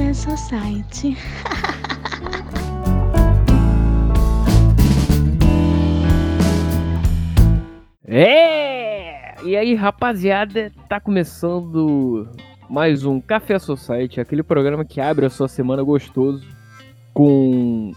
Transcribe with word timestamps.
Café 0.00 0.14
Society. 0.14 1.16
É! 8.12 9.40
E 9.44 9.56
aí, 9.56 9.72
rapaziada, 9.76 10.72
tá 10.88 10.98
começando 10.98 12.28
mais 12.68 13.04
um 13.04 13.20
Café 13.20 13.56
Society, 13.56 14.20
aquele 14.20 14.42
programa 14.42 14.84
que 14.84 15.00
abre 15.00 15.26
a 15.26 15.30
sua 15.30 15.46
semana 15.46 15.80
gostoso 15.84 16.44
com 17.14 17.92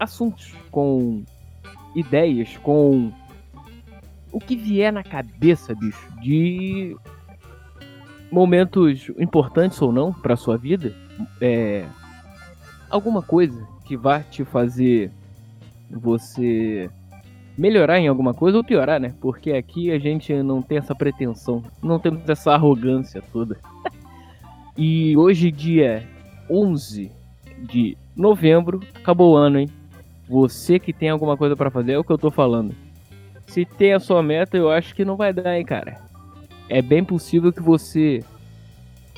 assuntos, 0.00 0.52
com 0.72 1.22
ideias, 1.94 2.56
com 2.56 3.12
o 4.32 4.40
que 4.40 4.56
vier 4.56 4.92
na 4.92 5.04
cabeça, 5.04 5.76
bicho, 5.76 6.12
de 6.20 6.96
momentos 8.32 9.10
importantes 9.18 9.80
ou 9.82 9.92
não 9.92 10.12
para 10.12 10.36
sua 10.36 10.56
vida, 10.56 10.94
é 11.40 11.84
alguma 12.90 13.22
coisa 13.22 13.68
que 13.84 13.96
vá 13.96 14.20
te 14.20 14.42
fazer 14.42 15.10
você 15.90 16.90
melhorar 17.56 17.98
em 18.00 18.08
alguma 18.08 18.32
coisa 18.32 18.56
ou 18.56 18.64
piorar, 18.64 18.98
né? 18.98 19.14
Porque 19.20 19.52
aqui 19.52 19.90
a 19.90 19.98
gente 19.98 20.32
não 20.42 20.62
tem 20.62 20.78
essa 20.78 20.94
pretensão, 20.94 21.62
não 21.82 21.98
temos 21.98 22.26
essa 22.26 22.52
arrogância 22.52 23.22
toda. 23.32 23.58
e 24.76 25.14
hoje, 25.16 25.52
dia 25.52 26.08
11 26.48 27.12
de 27.58 27.98
novembro, 28.16 28.80
acabou 28.94 29.34
o 29.34 29.36
ano, 29.36 29.60
hein? 29.60 29.68
Você 30.26 30.78
que 30.78 30.92
tem 30.92 31.10
alguma 31.10 31.36
coisa 31.36 31.54
para 31.54 31.70
fazer, 31.70 31.92
é 31.92 31.98
o 31.98 32.04
que 32.04 32.10
eu 32.10 32.18
tô 32.18 32.30
falando. 32.30 32.74
Se 33.46 33.66
tem 33.66 33.92
a 33.92 34.00
sua 34.00 34.22
meta, 34.22 34.56
eu 34.56 34.70
acho 34.70 34.94
que 34.94 35.04
não 35.04 35.16
vai 35.16 35.34
dar, 35.34 35.58
hein, 35.58 35.64
cara. 35.64 36.00
É 36.68 36.80
bem 36.80 37.04
possível 37.04 37.52
que 37.52 37.62
você 37.62 38.24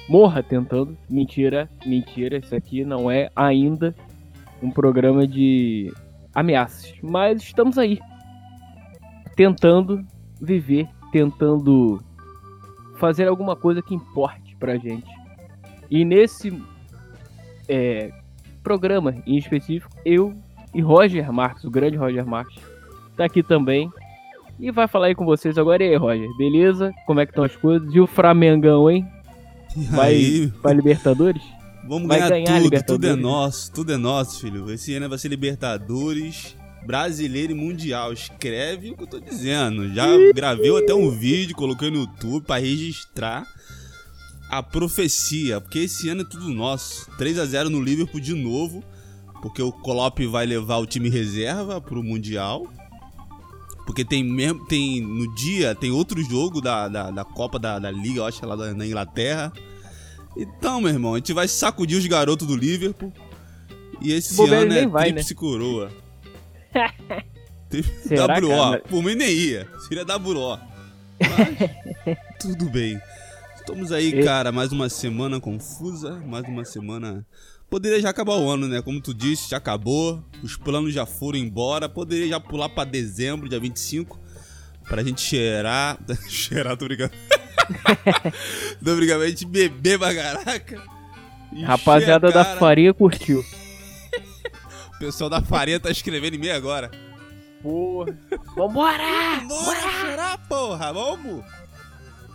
morra 0.09 0.43
tentando. 0.43 0.97
Mentira, 1.09 1.69
mentira, 1.85 2.39
isso 2.39 2.55
aqui 2.55 2.85
não 2.85 3.11
é 3.11 3.31
ainda 3.35 3.95
um 4.63 4.71
programa 4.71 5.27
de 5.27 5.93
ameaças. 6.35 6.95
Mas 7.03 7.43
estamos 7.43 7.79
aí. 7.79 7.99
Tentando 9.37 10.05
viver, 10.41 10.89
tentando 11.13 12.03
fazer 12.97 13.29
alguma 13.29 13.57
coisa 13.57 13.83
que 13.83 13.95
importe 13.95 14.57
pra 14.57 14.77
gente. 14.77 15.11
E 15.91 16.05
nesse 16.05 16.57
é, 17.69 18.11
programa 18.63 19.15
em 19.27 19.37
específico, 19.37 19.95
eu 20.05 20.35
e 20.73 20.81
Roger 20.81 21.33
Marques, 21.33 21.65
o 21.65 21.71
grande 21.71 21.97
Roger 21.97 22.27
Marques, 22.27 22.61
tá 23.17 23.25
aqui 23.25 23.43
também. 23.43 23.91
E 24.59 24.71
vai 24.71 24.87
falar 24.87 25.07
aí 25.07 25.15
com 25.15 25.25
vocês 25.25 25.59
agora. 25.59 25.83
E 25.83 25.91
aí, 25.91 25.97
Roger, 25.97 26.29
beleza? 26.37 26.93
Como 27.07 27.21
é 27.21 27.27
que 27.27 27.33
estão 27.33 27.45
as 27.45 27.57
coisas? 27.57 27.93
E 27.95 28.01
o 28.01 28.07
Flamengão, 28.07 28.91
hein? 28.91 29.07
Vai 29.91 30.53
pra 30.63 30.73
Libertadores? 30.73 31.43
Vamos 31.87 32.09
Vai 32.09 32.19
ganhar, 32.19 32.61
ganhar 32.61 32.63
tudo, 32.63 32.87
tudo 32.87 33.07
é 33.07 33.15
nosso, 33.15 33.73
tudo 33.73 33.93
é 33.93 33.97
nosso, 33.97 34.41
filho. 34.41 34.71
Esse 34.71 34.95
ano 34.95 35.09
vai 35.09 35.19
ser 35.19 35.29
Libertadores, 35.29 36.57
Brasileiro 36.87 37.53
e 37.53 37.55
Mundial. 37.55 38.13
Escreve 38.13 38.93
o 38.93 38.97
que 38.97 39.03
eu 39.03 39.07
tô 39.07 39.21
dizendo. 39.21 39.93
Já 39.93 40.07
gravei 40.35 40.77
até 40.79 40.95
um 40.95 41.11
vídeo, 41.11 41.55
coloquei 41.55 41.91
no 41.91 41.99
YouTube 41.99 42.47
pra 42.47 42.57
registrar 42.57 43.47
a 44.51 44.63
profecia, 44.63 45.61
porque 45.61 45.81
esse 45.81 46.09
ano 46.09 46.23
é 46.23 46.25
tudo 46.25 46.49
nosso. 46.49 47.11
3 47.19 47.39
a 47.39 47.45
0 47.45 47.69
no 47.69 47.83
Liverpool 47.83 48.21
de 48.21 48.35
novo, 48.35 48.83
porque 49.43 49.61
o 49.61 49.73
Klopp 49.73 50.21
vai 50.21 50.47
levar 50.47 50.79
o 50.79 50.87
time 50.87 51.11
reserva 51.11 51.81
pro 51.81 52.03
Mundial. 52.03 52.67
Porque 53.87 54.05
tem 54.05 54.25
mesmo, 54.25 54.65
tem 54.67 55.01
no 55.01 55.33
dia, 55.35 55.75
tem 55.75 55.91
outro 55.91 56.23
jogo 56.23 56.61
da, 56.61 56.89
da, 56.89 57.11
da 57.11 57.25
Copa 57.25 57.59
da, 57.59 57.79
da 57.79 57.91
Liga, 57.91 58.21
eu 58.21 58.27
acho, 58.27 58.45
lá 58.47 58.57
da- 58.57 58.73
na 58.75 58.87
Inglaterra. 58.87 59.53
Então, 60.37 60.81
meu 60.81 60.91
irmão, 60.91 61.15
a 61.15 61.19
gente 61.19 61.33
vai 61.33 61.47
sacudir 61.47 61.99
os 61.99 62.07
garotos 62.07 62.47
do 62.47 62.57
Liverpool. 62.57 63.13
E 64.01 64.13
esse 64.13 64.41
ano 64.43 64.73
é 64.73 64.87
vai, 64.87 65.05
tríplice 65.05 65.35
coroa. 65.35 65.91
Será, 68.07 68.39
WO. 68.39 68.49
cara? 68.49 68.79
Por 68.89 69.03
mim 69.03 69.15
nem 69.15 69.31
ia. 69.31 69.69
Seria 69.87 70.05
WO. 70.05 70.59
Mas, 71.21 72.17
tudo 72.41 72.69
bem. 72.71 73.01
Estamos 73.57 73.93
aí, 73.93 74.23
cara, 74.23 74.53
mais 74.53 74.73
uma 74.73 74.89
semana 74.89 75.41
confusa, 75.41 76.23
mais 76.27 76.47
uma 76.47 76.65
semana... 76.65 77.27
Poderia 77.75 78.01
já 78.01 78.11
acabar 78.11 78.35
o 78.37 78.49
ano, 78.49 78.69
né? 78.69 78.81
Como 78.81 79.01
tu 79.01 79.13
disse, 79.13 79.51
já 79.51 79.57
acabou. 79.57 80.23
Os 80.45 80.57
planos 80.57 80.95
já 80.95 81.05
foram 81.05 81.41
embora. 81.41 81.89
Poderia 81.89 82.29
já 82.29 82.39
pular 82.39 82.69
pra 82.69 82.85
dezembro, 82.85 83.49
dia 83.49 83.59
25. 83.59 84.17
Pra 84.85 85.03
gente 85.03 85.21
cheirar... 85.21 85.99
cheirar, 86.31 86.77
tô 86.77 86.85
brincando. 86.85 87.11
tô 88.79 88.95
brincando, 88.95 89.19
pra 89.19 89.29
gente 89.29 89.45
beber 89.45 89.99
pra 89.99 90.15
caraca. 90.15 90.85
a 91.53 91.67
Rapaziada 91.67 92.31
da 92.31 92.45
farinha 92.45 92.95
curtiu. 92.95 93.45
O 94.95 94.99
pessoal 95.01 95.29
da 95.29 95.43
farinha 95.43 95.81
tá 95.81 95.91
escrevendo 95.91 96.35
e-mail 96.35 96.55
agora. 96.55 96.93
Porra. 97.61 98.17
Vambora! 98.55 99.41
Bora 99.49 99.81
cheirar, 100.01 100.39
porra, 100.49 100.93
vamos! 100.93 101.45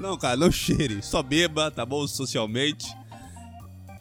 Não, 0.01 0.17
cara, 0.17 0.35
não 0.35 0.51
cheire. 0.51 1.01
Só 1.01 1.23
beba, 1.23 1.71
tá 1.71 1.85
bom? 1.85 2.05
Socialmente. 2.05 2.98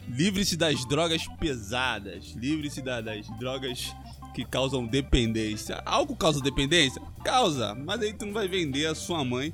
Livre-se 0.09 0.57
das 0.57 0.85
drogas 0.85 1.27
pesadas. 1.39 2.33
Livre-se 2.35 2.81
da- 2.81 2.99
das 3.01 3.27
drogas 3.39 3.95
que 4.33 4.43
causam 4.43 4.85
dependência. 4.85 5.81
Álcool 5.85 6.15
causa 6.15 6.41
dependência? 6.41 7.01
Causa. 7.23 7.75
Mas 7.75 8.01
aí 8.01 8.13
tu 8.13 8.25
não 8.25 8.33
vai 8.33 8.47
vender 8.47 8.85
a 8.87 8.95
sua 8.95 9.23
mãe 9.23 9.53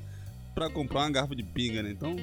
pra 0.54 0.70
comprar 0.70 1.02
uma 1.02 1.12
garrafa 1.12 1.36
de 1.36 1.44
pinga, 1.44 1.84
né? 1.84 1.92
Então, 1.92 2.16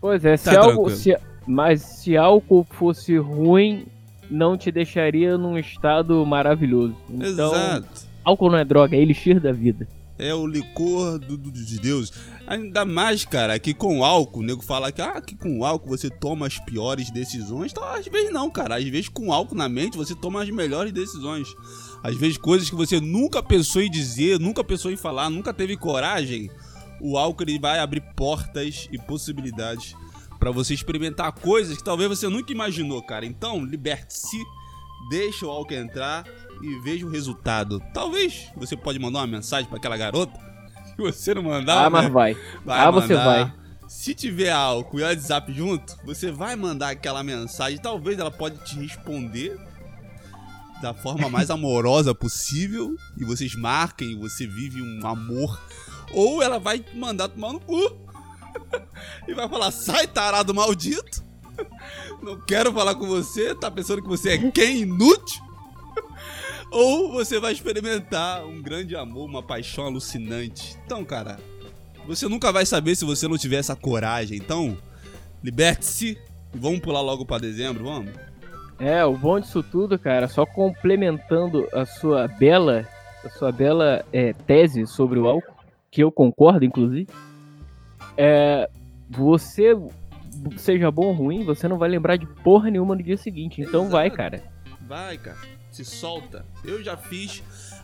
Pois 0.00 0.24
é, 0.24 0.36
se 0.36 0.44
Tá 0.44 0.58
algo. 0.60 0.72
tranquilo. 0.84 0.90
Se, 0.98 1.16
mas 1.46 1.80
se 1.82 2.16
álcool 2.16 2.66
fosse 2.70 3.16
ruim, 3.16 3.86
não 4.30 4.56
te 4.56 4.70
deixaria 4.70 5.38
num 5.38 5.56
estado 5.58 6.24
maravilhoso. 6.26 6.94
Então, 7.08 7.54
exato. 7.54 8.06
álcool 8.22 8.50
não 8.50 8.58
é 8.58 8.64
droga, 8.64 8.94
é 8.96 9.00
elixir 9.00 9.40
da 9.40 9.50
vida. 9.52 9.88
É 10.16 10.32
o 10.32 10.46
licor 10.46 11.18
do, 11.18 11.36
do- 11.36 11.50
dos 11.50 11.78
deuses. 11.80 12.12
Ainda 12.46 12.84
mais, 12.84 13.24
cara, 13.24 13.58
que 13.58 13.74
com 13.74 14.04
álcool, 14.04 14.40
o 14.40 14.42
nego 14.44 14.62
fala 14.62 14.92
que, 14.92 15.02
ah, 15.02 15.20
que 15.20 15.34
com 15.34 15.64
álcool 15.64 15.88
você 15.88 16.08
toma 16.08 16.46
as 16.46 16.58
piores 16.58 17.10
decisões. 17.10 17.72
Então, 17.72 17.82
às 17.84 18.06
vezes 18.06 18.32
não, 18.32 18.48
cara. 18.48 18.76
Às 18.76 18.84
vezes 18.84 19.08
com 19.08 19.32
álcool 19.32 19.56
na 19.56 19.68
mente 19.68 19.96
você 19.96 20.14
toma 20.14 20.42
as 20.42 20.50
melhores 20.50 20.92
decisões. 20.92 21.48
Às 22.02 22.16
vezes 22.16 22.38
coisas 22.38 22.70
que 22.70 22.76
você 22.76 23.00
nunca 23.00 23.42
pensou 23.42 23.82
em 23.82 23.90
dizer, 23.90 24.38
nunca 24.38 24.62
pensou 24.62 24.90
em 24.92 24.96
falar, 24.96 25.30
nunca 25.30 25.52
teve 25.52 25.76
coragem. 25.76 26.48
O 27.00 27.18
álcool 27.18 27.42
ele 27.42 27.58
vai 27.58 27.80
abrir 27.80 28.02
portas 28.14 28.88
e 28.92 28.98
possibilidades 28.98 29.96
pra 30.38 30.50
você 30.52 30.74
experimentar 30.74 31.32
coisas 31.32 31.76
que 31.76 31.82
talvez 31.82 32.08
você 32.08 32.28
nunca 32.28 32.52
imaginou, 32.52 33.02
cara. 33.02 33.26
Então, 33.26 33.64
liberte-se, 33.64 34.38
deixa 35.10 35.46
o 35.46 35.50
álcool 35.50 35.74
entrar 35.74 36.24
e 36.62 36.78
veja 36.80 37.06
o 37.06 37.10
resultado. 37.10 37.80
Talvez 37.92 38.48
você 38.56 38.76
pode 38.76 38.98
mandar 38.98 39.20
uma 39.20 39.26
mensagem 39.26 39.68
pra 39.68 39.78
aquela 39.78 39.96
garota. 39.96 40.38
Se 40.90 40.96
você 41.02 41.34
não 41.34 41.42
mandar, 41.42 41.86
Ah, 41.86 41.90
mas 41.90 42.04
né? 42.04 42.10
vai. 42.10 42.34
Vai 42.64 42.78
Ah, 42.80 42.90
você 42.90 43.14
mandar. 43.14 43.24
vai. 43.24 43.54
Se 43.88 44.14
tiver 44.14 44.50
álcool 44.50 45.00
e 45.00 45.02
WhatsApp 45.02 45.52
junto, 45.52 45.96
você 46.04 46.30
vai 46.32 46.56
mandar 46.56 46.90
aquela 46.90 47.22
mensagem. 47.22 47.78
Talvez 47.78 48.18
ela 48.18 48.30
pode 48.30 48.56
te 48.64 48.76
responder 48.78 49.58
da 50.80 50.94
forma 50.94 51.28
mais 51.28 51.50
amorosa 51.50 52.14
possível. 52.14 52.96
E 53.18 53.24
vocês 53.24 53.54
marquem, 53.54 54.18
você 54.18 54.46
vive 54.46 54.80
um 54.82 55.06
amor. 55.06 55.60
Ou 56.12 56.42
ela 56.42 56.58
vai 56.58 56.78
te 56.78 56.96
mandar 56.96 57.28
tomar 57.28 57.52
no 57.52 57.60
cu. 57.60 57.76
E 59.26 59.34
vai 59.34 59.48
falar, 59.48 59.70
sai 59.72 60.06
tarado 60.06 60.54
maldito. 60.54 61.24
Não 62.22 62.40
quero 62.40 62.72
falar 62.72 62.94
com 62.94 63.06
você, 63.06 63.54
tá 63.54 63.68
pensando 63.70 64.00
que 64.00 64.08
você 64.08 64.30
é 64.30 64.50
quem 64.50 64.82
inútil? 64.82 65.42
Ou 66.74 67.12
você 67.12 67.38
vai 67.38 67.52
experimentar 67.52 68.44
um 68.44 68.60
grande 68.60 68.96
amor, 68.96 69.26
uma 69.26 69.40
paixão 69.40 69.86
alucinante. 69.86 70.76
Então, 70.84 71.04
cara, 71.04 71.38
você 72.04 72.26
nunca 72.28 72.50
vai 72.50 72.66
saber 72.66 72.96
se 72.96 73.04
você 73.04 73.28
não 73.28 73.38
tiver 73.38 73.58
essa 73.58 73.76
coragem. 73.76 74.36
Então, 74.36 74.76
liberte-se 75.40 76.18
e 76.52 76.58
vamos 76.58 76.80
pular 76.80 77.00
logo 77.00 77.24
pra 77.24 77.38
dezembro, 77.38 77.84
vamos? 77.84 78.12
É, 78.80 79.04
o 79.04 79.16
bom 79.16 79.38
disso 79.38 79.62
tudo, 79.62 79.96
cara, 79.96 80.26
só 80.26 80.44
complementando 80.44 81.68
a 81.72 81.86
sua 81.86 82.26
bela, 82.26 82.84
a 83.24 83.30
sua 83.30 83.52
bela 83.52 84.04
é, 84.12 84.32
tese 84.32 84.84
sobre 84.84 85.20
o 85.20 85.28
álcool, 85.28 85.54
que 85.92 86.02
eu 86.02 86.10
concordo, 86.10 86.64
inclusive, 86.64 87.08
é, 88.16 88.68
você, 89.08 89.76
seja 90.56 90.90
bom 90.90 91.06
ou 91.06 91.12
ruim, 91.12 91.44
você 91.44 91.68
não 91.68 91.78
vai 91.78 91.88
lembrar 91.88 92.16
de 92.16 92.26
porra 92.26 92.68
nenhuma 92.68 92.96
no 92.96 93.02
dia 93.02 93.16
seguinte. 93.16 93.60
Então 93.60 93.82
Exato. 93.82 93.92
vai, 93.92 94.10
cara. 94.10 94.42
Vai, 94.88 95.16
cara. 95.18 95.53
Se 95.74 95.84
solta. 95.84 96.46
Eu 96.64 96.82
já 96.84 96.96
fiz. 96.96 97.42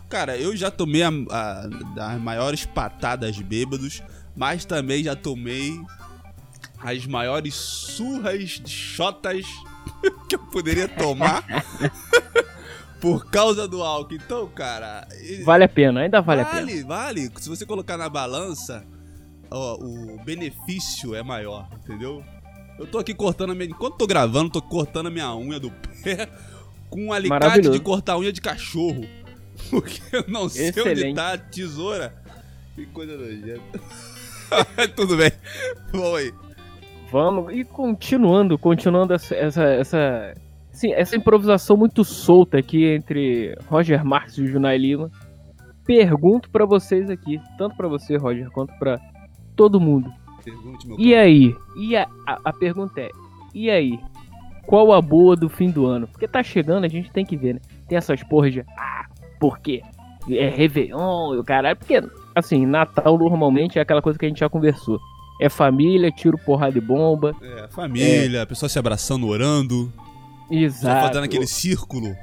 Cara, 0.09 0.37
eu 0.37 0.57
já 0.57 0.71
tomei 0.71 1.03
a, 1.03 1.09
a- 1.09 1.67
das 1.95 2.21
maiores 2.21 2.65
patadas 2.65 3.37
bêbados, 3.41 4.03
mas 4.37 4.65
também 4.65 5.03
já 5.05 5.17
tomei 5.17 5.81
as 6.83 7.05
maiores 7.07 7.55
surras 7.55 8.51
de 8.51 8.71
chotas 8.71 9.45
que 10.29 10.35
eu 10.37 10.39
poderia 10.39 10.89
tomar 10.89 11.45
por 13.01 13.27
causa 13.31 13.67
do 13.67 13.83
álcool. 13.83 14.15
Então, 14.15 14.47
cara. 14.49 15.07
Vale 15.45 15.65
a 15.65 15.69
pena, 15.69 16.01
ainda 16.01 16.21
vale, 16.21 16.43
a 16.43 16.45
pena. 16.45 16.61
Vale, 16.61 16.83
vale. 16.85 17.31
Se 17.39 17.49
você 17.49 17.65
colocar 17.67 17.97
na 17.97 18.09
balança, 18.09 18.85
ó, 19.51 19.75
o 19.77 20.19
benefício 20.25 21.15
é 21.15 21.23
maior, 21.23 21.69
entendeu? 21.85 22.23
Eu 22.79 22.87
tô 22.87 22.99
aqui 22.99 23.15
cortando 23.15 23.51
a 23.51 23.55
minha. 23.55 23.69
Enquanto 23.71 23.97
tô 23.99 24.07
gravando, 24.07 24.51
tô 24.51 24.63
cortando 24.63 25.09
a 25.09 25.11
minha 25.11 25.35
unha 25.35 25.59
do 25.61 25.71
pé 26.03 26.29
com 26.91 27.07
um 27.07 27.13
alicate 27.13 27.71
de 27.71 27.81
cortar 27.81 28.19
unha 28.19 28.33
de 28.33 28.41
cachorro. 28.41 29.07
Porque 29.71 30.01
eu 30.13 30.25
não 30.29 30.49
sei 30.49 30.71
onde 30.71 30.81
Excelente. 30.81 31.15
tá 31.15 31.33
a 31.35 31.39
tesoura. 31.39 32.15
Que 32.75 32.87
coisa 32.87 33.17
nojenta. 33.17 33.81
Tudo 34.97 35.17
bem. 35.17 35.31
Vamos 35.93 36.19
aí. 36.19 36.35
Vamos, 37.13 37.53
e 37.53 37.65
continuando, 37.65 38.57
continuando 38.57 39.13
essa, 39.13 39.35
essa, 39.35 40.35
sim, 40.71 40.93
essa 40.93 41.17
improvisação 41.17 41.77
muito 41.77 42.05
solta 42.05 42.59
aqui 42.59 42.85
entre 42.85 43.57
Roger 43.69 44.05
Marques 44.05 44.39
e 44.39 44.47
Junai 44.47 44.79
Lima. 44.79 45.11
Pergunto 45.85 46.49
pra 46.51 46.65
vocês 46.65 47.11
aqui, 47.11 47.41
tanto 47.59 47.77
pra 47.77 47.89
você, 47.89 48.17
Roger, 48.17 48.49
quanto 48.51 48.73
pra 48.79 49.01
todo 49.57 49.81
mundo. 49.81 50.09
Pergunte, 50.45 50.87
meu 50.87 51.01
E 51.01 51.13
aí? 51.13 51.55
E 51.77 51.97
a, 51.97 52.07
a, 52.27 52.41
a 52.45 52.53
pergunta 52.53 53.01
é: 53.01 53.11
e 53.53 53.69
aí? 53.69 53.99
Qual 54.71 54.93
a 54.93 55.03
boa 55.03 55.35
do 55.35 55.49
fim 55.49 55.69
do 55.69 55.85
ano? 55.85 56.07
Porque 56.07 56.29
tá 56.29 56.45
chegando, 56.45 56.85
a 56.85 56.89
gente 56.89 57.11
tem 57.11 57.27
que 57.27 57.37
ver, 57.37 57.55
né? 57.55 57.61
Tem 57.89 57.99
essas 57.99 58.23
porras 58.23 58.53
de. 58.53 58.61
Ah, 58.79 59.05
por 59.41 59.59
quê? 59.59 59.83
É 60.31 60.49
Réveillon 60.49 61.35
e 61.35 61.39
o 61.39 61.43
caralho. 61.43 61.77
Porque, 61.77 62.01
assim, 62.37 62.65
Natal 62.67 63.19
normalmente 63.19 63.81
é 63.81 63.83
aquela 63.83 64.01
coisa 64.01 64.17
que 64.17 64.27
a 64.27 64.29
gente 64.29 64.39
já 64.39 64.49
conversou. 64.49 65.01
É 65.41 65.49
família, 65.49 66.13
tiro, 66.13 66.39
porrada 66.39 66.79
e 66.79 66.81
bomba. 66.81 67.35
É, 67.43 67.67
família, 67.67 68.43
a 68.43 68.47
pessoa 68.47 68.69
se 68.69 68.79
abraçando, 68.79 69.27
orando. 69.27 69.93
Só 70.47 70.55
Exato. 70.55 71.07
fazendo 71.09 71.25
aquele 71.25 71.49
círculo. 71.49 72.15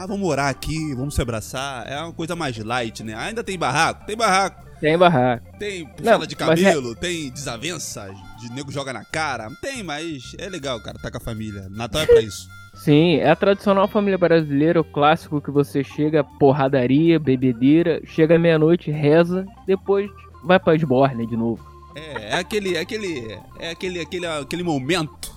Ah, 0.00 0.06
vamos 0.06 0.26
orar 0.26 0.48
aqui, 0.48 0.94
vamos 0.94 1.14
se 1.14 1.20
abraçar. 1.20 1.86
É 1.86 2.00
uma 2.00 2.14
coisa 2.14 2.34
mais 2.34 2.56
light, 2.56 3.04
né? 3.04 3.14
Ainda 3.14 3.44
tem 3.44 3.58
barraco? 3.58 4.06
Tem 4.06 4.16
barraco. 4.16 4.64
Tem 4.80 4.96
barraco. 4.96 5.58
Tem 5.58 5.86
puxada 5.86 6.26
de 6.26 6.34
é- 6.34 6.38
cabelo, 6.38 6.94
tem 6.94 7.28
desavença, 7.28 8.10
de 8.40 8.50
nego 8.50 8.72
joga 8.72 8.94
na 8.94 9.04
cara. 9.04 9.50
Tem, 9.60 9.82
mas 9.82 10.34
é 10.38 10.48
legal, 10.48 10.80
cara, 10.80 10.98
tá 10.98 11.10
com 11.10 11.18
a 11.18 11.20
família. 11.20 11.68
Natal 11.68 12.00
é 12.00 12.06
pra 12.06 12.22
isso. 12.22 12.48
Sim, 12.76 13.16
é 13.16 13.28
a 13.28 13.36
tradicional 13.36 13.86
família 13.88 14.16
brasileira, 14.16 14.80
o 14.80 14.84
clássico 14.84 15.38
que 15.38 15.50
você 15.50 15.84
chega, 15.84 16.24
porradaria, 16.24 17.20
bebedeira, 17.20 18.00
chega 18.06 18.38
meia-noite, 18.38 18.90
reza, 18.90 19.44
depois 19.66 20.10
vai 20.42 20.58
pra 20.58 20.74
esborne 20.74 21.26
de 21.26 21.36
novo. 21.36 21.62
É, 21.94 22.30
é 22.30 22.34
aquele, 22.36 22.74
é 22.74 22.80
aquele, 22.80 23.38
é 23.58 23.70
aquele, 23.72 24.00
aquele, 24.00 24.26
aquele 24.26 24.62
momento 24.62 25.30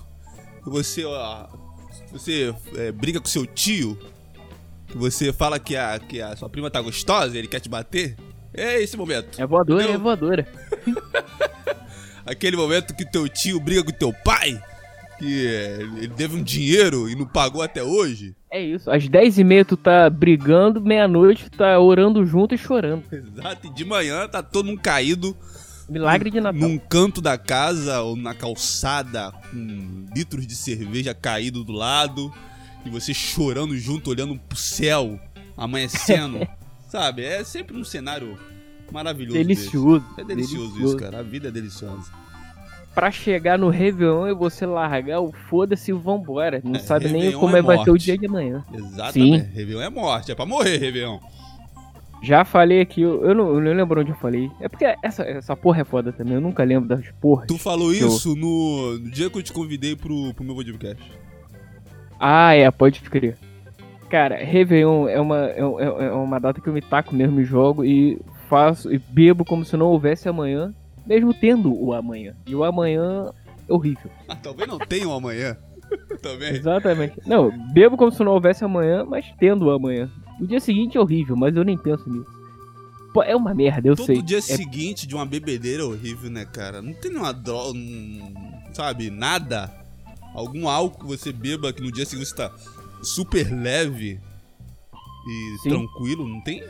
que 0.62 0.70
você, 0.70 1.04
ó, 1.04 1.48
você 2.10 2.54
é, 2.76 2.90
briga 2.90 3.20
com 3.20 3.26
seu 3.26 3.44
tio, 3.44 3.98
que 4.94 4.98
você 4.98 5.32
fala 5.32 5.58
que 5.58 5.76
a, 5.76 5.98
que 5.98 6.22
a 6.22 6.36
sua 6.36 6.48
prima 6.48 6.70
tá 6.70 6.80
gostosa, 6.80 7.34
e 7.34 7.38
ele 7.38 7.48
quer 7.48 7.58
te 7.58 7.68
bater. 7.68 8.14
É 8.56 8.80
esse 8.80 8.96
momento. 8.96 9.40
É 9.42 9.44
voadora, 9.44 9.82
Entendeu? 9.82 10.00
é 10.00 10.02
voadora. 10.02 10.48
Aquele 12.24 12.56
momento 12.56 12.94
que 12.94 13.04
teu 13.04 13.28
tio 13.28 13.58
briga 13.60 13.82
com 13.82 13.90
teu 13.90 14.12
pai, 14.24 14.62
que 15.18 15.44
ele 15.96 16.06
deve 16.08 16.36
um 16.36 16.42
dinheiro 16.42 17.08
e 17.10 17.16
não 17.16 17.26
pagou 17.26 17.60
até 17.60 17.82
hoje. 17.82 18.34
É 18.50 18.62
isso. 18.62 18.88
Às 18.90 19.02
10h30 19.08 19.64
tu 19.64 19.76
tá 19.76 20.08
brigando, 20.08 20.80
meia-noite 20.80 21.50
tu 21.50 21.58
tá 21.58 21.78
orando 21.80 22.24
junto 22.24 22.54
e 22.54 22.58
chorando. 22.58 23.02
Exato, 23.12 23.66
e 23.66 23.70
de 23.70 23.84
manhã 23.84 24.28
tá 24.28 24.42
todo 24.42 24.66
mundo 24.66 24.80
caído 24.80 25.36
Milagre 25.88 26.30
de 26.30 26.40
Natal. 26.40 26.60
num 26.60 26.78
canto 26.78 27.20
da 27.20 27.36
casa 27.36 28.00
ou 28.00 28.14
na 28.16 28.32
calçada 28.32 29.32
com 29.50 30.06
litros 30.14 30.46
de 30.46 30.54
cerveja 30.54 31.12
caído 31.12 31.64
do 31.64 31.72
lado 31.72 32.32
e 32.84 32.90
você 32.90 33.12
chorando 33.14 33.76
junto, 33.76 34.10
olhando 34.10 34.38
pro 34.38 34.56
céu, 34.58 35.18
amanhecendo. 35.56 36.46
Sabe? 36.88 37.24
É 37.24 37.42
sempre 37.42 37.76
um 37.76 37.84
cenário 37.84 38.38
maravilhoso. 38.92 39.36
Delicioso. 39.38 40.04
desse. 40.10 40.20
É 40.20 40.24
delicioso, 40.24 40.82
isso, 40.84 40.96
cara. 40.96 41.18
A 41.18 41.22
vida 41.22 41.48
é 41.48 41.50
deliciosa. 41.50 42.10
Pra 42.94 43.10
chegar 43.10 43.58
no 43.58 43.68
Réveillon 43.70 44.28
e 44.28 44.34
você 44.34 44.64
largar 44.64 45.20
o 45.20 45.32
foda-se 45.32 45.90
e 45.90 45.94
vambora. 45.94 46.60
Não 46.62 46.76
É, 46.76 46.78
sabe 46.78 47.06
nem 47.06 47.22
Réveillon 47.22 47.40
como 47.40 47.56
é 47.56 47.58
é 47.58 47.62
vai 47.62 47.82
ser 47.82 47.90
o 47.90 47.98
dia 47.98 48.16
de 48.16 48.26
amanhã. 48.26 48.64
Exatamente. 48.72 49.46
Réveillon 49.52 49.80
é 49.80 49.90
morte, 49.90 50.30
é 50.30 50.34
pra 50.36 50.46
morrer, 50.46 50.76
Réveillon. 50.78 51.18
Já 52.22 52.44
falei 52.44 52.80
aqui, 52.80 53.02
eu, 53.02 53.22
eu 53.24 53.34
não, 53.34 53.48
eu 53.54 53.60
não 53.60 53.72
lembro 53.74 54.00
onde 54.00 54.10
eu 54.12 54.16
falei. 54.16 54.48
É 54.60 54.68
porque 54.68 54.84
essa, 55.02 55.24
essa 55.24 55.56
porra 55.56 55.80
é 55.82 55.84
foda 55.84 56.12
também, 56.12 56.34
eu 56.34 56.40
nunca 56.40 56.62
lembro 56.64 56.88
das 56.88 57.04
porras. 57.20 57.46
Tu 57.48 57.58
falou 57.58 57.92
Eu- 57.92 58.06
isso 58.08 58.34
no, 58.36 58.98
no 58.98 59.10
dia 59.10 59.28
que 59.28 59.36
eu 59.36 59.42
te 59.42 59.52
convidei 59.52 59.96
pro, 59.96 60.32
pro 60.32 60.44
meu 60.44 60.54
podcast. 60.54 61.02
Ah, 62.18 62.54
é, 62.54 62.70
pode 62.70 63.00
crer. 63.00 63.36
Cara, 64.08 64.36
Réveillon 64.36 65.08
é 65.08 65.20
uma, 65.20 65.46
é, 65.46 65.60
é- 65.60 66.06
é 66.06 66.12
uma 66.12 66.38
data 66.38 66.60
que 66.60 66.68
eu 66.68 66.72
me 66.72 66.80
taco 66.82 67.14
mesmo 67.14 67.40
e 67.40 67.44
jogo 67.44 67.84
e 67.84 68.18
faço 68.48 68.92
e 68.92 68.98
bebo 68.98 69.44
como 69.44 69.64
se 69.64 69.76
não 69.76 69.86
houvesse 69.86 70.28
amanhã, 70.28 70.72
mesmo 71.06 71.34
tendo 71.34 71.72
o 71.74 71.92
amanhã. 71.92 72.34
E 72.46 72.54
o 72.54 72.62
amanhã 72.62 73.30
é 73.68 73.72
horrível. 73.72 74.10
Ah, 74.28 74.36
talvez 74.36 74.68
não 74.68 74.78
tenha 74.78 75.08
um 75.08 75.12
amanhã. 75.14 75.56
Também. 76.22 76.54
Exatamente. 76.54 77.14
Não, 77.26 77.50
bebo 77.72 77.96
como 77.96 78.12
se 78.12 78.22
não 78.22 78.32
houvesse 78.32 78.64
amanhã, 78.64 79.04
mas 79.04 79.26
tendo 79.38 79.66
o 79.66 79.70
amanhã. 79.70 80.08
O 80.40 80.46
dia 80.46 80.60
seguinte 80.60 80.96
é 80.96 81.00
horrível, 81.00 81.36
mas 81.36 81.56
eu 81.56 81.64
nem 81.64 81.76
penso 81.76 82.08
nisso. 82.08 82.32
Pô, 83.12 83.22
é 83.22 83.34
uma 83.36 83.54
merda, 83.54 83.88
eu 83.88 83.94
Todo 83.96 84.06
sei. 84.06 84.22
dia 84.22 84.38
É- 84.38 84.40
seguinte 84.40 85.06
de 85.06 85.14
uma 85.14 85.24
bebedeira 85.26 85.82
é 85.82 85.86
horrível, 85.86 86.30
né, 86.30 86.44
cara? 86.44 86.82
Não 86.82 86.92
tem 86.94 87.10
nenhuma 87.12 87.32
droga, 87.32 87.78
sabe, 88.72 89.08
nada. 89.10 89.70
Algum 90.34 90.68
álcool 90.68 90.98
que 91.00 91.06
você 91.06 91.32
beba 91.32 91.72
que 91.72 91.80
no 91.82 91.92
dia 91.92 92.04
seguinte 92.04 92.28
você 92.28 92.34
tá 92.36 92.50
super 93.02 93.50
leve 93.52 94.20
e 95.28 95.58
Sim. 95.62 95.68
tranquilo, 95.70 96.26
não 96.28 96.40
tem? 96.42 96.62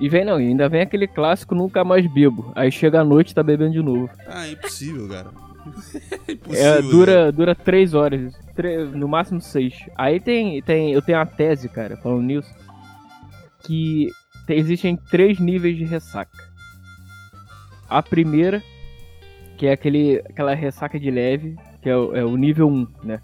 E 0.00 0.08
vem 0.08 0.24
não, 0.24 0.40
e 0.40 0.46
ainda 0.48 0.66
vem 0.68 0.80
aquele 0.80 1.06
clássico 1.06 1.54
nunca 1.54 1.84
mais 1.84 2.06
bebo. 2.10 2.52
Aí 2.56 2.72
chega 2.72 3.00
a 3.00 3.04
noite 3.04 3.30
e 3.30 3.34
tá 3.34 3.42
bebendo 3.42 3.72
de 3.72 3.82
novo. 3.82 4.08
Ah, 4.26 4.46
é 4.46 4.52
impossível, 4.52 5.06
cara. 5.08 5.30
é 6.26 6.32
É, 6.32 6.32
impossível. 6.32 6.82
né? 6.82 6.90
dura, 6.90 7.32
dura 7.32 7.54
três 7.54 7.92
horas, 7.92 8.32
tre- 8.56 8.84
no 8.86 9.06
máximo 9.06 9.42
seis. 9.42 9.74
Aí 9.96 10.18
tem, 10.18 10.62
tem, 10.62 10.92
eu 10.92 11.02
tenho 11.02 11.18
uma 11.18 11.26
tese, 11.26 11.68
cara, 11.68 11.98
falando 11.98 12.22
nisso, 12.22 12.48
que 13.62 14.08
te- 14.46 14.54
existem 14.54 14.96
três 15.10 15.38
níveis 15.38 15.76
de 15.76 15.84
ressaca. 15.84 16.48
A 17.88 18.02
primeira, 18.02 18.62
que 19.58 19.66
é 19.66 19.72
aquele, 19.72 20.20
aquela 20.30 20.54
ressaca 20.54 20.98
de 20.98 21.10
leve, 21.10 21.56
que 21.80 21.88
é 21.88 21.96
o, 21.96 22.14
é 22.14 22.24
o 22.24 22.36
nível 22.36 22.68
1, 22.68 22.86
né? 23.02 23.20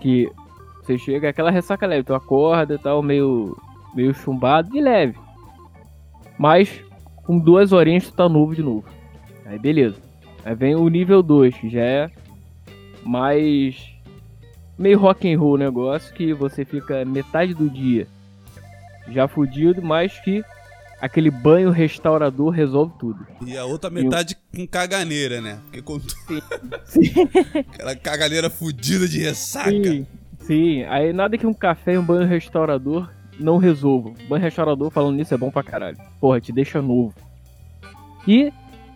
Que 0.00 0.30
você 0.80 0.98
chega, 0.98 1.26
é 1.26 1.30
aquela 1.30 1.50
ressaca 1.50 1.86
leve, 1.86 2.04
tu 2.04 2.14
acorda 2.14 2.74
e 2.74 2.78
tal, 2.78 3.02
meio, 3.02 3.56
meio 3.94 4.12
chumbado, 4.12 4.70
de 4.70 4.80
leve. 4.80 5.16
Mas 6.38 6.82
com 7.24 7.38
duas 7.38 7.72
horinhas 7.72 8.08
tu 8.08 8.14
tá 8.14 8.28
novo 8.28 8.54
de 8.54 8.62
novo. 8.62 8.84
Aí 9.46 9.58
beleza. 9.58 10.00
Aí 10.44 10.54
vem 10.54 10.74
o 10.74 10.88
nível 10.88 11.22
2, 11.22 11.56
que 11.56 11.68
já 11.70 11.82
é 11.82 12.10
mais 13.04 13.92
meio 14.78 14.98
rock 14.98 15.32
and 15.32 15.38
roll 15.38 15.56
negócio, 15.56 16.14
que 16.14 16.32
você 16.32 16.64
fica 16.64 17.04
metade 17.04 17.54
do 17.54 17.70
dia 17.70 18.06
já 19.08 19.26
fudido, 19.26 19.82
mas 19.82 20.18
que 20.20 20.44
aquele 21.02 21.32
banho 21.32 21.70
restaurador 21.70 22.50
resolve 22.50 22.92
tudo. 22.96 23.26
E 23.44 23.56
a 23.58 23.64
outra 23.64 23.90
metade 23.90 24.36
com 24.54 24.64
caganeira, 24.64 25.40
né? 25.40 25.58
Porque 25.64 25.82
quando 25.82 26.04
tu... 26.06 26.14
Sim. 26.84 27.00
aquela 27.74 27.96
caganeira 27.96 28.48
fudida 28.48 29.08
de 29.08 29.18
ressaca. 29.18 29.70
Sim, 29.70 30.06
sim. 30.38 30.84
Aí 30.84 31.12
nada 31.12 31.36
que 31.36 31.44
um 31.44 31.52
café 31.52 31.94
e 31.94 31.98
um 31.98 32.04
banho 32.04 32.28
restaurador 32.28 33.10
não 33.36 33.58
resolvam. 33.58 34.14
Banho 34.28 34.42
restaurador, 34.42 34.92
falando 34.92 35.16
nisso, 35.16 35.34
é 35.34 35.36
bom 35.36 35.50
pra 35.50 35.64
caralho. 35.64 35.98
Porra, 36.20 36.40
te 36.40 36.52
deixa 36.52 36.80
novo. 36.80 37.12
E 38.28 38.52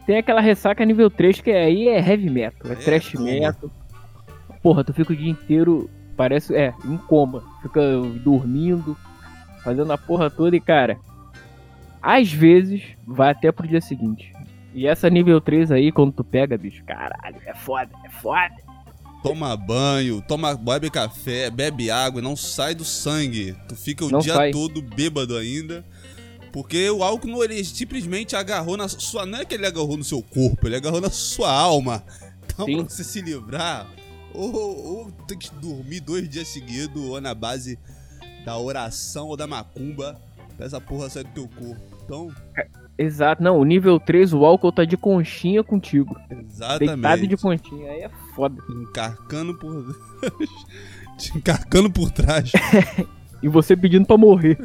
tem 0.06 0.18
aquela 0.18 0.40
ressaca 0.40 0.84
nível 0.84 1.10
3, 1.10 1.40
que 1.40 1.50
aí 1.50 1.88
é 1.88 1.98
heavy 1.98 2.30
metal, 2.30 2.70
é, 2.70 2.74
É, 2.74 2.76
trash 2.76 3.10
coma. 3.14 3.24
metal. 3.24 3.68
Porra, 4.62 4.84
tu 4.84 4.94
fica 4.94 5.12
o 5.12 5.16
dia 5.16 5.28
inteiro, 5.28 5.90
parece, 6.16 6.54
é, 6.54 6.72
em 6.84 6.96
coma. 6.96 7.42
Fica 7.62 7.80
dormindo, 8.22 8.96
fazendo 9.64 9.92
a 9.92 9.98
porra 9.98 10.30
toda 10.30 10.54
e, 10.54 10.60
cara, 10.60 10.96
às 12.06 12.30
vezes 12.32 12.82
vai 13.04 13.32
até 13.32 13.50
pro 13.50 13.66
dia 13.66 13.80
seguinte. 13.80 14.32
E 14.72 14.86
essa 14.86 15.10
nível 15.10 15.40
3 15.40 15.72
aí, 15.72 15.90
quando 15.90 16.12
tu 16.12 16.22
pega, 16.22 16.56
bicho, 16.56 16.84
caralho, 16.84 17.36
é 17.44 17.52
foda, 17.52 17.90
é 18.04 18.10
foda. 18.10 18.54
Toma 19.24 19.56
banho, 19.56 20.22
toma, 20.22 20.54
bebe 20.54 20.88
café, 20.88 21.50
bebe 21.50 21.90
água, 21.90 22.22
não 22.22 22.36
sai 22.36 22.76
do 22.76 22.84
sangue. 22.84 23.56
Tu 23.68 23.74
fica 23.74 24.04
o 24.04 24.10
Não 24.10 24.20
dia 24.20 24.34
sai. 24.34 24.52
todo 24.52 24.80
bêbado 24.80 25.36
ainda. 25.36 25.84
Porque 26.52 26.88
o 26.90 27.02
álcool 27.02 27.26
não, 27.26 27.42
ele 27.42 27.64
simplesmente 27.64 28.36
agarrou 28.36 28.76
na 28.76 28.86
sua. 28.86 29.26
Não 29.26 29.40
é 29.40 29.44
que 29.44 29.54
ele 29.56 29.66
agarrou 29.66 29.96
no 29.96 30.04
seu 30.04 30.22
corpo, 30.22 30.68
ele 30.68 30.76
agarrou 30.76 31.00
na 31.00 31.10
sua 31.10 31.50
alma. 31.50 32.04
Então, 32.44 32.66
Sim. 32.66 32.84
pra 32.84 32.88
você 32.88 33.02
se 33.02 33.20
livrar, 33.20 33.90
ou, 34.32 34.54
ou 34.54 35.10
tem 35.26 35.36
que 35.36 35.52
dormir 35.56 35.98
dois 36.00 36.28
dias 36.28 36.46
seguidos, 36.46 37.02
ou 37.02 37.20
na 37.20 37.34
base 37.34 37.78
da 38.44 38.56
oração 38.56 39.26
ou 39.26 39.36
da 39.36 39.46
macumba, 39.48 40.20
pra 40.56 40.66
essa 40.66 40.80
porra 40.80 41.10
sair 41.10 41.24
do 41.24 41.30
teu 41.30 41.48
corpo. 41.48 41.95
Exato, 42.98 43.42
não, 43.42 43.58
o 43.58 43.64
nível 43.64 44.00
3, 44.00 44.32
o 44.32 44.44
álcool 44.44 44.72
tá 44.72 44.84
de 44.84 44.96
conchinha 44.96 45.62
contigo. 45.62 46.16
Deitado 46.28 46.84
exatamente. 46.84 47.26
de 47.26 47.36
conchinha, 47.36 47.90
aí 47.90 48.00
é 48.00 48.10
foda. 48.34 48.56
Encarcando 48.70 49.54
por. 49.58 49.94
Te 51.18 51.36
encarcando 51.36 51.90
por 51.90 52.10
trás. 52.10 52.52
E 53.42 53.48
você 53.48 53.76
pedindo 53.76 54.06
pra 54.06 54.16
morrer. 54.16 54.58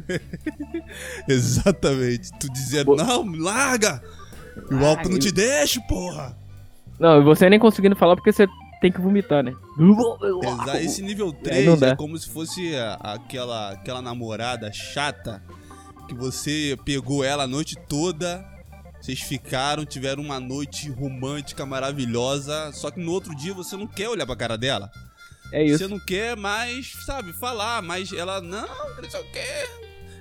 Exatamente. 1.27 2.31
Tu 2.39 2.49
dizendo, 2.51 2.85
Bo- 2.85 2.95
não, 2.95 3.25
larga! 3.37 4.01
E 4.69 4.73
o 4.73 4.85
álcool 4.85 5.09
não 5.09 5.19
te 5.19 5.29
deixa, 5.31 5.79
porra! 5.81 6.35
Não, 6.97 7.21
você 7.23 7.49
nem 7.49 7.59
conseguindo 7.59 7.97
falar 7.97 8.15
porque 8.15 8.31
você 8.31 8.47
tem 8.79 8.89
que 8.91 9.01
vomitar, 9.01 9.43
né? 9.43 9.53
Esse 10.81 11.01
nível 11.01 11.27
Aí 11.27 11.43
3 11.43 11.65
não 11.65 11.77
dá. 11.77 11.87
é 11.89 11.95
como 11.95 12.17
se 12.17 12.29
fosse 12.29 12.73
aquela, 13.01 13.71
aquela 13.71 14.01
namorada 14.01 14.71
chata 14.71 15.43
que 16.11 16.15
você 16.15 16.77
pegou 16.83 17.23
ela 17.23 17.43
a 17.43 17.47
noite 17.47 17.77
toda, 17.87 18.45
vocês 18.99 19.21
ficaram, 19.21 19.85
tiveram 19.85 20.21
uma 20.21 20.39
noite 20.41 20.89
romântica 20.89 21.65
maravilhosa, 21.65 22.71
só 22.73 22.91
que 22.91 22.99
no 22.99 23.11
outro 23.13 23.33
dia 23.35 23.53
você 23.53 23.77
não 23.77 23.87
quer 23.87 24.09
olhar 24.09 24.25
pra 24.25 24.35
cara 24.35 24.57
dela. 24.57 24.91
É 25.53 25.63
isso. 25.63 25.77
Você 25.79 25.87
não 25.87 25.99
quer 25.99 26.35
mais, 26.35 26.91
sabe, 27.05 27.31
falar, 27.33 27.81
mas 27.81 28.11
ela, 28.11 28.41
não, 28.41 28.67
não 29.01 29.09
sei 29.09 29.21
o 29.21 29.31
quê. 29.31 29.67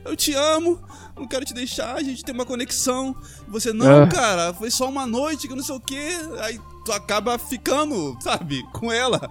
Eu 0.05 0.17
te 0.17 0.33
amo, 0.33 0.81
não 1.17 1.27
quero 1.27 1.45
te 1.45 1.53
deixar, 1.53 1.95
a 1.97 2.03
gente 2.03 2.25
tem 2.25 2.35
uma 2.35 2.47
conexão. 2.47 3.15
Você, 3.49 3.73
não, 3.73 4.05
Ah. 4.05 4.07
cara, 4.07 4.55
foi 4.55 4.71
só 4.71 4.89
uma 4.89 5.07
noite 5.07 5.47
que 5.49 5.55
não 5.55 5.63
sei 5.63 5.75
o 5.75 5.81
quê. 5.81 6.09
Aí 6.41 6.59
tu 6.87 6.93
acaba 6.93 7.37
ficando, 7.39 8.17
sabe, 8.21 8.63
com 8.73 8.91
ela. 8.93 9.29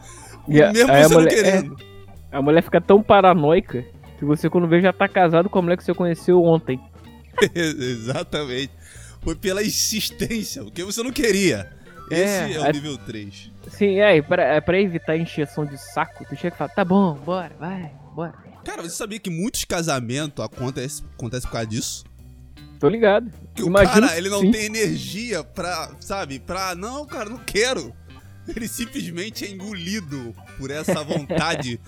E 0.48 0.62
a- 0.62 0.72
mesmo 0.72 0.92
a 0.92 1.04
você 1.04 1.14
não 1.14 1.22
mulher- 1.22 1.34
querendo. 1.34 1.78
A 2.32 2.42
mulher 2.42 2.62
fica 2.64 2.80
tão 2.80 3.02
paranoica 3.02 3.84
que 4.20 4.26
você, 4.26 4.50
quando 4.50 4.68
vê, 4.68 4.82
já 4.82 4.94
tá 4.94 5.08
casado 5.08 5.50
com 5.50 5.58
a 5.58 5.62
mulher 5.62 5.78
que 5.78 5.84
você 5.84 5.94
conheceu 5.94 6.44
ontem. 6.44 6.80
Exatamente. 7.56 8.72
Foi 9.22 9.36
pela 9.36 9.64
insistência, 9.64 10.64
porque 10.64 10.84
você 10.84 11.02
não 11.04 11.12
queria. 11.12 11.70
É, 12.12 12.46
Esse 12.46 12.54
é 12.56 12.60
o 12.60 12.64
a- 12.66 12.72
nível 12.72 12.98
3. 12.98 13.52
Sim, 13.70 14.00
é, 14.00 14.18
e 14.18 14.22
pra, 14.22 14.44
é 14.44 14.62
pra 14.62 14.80
evitar 14.80 15.16
encheção 15.18 15.66
de 15.66 15.78
saco, 15.78 16.26
tu 16.28 16.36
chega 16.36 16.56
e 16.56 16.58
fala, 16.58 16.70
tá 16.70 16.84
bom, 16.84 17.14
bora, 17.14 17.52
vai, 17.60 17.92
bora. 18.16 18.34
Cara, 18.66 18.82
você 18.82 18.90
sabia 18.96 19.20
que 19.20 19.30
muitos 19.30 19.64
casamentos 19.64 20.44
acontecem 20.44 21.06
acontece 21.18 21.46
por 21.46 21.54
causa 21.54 21.68
disso? 21.68 22.04
Tô 22.80 22.88
ligado. 22.90 23.30
Que 23.54 23.62
Imagino 23.62 24.06
o 24.06 24.08
cara, 24.08 24.18
ele 24.18 24.30
não 24.30 24.40
sim. 24.42 24.52
tem 24.52 24.66
energia 24.66 25.44
pra, 25.44 25.92
sabe, 26.00 26.40
pra, 26.40 26.74
não, 26.76 27.06
cara, 27.06 27.30
não 27.30 27.38
quero. 27.40 27.94
Ele 28.48 28.68
simplesmente 28.68 29.46
é 29.46 29.52
engolido 29.52 30.34
por 30.58 30.72
essa 30.72 31.04
vontade 31.06 31.80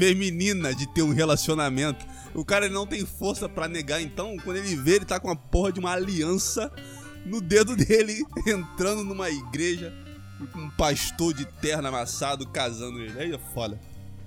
feminina 0.00 0.74
de 0.74 0.86
ter 0.86 1.02
um 1.02 1.12
relacionamento. 1.12 2.06
O 2.34 2.42
cara 2.42 2.70
não 2.70 2.86
tem 2.86 3.04
força 3.04 3.48
pra 3.48 3.68
negar, 3.68 4.00
então, 4.00 4.36
quando 4.42 4.56
ele 4.56 4.74
vê, 4.76 4.96
ele 4.96 5.04
tá 5.04 5.20
com 5.20 5.30
a 5.30 5.36
porra 5.36 5.70
de 5.72 5.78
uma 5.78 5.92
aliança 5.92 6.72
no 7.26 7.38
dedo 7.40 7.76
dele, 7.76 8.24
entrando 8.46 9.04
numa 9.04 9.28
igreja 9.28 9.92
com 10.52 10.58
um 10.60 10.70
pastor 10.70 11.34
de 11.34 11.44
terno 11.44 11.86
amassado 11.88 12.46
casando 12.48 12.98
ele. 12.98 13.20
Aí 13.20 13.32
é 13.34 13.38
foda. 13.52 13.78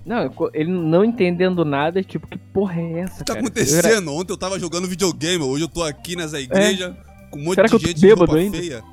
Não, 0.06 0.30
ele 0.52 0.70
não 0.70 1.04
entendendo 1.04 1.64
nada, 1.64 2.02
tipo, 2.04 2.26
que 2.28 2.38
porra 2.38 2.80
é 2.80 3.00
essa, 3.00 3.14
O 3.14 3.18
que 3.18 3.24
tá 3.24 3.34
cara? 3.34 3.40
acontecendo? 3.40 4.12
Ontem 4.12 4.32
eu 4.32 4.36
tava 4.36 4.60
jogando 4.60 4.86
videogame, 4.86 5.42
hoje 5.42 5.64
eu 5.64 5.68
tô 5.68 5.82
aqui 5.82 6.14
nessa 6.14 6.38
igreja 6.38 6.96
com 7.30 7.38
um 7.40 7.42
monte 7.42 7.54
Será 7.56 7.68
que 7.68 7.74
eu 7.74 7.78
de 7.78 7.84
tô 7.84 7.88
gente 7.88 8.00
de 8.00 8.06
bêbado 8.06 8.26
roupa 8.30 8.36
ainda? 8.38 8.58
feia. 8.58 8.84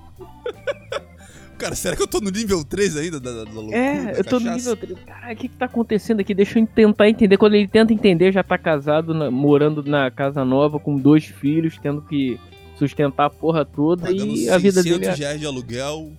Cara, 1.62 1.75
será 1.75 1.96
que 1.96 2.01
eu 2.01 2.08
tô 2.08 2.20
no 2.20 2.30
nível 2.32 2.63
3 2.63 2.98
ainda 2.98 3.20
da, 3.20 3.32
da, 3.32 3.44
da 3.46 3.51
loucura? 3.51 3.77
É, 3.77 4.03
da 4.06 4.12
eu 4.20 4.24
tô 4.24 4.39
no 4.39 4.46
cachaça? 4.46 4.58
nível 4.58 4.77
3. 4.77 5.00
Caralho, 5.06 5.34
o 5.34 5.38
que 5.38 5.48
que 5.48 5.56
tá 5.56 5.65
acontecendo 5.65 6.20
aqui? 6.20 6.34
Deixa 6.34 6.60
eu 6.60 6.65
tentar 6.68 7.08
entender. 7.10 7.38
Quando 7.38 7.53
ele 7.56 7.68
tenta 7.68 7.94
entender, 7.94 8.32
já 8.32 8.44
tá 8.44 8.58
casado, 8.58 9.13
na- 9.13 9.30
morando 9.32 9.84
na 9.84 10.10
casa 10.10 10.44
nova, 10.44 10.80
com 10.80 10.96
dois 10.98 11.25
filhos, 11.25 11.77
tendo 11.82 12.01
que 12.01 12.39
sustentar 12.77 13.25
a 13.25 13.30
porra 13.30 13.63
toda 13.63 14.08
Pagando 14.08 14.25
e 14.36 14.50
a 14.50 14.58
vida 14.58 14.82
600 14.82 15.00
dele 15.00 15.06
é 15.06 15.13
reais 15.15 15.39
de 15.39 15.46
aluguel, 15.46 16.12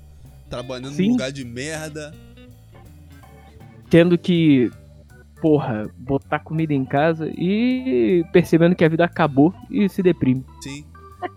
trabalhando 0.48 0.92
Sim. 0.94 1.06
num 1.06 1.12
lugar 1.12 1.32
de 1.32 1.44
merda. 1.44 2.14
tendo 3.90 4.16
que, 4.16 4.70
porra, 5.40 5.90
botar 5.98 6.38
comida 6.38 6.72
em 6.72 6.84
casa 6.84 7.28
e 7.36 8.24
percebendo 8.32 8.74
que 8.74 8.84
a 8.84 8.88
vida 8.88 9.04
acabou 9.04 9.52
e 9.70 9.88
se 9.88 10.02
deprime. 10.02 10.44
Sim. 10.62 10.84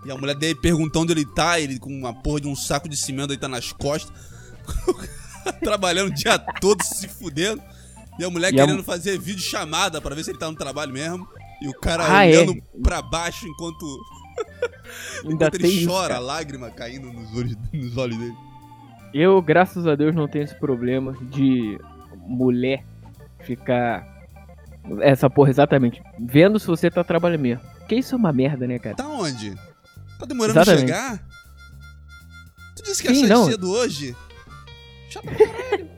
E 0.06 0.12
a 0.12 0.16
mulher 0.18 0.36
dele 0.36 0.56
perguntou 0.56 1.04
onde 1.04 1.12
ele 1.14 1.26
tá, 1.26 1.60
ele 1.60 1.80
com 1.80 1.90
uma 1.90 2.14
porra 2.14 2.42
de 2.42 2.48
um 2.48 2.56
saco 2.56 2.88
de 2.90 2.96
cimento 2.98 3.32
aí 3.32 3.38
tá 3.38 3.48
nas 3.48 3.72
costas. 3.72 4.12
Trabalhando 5.62 6.10
o 6.10 6.14
dia 6.14 6.38
todo, 6.40 6.82
se 6.84 7.08
fudendo. 7.08 7.62
E 8.20 8.24
a 8.24 8.30
mulher 8.30 8.54
E 8.54 8.60
a 8.60 8.66
querendo 8.66 8.84
fazer 8.84 9.20
vídeo 9.20 9.42
chamada 9.44 10.02
pra 10.02 10.16
ver 10.16 10.24
se 10.24 10.32
ele 10.32 10.40
tá 10.40 10.50
no 10.50 10.56
trabalho 10.58 10.92
mesmo. 10.94 11.28
E 11.62 11.68
o 11.68 11.74
cara 11.74 12.06
Ah, 12.08 12.26
é? 12.26 12.30
olhando 12.40 12.62
pra 12.84 13.02
baixo 13.02 13.48
enquanto, 13.48 13.86
enquanto 15.24 15.56
ele 15.56 15.68
isso, 15.68 15.88
chora, 15.90 16.16
cara. 16.16 16.20
lágrima 16.20 16.70
caindo 16.70 17.12
nos 17.12 17.36
olhos, 17.36 17.56
nos 17.74 17.98
olhos 17.98 18.18
dele. 18.18 18.36
Eu, 19.14 19.42
graças 19.42 19.88
a 19.88 19.96
Deus, 19.96 20.14
não 20.16 20.28
tenho 20.28 20.44
esse 20.44 20.56
problema 20.56 21.14
de 21.22 21.80
mulher 22.28 22.84
ficar. 23.42 24.06
Essa 25.02 25.30
porra, 25.30 25.50
exatamente. 25.50 26.02
Vendo 26.20 26.60
se 26.60 26.68
você 26.68 26.90
tá 26.92 27.04
trabalhando 27.04 27.42
mesmo. 27.42 27.64
Porque 27.80 27.96
isso 27.96 28.14
é 28.14 28.18
uma 28.18 28.34
merda, 28.34 28.68
né, 28.68 28.78
cara? 28.80 28.96
Tá 28.96 29.08
onde? 29.08 29.56
Tá 30.20 30.26
demorando 30.26 30.60
Exatamente. 30.60 30.92
a 30.92 30.96
chegar? 30.96 31.28
Tu 32.76 32.84
disse 32.84 33.02
que 33.02 33.10
ia 33.10 33.16
Sim, 33.16 33.22
sair 33.22 33.30
não. 33.30 33.46
cedo 33.46 33.72
hoje? 33.72 34.16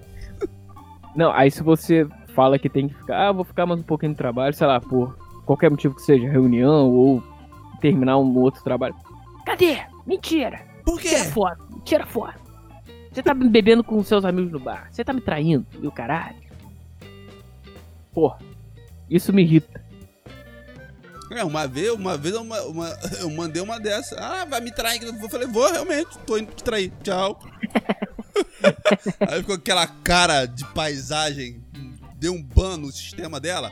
Não, 1.15 1.31
aí 1.31 1.49
se 1.49 1.63
você 1.63 2.07
fala 2.35 2.59
que 2.59 2.69
tem 2.69 2.87
que 2.87 2.93
ficar, 2.93 3.29
ah, 3.29 3.31
vou 3.31 3.43
ficar 3.43 3.65
mais 3.65 3.79
um 3.79 3.83
pouquinho 3.83 4.11
no 4.11 4.15
trabalho, 4.15 4.53
sei 4.53 4.67
lá, 4.67 4.79
por 4.79 5.17
qualquer 5.47 5.71
motivo 5.71 5.95
que 5.95 6.03
seja, 6.03 6.29
reunião 6.29 6.91
ou 6.91 7.23
terminar 7.81 8.19
um 8.19 8.37
outro 8.37 8.63
trabalho. 8.63 8.93
Cadê? 9.43 9.79
Mentira! 10.05 10.61
Por 10.85 11.01
quê? 11.01 11.09
Tira 11.09 11.23
foto, 11.25 11.81
tira 11.83 12.05
foto. 12.05 12.39
Você 13.11 13.23
tá 13.23 13.33
bebendo 13.33 13.83
com 13.83 14.03
seus 14.03 14.23
amigos 14.23 14.51
no 14.51 14.59
bar, 14.59 14.89
você 14.91 15.03
tá 15.03 15.11
me 15.11 15.19
traindo, 15.19 15.65
o 15.81 15.91
caralho. 15.91 16.37
Porra, 18.13 18.37
isso 19.09 19.33
me 19.33 19.41
irrita. 19.41 19.83
É, 21.31 21.43
uma 21.43 21.67
vez, 21.67 21.91
uma 21.91 22.17
vez 22.17 22.33
eu, 22.35 22.41
uma- 22.41 22.61
uma- 22.63 22.97
eu 23.19 23.29
mandei 23.29 23.61
uma 23.61 23.79
dessa. 23.79 24.15
Ah, 24.19 24.45
vai 24.45 24.61
me 24.61 24.71
trair. 24.71 25.01
Eu 25.03 25.29
falei, 25.29 25.47
vou 25.47 25.69
realmente, 25.71 26.17
tô 26.25 26.37
indo 26.37 26.53
te 26.53 26.63
trair. 26.63 26.91
Tchau. 27.03 27.39
Aí 29.29 29.39
ficou 29.39 29.55
aquela 29.55 29.87
cara 29.87 30.45
de 30.45 30.63
paisagem, 30.73 31.61
deu 32.17 32.33
um 32.33 32.41
ban 32.41 32.77
no 32.77 32.91
sistema 32.91 33.39
dela. 33.39 33.71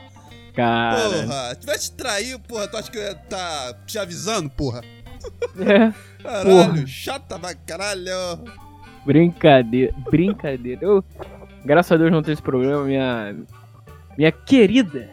Cara. 0.54 0.96
Porra, 1.10 1.54
tivesse 1.58 1.92
traído, 1.92 2.38
porra, 2.40 2.66
tu 2.68 2.76
acha 2.76 2.90
que 2.90 2.96
eu 2.98 3.02
ia 3.02 3.14
tá 3.14 3.74
te 3.86 3.98
avisando, 3.98 4.48
porra? 4.50 4.80
É, 5.58 5.92
Caralho, 6.22 6.48
Porra. 6.50 6.86
chata 6.86 7.38
pra 7.38 7.54
caralho. 7.54 8.10
brincadeira, 9.04 9.92
brincadeira. 10.10 10.80
Eu, 10.82 11.04
graças 11.64 11.92
a 11.92 11.96
Deus 11.96 12.10
não 12.10 12.22
tenho 12.22 12.34
esse 12.34 12.42
problema, 12.42 12.84
minha 12.84 13.36
minha 14.16 14.32
querida 14.32 15.10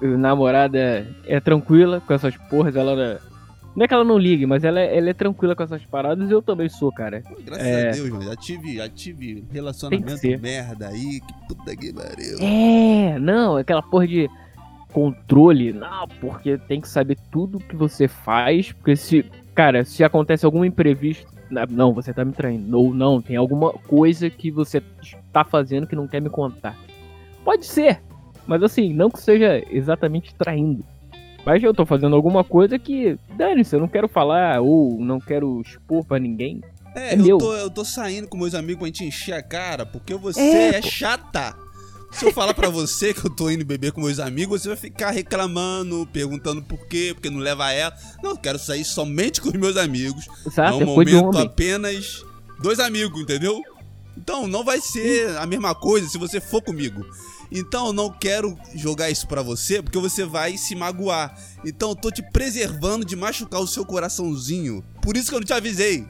namorada 0.00 1.06
é 1.26 1.40
tranquila 1.40 2.00
com 2.00 2.12
essas 2.14 2.36
porras, 2.36 2.74
ela 2.76 3.20
não 3.76 3.84
é 3.84 3.88
que 3.88 3.94
ela 3.94 4.04
não 4.04 4.18
ligue, 4.18 4.44
mas 4.46 4.64
ela, 4.64 4.80
é- 4.80 4.96
ela 4.98 5.10
é 5.10 5.14
tranquila 5.14 5.54
com 5.54 5.62
essas 5.62 5.84
paradas 5.86 6.28
e 6.28 6.32
eu 6.32 6.42
também 6.42 6.68
sou, 6.68 6.90
cara. 6.92 7.22
Graças 7.44 7.64
É. 7.66 7.88
a 7.88 7.92
Deus, 7.92 8.08
mano. 8.10 8.22
Já 8.24 8.34
tive, 8.36 8.76
já 8.76 8.88
tive 8.88 9.44
relacionamento 9.52 10.40
merda 10.40 10.88
aí, 10.88 11.20
que 11.20 11.34
puta 11.48 11.76
que 11.76 11.92
pariu. 11.92 12.38
É, 12.40 13.18
não, 13.20 13.56
aquela 13.56 13.82
porra 13.82 14.06
de 14.08 14.28
controle, 14.92 15.72
não, 15.72 16.08
porque 16.20 16.58
tem 16.58 16.80
que 16.80 16.88
saber 16.88 17.16
tudo 17.30 17.60
que 17.60 17.76
você 17.76 18.08
faz, 18.08 18.72
porque 18.72 18.96
se, 18.96 19.24
cara, 19.54 19.84
se 19.84 20.02
acontece 20.02 20.44
algum 20.44 20.64
imprevisto, 20.64 21.26
não, 21.70 21.92
você 21.92 22.12
tá 22.12 22.24
me 22.24 22.32
traindo, 22.32 22.78
ou 22.78 22.92
não, 22.92 23.22
tem 23.22 23.36
alguma 23.36 23.72
coisa 23.72 24.28
que 24.28 24.50
você 24.50 24.82
tá 25.32 25.44
fazendo 25.44 25.86
que 25.86 25.94
não 25.96 26.08
quer 26.08 26.20
me 26.20 26.28
contar. 26.30 26.76
Pode 27.44 27.64
ser, 27.66 28.00
mas 28.48 28.62
assim, 28.62 28.92
não 28.94 29.10
que 29.10 29.20
seja 29.20 29.62
exatamente 29.70 30.34
traindo. 30.34 30.84
Mas 31.44 31.62
eu 31.62 31.72
tô 31.72 31.86
fazendo 31.86 32.16
alguma 32.16 32.42
coisa 32.42 32.78
que, 32.78 33.16
dane-se, 33.36 33.76
eu 33.76 33.80
não 33.80 33.86
quero 33.88 34.08
falar 34.08 34.60
ou 34.60 34.98
não 34.98 35.20
quero 35.20 35.60
expor 35.60 36.04
pra 36.04 36.18
ninguém. 36.18 36.60
É, 36.96 37.10
É 37.10 37.14
eu, 37.14 37.24
meu. 37.24 37.38
tô, 37.38 37.54
eu 37.54 37.70
tô 37.70 37.84
saindo 37.84 38.26
com 38.26 38.36
meus 38.36 38.54
amigos 38.54 38.78
pra 38.78 38.86
gente 38.86 39.04
encher 39.04 39.34
a 39.34 39.42
cara, 39.42 39.86
porque 39.86 40.14
você 40.14 40.40
É, 40.40 40.74
é, 40.76 40.82
chata. 40.82 41.54
Se 42.10 42.24
eu 42.24 42.32
falar 42.32 42.54
pra 42.54 42.70
você 42.70 43.12
que 43.12 43.26
eu 43.26 43.30
tô 43.30 43.50
indo 43.50 43.64
beber 43.66 43.92
com 43.92 44.00
meus 44.00 44.18
amigos, 44.18 44.62
você 44.62 44.68
vai 44.68 44.76
ficar 44.78 45.10
reclamando, 45.10 46.08
perguntando 46.10 46.62
por 46.62 46.86
quê, 46.88 47.12
porque 47.14 47.28
não 47.28 47.38
leva 47.38 47.70
ela. 47.70 47.94
Não, 48.22 48.30
eu 48.30 48.36
quero 48.38 48.58
sair 48.58 48.82
somente 48.84 49.42
com 49.42 49.48
os 49.48 49.54
meus 49.54 49.76
amigos. 49.76 50.26
Sabe? 50.50 50.80
é 50.80 50.84
um 50.84 50.86
momento 50.86 51.36
apenas 51.38 52.24
dois 52.62 52.80
amigos, 52.80 53.20
entendeu? 53.20 53.60
Então 54.16 54.48
não 54.48 54.64
vai 54.64 54.80
ser 54.80 55.36
a 55.36 55.46
mesma 55.46 55.74
coisa 55.74 56.08
se 56.08 56.16
você 56.18 56.40
for 56.40 56.62
comigo. 56.62 57.04
Então 57.50 57.86
eu 57.88 57.92
não 57.92 58.10
quero 58.10 58.56
jogar 58.74 59.10
isso 59.10 59.26
pra 59.26 59.42
você, 59.42 59.82
porque 59.82 59.98
você 59.98 60.24
vai 60.24 60.56
se 60.56 60.74
magoar. 60.74 61.34
Então 61.64 61.90
eu 61.90 61.96
tô 61.96 62.10
te 62.10 62.22
preservando 62.22 63.04
de 63.04 63.16
machucar 63.16 63.60
o 63.60 63.66
seu 63.66 63.84
coraçãozinho. 63.84 64.84
Por 65.02 65.16
isso 65.16 65.30
que 65.30 65.34
eu 65.34 65.40
não 65.40 65.46
te 65.46 65.52
avisei. 65.52 66.06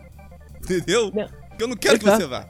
Entendeu? 0.62 1.12
Não. 1.14 1.28
Porque 1.49 1.62
eu 1.62 1.68
não 1.68 1.76
quero 1.76 1.99
que 1.99 2.04
Exato. 2.04 2.23
você 2.23 2.26
vá. 2.28 2.47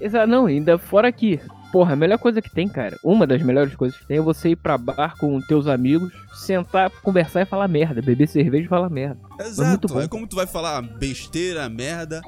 Exato, 0.00 0.26
não, 0.26 0.46
ainda 0.46 0.78
fora 0.78 1.08
aqui. 1.08 1.40
Porra, 1.72 1.94
a 1.94 1.96
melhor 1.96 2.18
coisa 2.18 2.42
que 2.42 2.50
tem, 2.50 2.68
cara, 2.68 2.98
uma 3.02 3.26
das 3.26 3.40
melhores 3.42 3.74
coisas 3.74 3.98
que 3.98 4.06
tem 4.06 4.18
é 4.18 4.20
você 4.20 4.50
ir 4.50 4.56
pra 4.56 4.76
bar 4.76 5.16
com 5.18 5.40
teus 5.40 5.66
amigos, 5.66 6.12
sentar, 6.34 6.90
conversar 7.02 7.40
e 7.40 7.46
falar 7.46 7.66
merda, 7.66 8.02
beber 8.02 8.28
cerveja 8.28 8.66
e 8.66 8.68
falar 8.68 8.90
merda. 8.90 9.18
muito 9.30 9.42
Exato. 9.42 9.88
bom. 9.88 10.00
É 10.02 10.06
como 10.08 10.26
tu 10.26 10.36
vai 10.36 10.46
falar 10.46 10.82
besteira, 10.82 11.66
merda, 11.70 12.20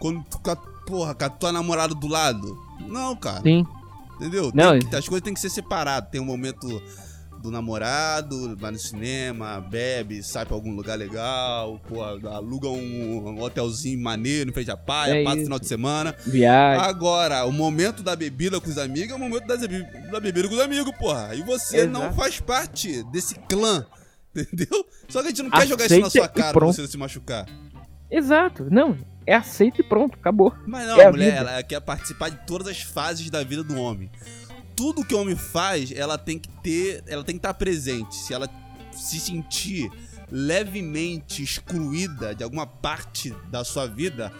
quando 0.00 0.24
tu 0.24 0.40
porra, 0.86 1.14
com 1.14 1.24
a 1.24 1.28
tua 1.28 1.52
namorada 1.52 1.94
do 1.94 2.08
lado. 2.08 2.58
Não, 2.88 3.14
cara. 3.14 3.42
Sim. 3.42 3.64
Entendeu? 4.20 4.50
Não, 4.54 4.78
Tem 4.78 4.98
as 4.98 5.08
coisas 5.08 5.24
têm 5.24 5.32
que 5.32 5.40
ser 5.40 5.48
separadas. 5.48 6.10
Tem 6.10 6.20
um 6.20 6.24
momento 6.24 6.82
do 7.40 7.50
namorado, 7.50 8.54
vai 8.54 8.70
no 8.70 8.78
cinema, 8.78 9.60
bebe, 9.62 10.22
sai 10.22 10.44
pra 10.44 10.54
algum 10.54 10.74
lugar 10.74 10.98
legal, 10.98 11.80
pô, 11.88 12.02
aluga 12.02 12.68
um, 12.68 13.28
um 13.30 13.40
hotelzinho 13.40 13.98
maneiro 13.98 14.50
em 14.50 14.52
frente 14.52 14.70
à 14.70 14.76
praia, 14.76 15.22
É 15.22 15.24
passa 15.24 15.38
o 15.38 15.44
final 15.44 15.58
de 15.58 15.66
semana. 15.66 16.14
Viagem. 16.26 16.84
Agora, 16.84 17.46
o 17.46 17.52
momento 17.52 18.02
da 18.02 18.14
bebida 18.14 18.60
com 18.60 18.68
os 18.68 18.76
amigos 18.76 19.12
é 19.12 19.14
o 19.14 19.18
momento 19.18 19.46
da, 19.46 19.56
da 19.56 20.20
bebida 20.20 20.48
com 20.48 20.54
os 20.54 20.60
amigos, 20.60 20.94
porra. 20.98 21.34
E 21.34 21.40
você 21.42 21.86
não 21.86 22.02
Exato. 22.02 22.16
faz 22.16 22.40
parte 22.40 23.02
desse 23.04 23.34
clã, 23.48 23.86
entendeu? 24.36 24.86
Só 25.08 25.22
que 25.22 25.28
a 25.28 25.30
gente 25.30 25.42
não 25.42 25.50
quer 25.50 25.66
jogar 25.66 25.86
isso 25.86 25.98
na 25.98 26.06
Aceita 26.08 26.26
sua 26.26 26.28
cara 26.28 26.52
pra 26.52 26.66
você 26.66 26.82
não 26.82 26.88
se 26.88 26.98
machucar. 26.98 27.46
Exato. 28.10 28.66
Não, 28.70 28.98
é 29.26 29.34
aceito 29.34 29.80
e 29.80 29.84
pronto, 29.84 30.18
acabou. 30.18 30.54
Mas 30.66 30.86
não, 30.86 31.00
É 31.00 31.06
a 31.06 31.10
mulher, 31.10 31.38
vida. 31.38 31.50
ela 31.50 31.62
quer 31.62 31.80
participar 31.80 32.30
de 32.30 32.38
todas 32.46 32.66
as 32.68 32.82
fases 32.82 33.28
da 33.30 33.42
vida 33.44 33.62
do 33.62 33.76
homem. 33.80 34.10
Tudo 34.74 35.04
que 35.04 35.14
o 35.14 35.20
homem 35.20 35.36
faz, 35.36 35.92
ela 35.92 36.16
tem 36.16 36.38
que 36.38 36.48
ter, 36.62 37.04
ela 37.06 37.22
tem 37.22 37.34
que 37.34 37.38
estar 37.38 37.54
presente. 37.54 38.14
Se 38.16 38.32
ela 38.32 38.48
se 38.92 39.20
sentir 39.20 39.90
levemente 40.30 41.42
excluída 41.42 42.34
de 42.34 42.42
alguma 42.42 42.66
parte 42.66 43.34
da 43.50 43.64
sua 43.64 43.86
vida, 43.86 44.32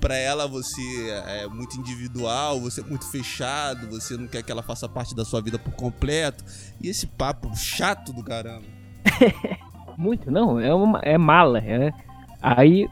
pra 0.00 0.16
ela 0.16 0.48
você 0.48 0.80
é 1.26 1.46
muito 1.46 1.76
individual, 1.78 2.60
você 2.60 2.80
é 2.80 2.84
muito 2.84 3.08
fechado, 3.10 3.88
você 3.88 4.16
não 4.16 4.26
quer 4.26 4.42
que 4.42 4.50
ela 4.50 4.62
faça 4.62 4.88
parte 4.88 5.14
da 5.14 5.24
sua 5.24 5.40
vida 5.40 5.58
por 5.58 5.72
completo. 5.74 6.44
E 6.80 6.88
esse 6.88 7.06
papo 7.06 7.54
chato 7.56 8.12
do 8.12 8.22
caramba. 8.22 8.66
Muito, 9.96 10.30
não, 10.30 10.58
é, 10.58 10.74
uma, 10.74 11.00
é 11.00 11.18
mala. 11.18 11.58
É... 11.58 11.92
Aí, 12.40 12.88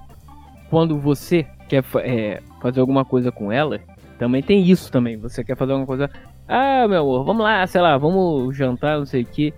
quando 0.70 0.98
você 0.98 1.44
quer 1.68 1.84
é, 1.96 2.40
fazer 2.62 2.80
alguma 2.80 3.04
coisa 3.04 3.30
com 3.32 3.50
ela, 3.50 3.80
também 4.18 4.42
tem 4.42 4.62
isso 4.62 4.90
também. 4.90 5.16
Você 5.16 5.42
quer 5.44 5.56
fazer 5.56 5.72
alguma 5.72 5.86
coisa. 5.86 6.08
Ah, 6.48 6.86
meu 6.88 7.02
amor, 7.02 7.24
vamos 7.24 7.42
lá, 7.42 7.66
sei 7.66 7.80
lá, 7.80 7.98
vamos 7.98 8.56
jantar, 8.56 8.98
não 8.98 9.06
sei 9.06 9.22
o 9.22 9.26
que. 9.26 9.52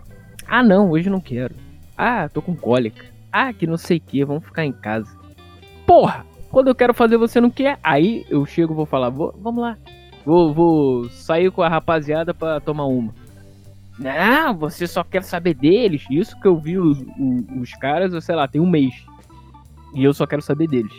Ah, 0.49 0.63
não, 0.63 0.91
hoje 0.91 1.09
não 1.09 1.21
quero. 1.21 1.55
Ah, 1.97 2.29
tô 2.29 2.43
com 2.43 2.57
cólica. 2.57 3.05
Ah, 3.31 3.53
que 3.53 3.67
não 3.67 3.77
sei 3.77 3.99
o 3.99 4.01
que, 4.01 4.25
vamos 4.25 4.45
ficar 4.45 4.65
em 4.65 4.73
casa. 4.73 5.09
Porra! 5.87 6.25
Quando 6.51 6.69
eu 6.69 6.75
quero 6.75 6.93
fazer, 6.93 7.17
você 7.17 7.41
não 7.41 7.51
quer. 7.51 7.79
Aí 7.83 8.27
eu 8.29 8.45
chego 8.45 8.75
vou 8.75 8.85
falar, 8.85 9.09
vou, 9.09 9.35
vamos 9.41 9.63
lá. 9.63 9.79
Vou, 10.25 10.53
vou 10.53 11.09
sair 11.09 11.51
com 11.51 11.63
a 11.63 11.69
rapaziada 11.69 12.35
pra 12.35 12.61
tomar 12.61 12.85
uma. 12.85 13.15
Não, 13.99 14.55
você 14.55 14.87
só 14.87 15.03
quer 15.03 15.23
saber 15.23 15.55
deles. 15.55 16.05
Isso 16.11 16.39
que 16.39 16.47
eu 16.47 16.57
vi 16.57 16.79
os, 16.79 17.01
os, 17.01 17.61
os 17.61 17.73
caras, 17.75 18.23
sei 18.23 18.35
lá, 18.35 18.47
tem 18.47 18.61
um 18.61 18.69
mês. 18.69 18.95
E 19.95 20.03
eu 20.05 20.13
só 20.15 20.27
quero 20.27 20.43
saber 20.43 20.69
deles. 20.69 20.93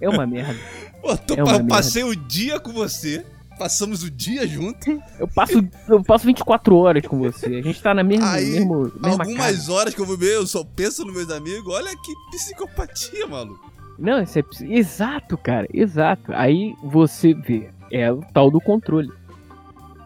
é 0.00 0.08
uma 0.08 0.26
merda. 0.26 0.58
Pô, 1.00 1.16
tô- 1.16 1.34
É 1.34 1.40
eu 1.40 1.46
merda. 1.46 1.64
passei 1.68 2.04
o 2.04 2.14
dia 2.14 2.60
com 2.60 2.72
você, 2.72 3.24
passamos 3.58 4.02
o 4.02 4.10
dia 4.10 4.46
junto. 4.46 5.02
Eu 5.18 5.26
passo, 5.28 5.66
eu 5.88 6.02
passo 6.02 6.26
24 6.26 6.76
horas 6.76 7.06
com 7.06 7.18
você. 7.18 7.46
A 7.56 7.62
gente 7.62 7.82
tá 7.82 7.92
na 7.94 8.02
mesma, 8.04 8.30
Aí, 8.32 8.50
mesmo, 8.50 8.92
mesma 9.02 9.24
Algumas 9.24 9.46
casa. 9.56 9.72
horas 9.72 9.94
que 9.94 10.00
eu 10.00 10.06
vou 10.06 10.16
ver, 10.16 10.34
eu 10.36 10.46
só 10.46 10.64
penso 10.64 11.04
nos 11.04 11.14
meus 11.14 11.30
amigos. 11.30 11.72
Olha 11.74 11.90
que 11.90 12.12
psicopatia, 12.30 13.26
maluco. 13.26 13.72
Não, 13.98 14.22
isso 14.22 14.38
é 14.38 14.42
exato, 14.62 15.36
cara, 15.36 15.66
exato. 15.72 16.32
Aí 16.34 16.74
você 16.82 17.34
vê, 17.34 17.68
é 17.90 18.10
o 18.12 18.20
tal 18.32 18.50
do 18.50 18.60
controle. 18.60 19.10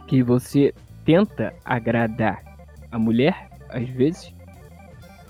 Que 0.07 0.23
você 0.23 0.73
tenta 1.05 1.53
agradar 1.65 2.43
a 2.91 2.99
mulher, 2.99 3.49
às 3.69 3.89
vezes. 3.89 4.33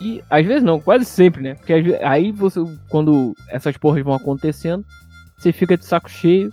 E 0.00 0.22
às 0.28 0.44
vezes 0.46 0.62
não, 0.62 0.80
quase 0.80 1.04
sempre, 1.04 1.42
né? 1.42 1.54
Porque 1.54 1.72
aí 2.02 2.32
você, 2.32 2.60
quando 2.88 3.34
essas 3.48 3.76
porras 3.76 4.04
vão 4.04 4.14
acontecendo, 4.14 4.84
você 5.38 5.52
fica 5.52 5.76
de 5.76 5.84
saco 5.84 6.10
cheio. 6.10 6.52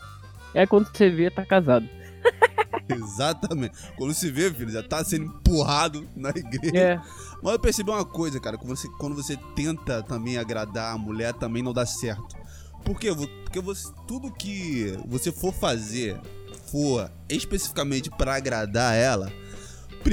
É 0.53 0.65
quando 0.67 0.87
você 0.87 1.09
vê, 1.09 1.29
tá 1.29 1.45
casado. 1.45 1.87
Exatamente. 2.89 3.75
Quando 3.97 4.13
se 4.13 4.29
vê, 4.31 4.51
filho, 4.51 4.71
já 4.71 4.83
tá 4.83 5.03
sendo 5.03 5.25
empurrado 5.25 6.07
na 6.15 6.29
igreja. 6.29 6.77
É, 6.77 7.01
Mas 7.41 7.53
eu 7.53 7.59
percebi 7.59 7.89
uma 7.89 8.05
coisa, 8.05 8.39
cara, 8.39 8.57
que 8.57 8.65
você, 8.65 8.87
quando 8.99 9.15
você 9.15 9.37
tenta 9.55 10.01
também 10.03 10.37
agradar 10.37 10.93
a 10.93 10.97
mulher, 10.97 11.33
também 11.33 11.63
não 11.63 11.73
dá 11.73 11.85
certo. 11.85 12.35
Por 12.83 12.99
quê? 12.99 13.09
Porque 13.43 13.61
você, 13.61 13.91
tudo 14.07 14.31
que 14.31 14.97
você 15.07 15.31
for 15.31 15.53
fazer, 15.53 16.19
for 16.69 17.09
especificamente 17.29 18.09
pra 18.09 18.35
agradar 18.35 18.95
ela, 18.95 19.31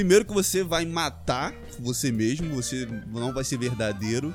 primeiro 0.01 0.25
que 0.25 0.33
você 0.33 0.63
vai 0.63 0.83
matar 0.83 1.53
você 1.79 2.11
mesmo, 2.11 2.55
você 2.55 2.87
não 3.07 3.31
vai 3.31 3.43
ser 3.43 3.59
verdadeiro. 3.59 4.33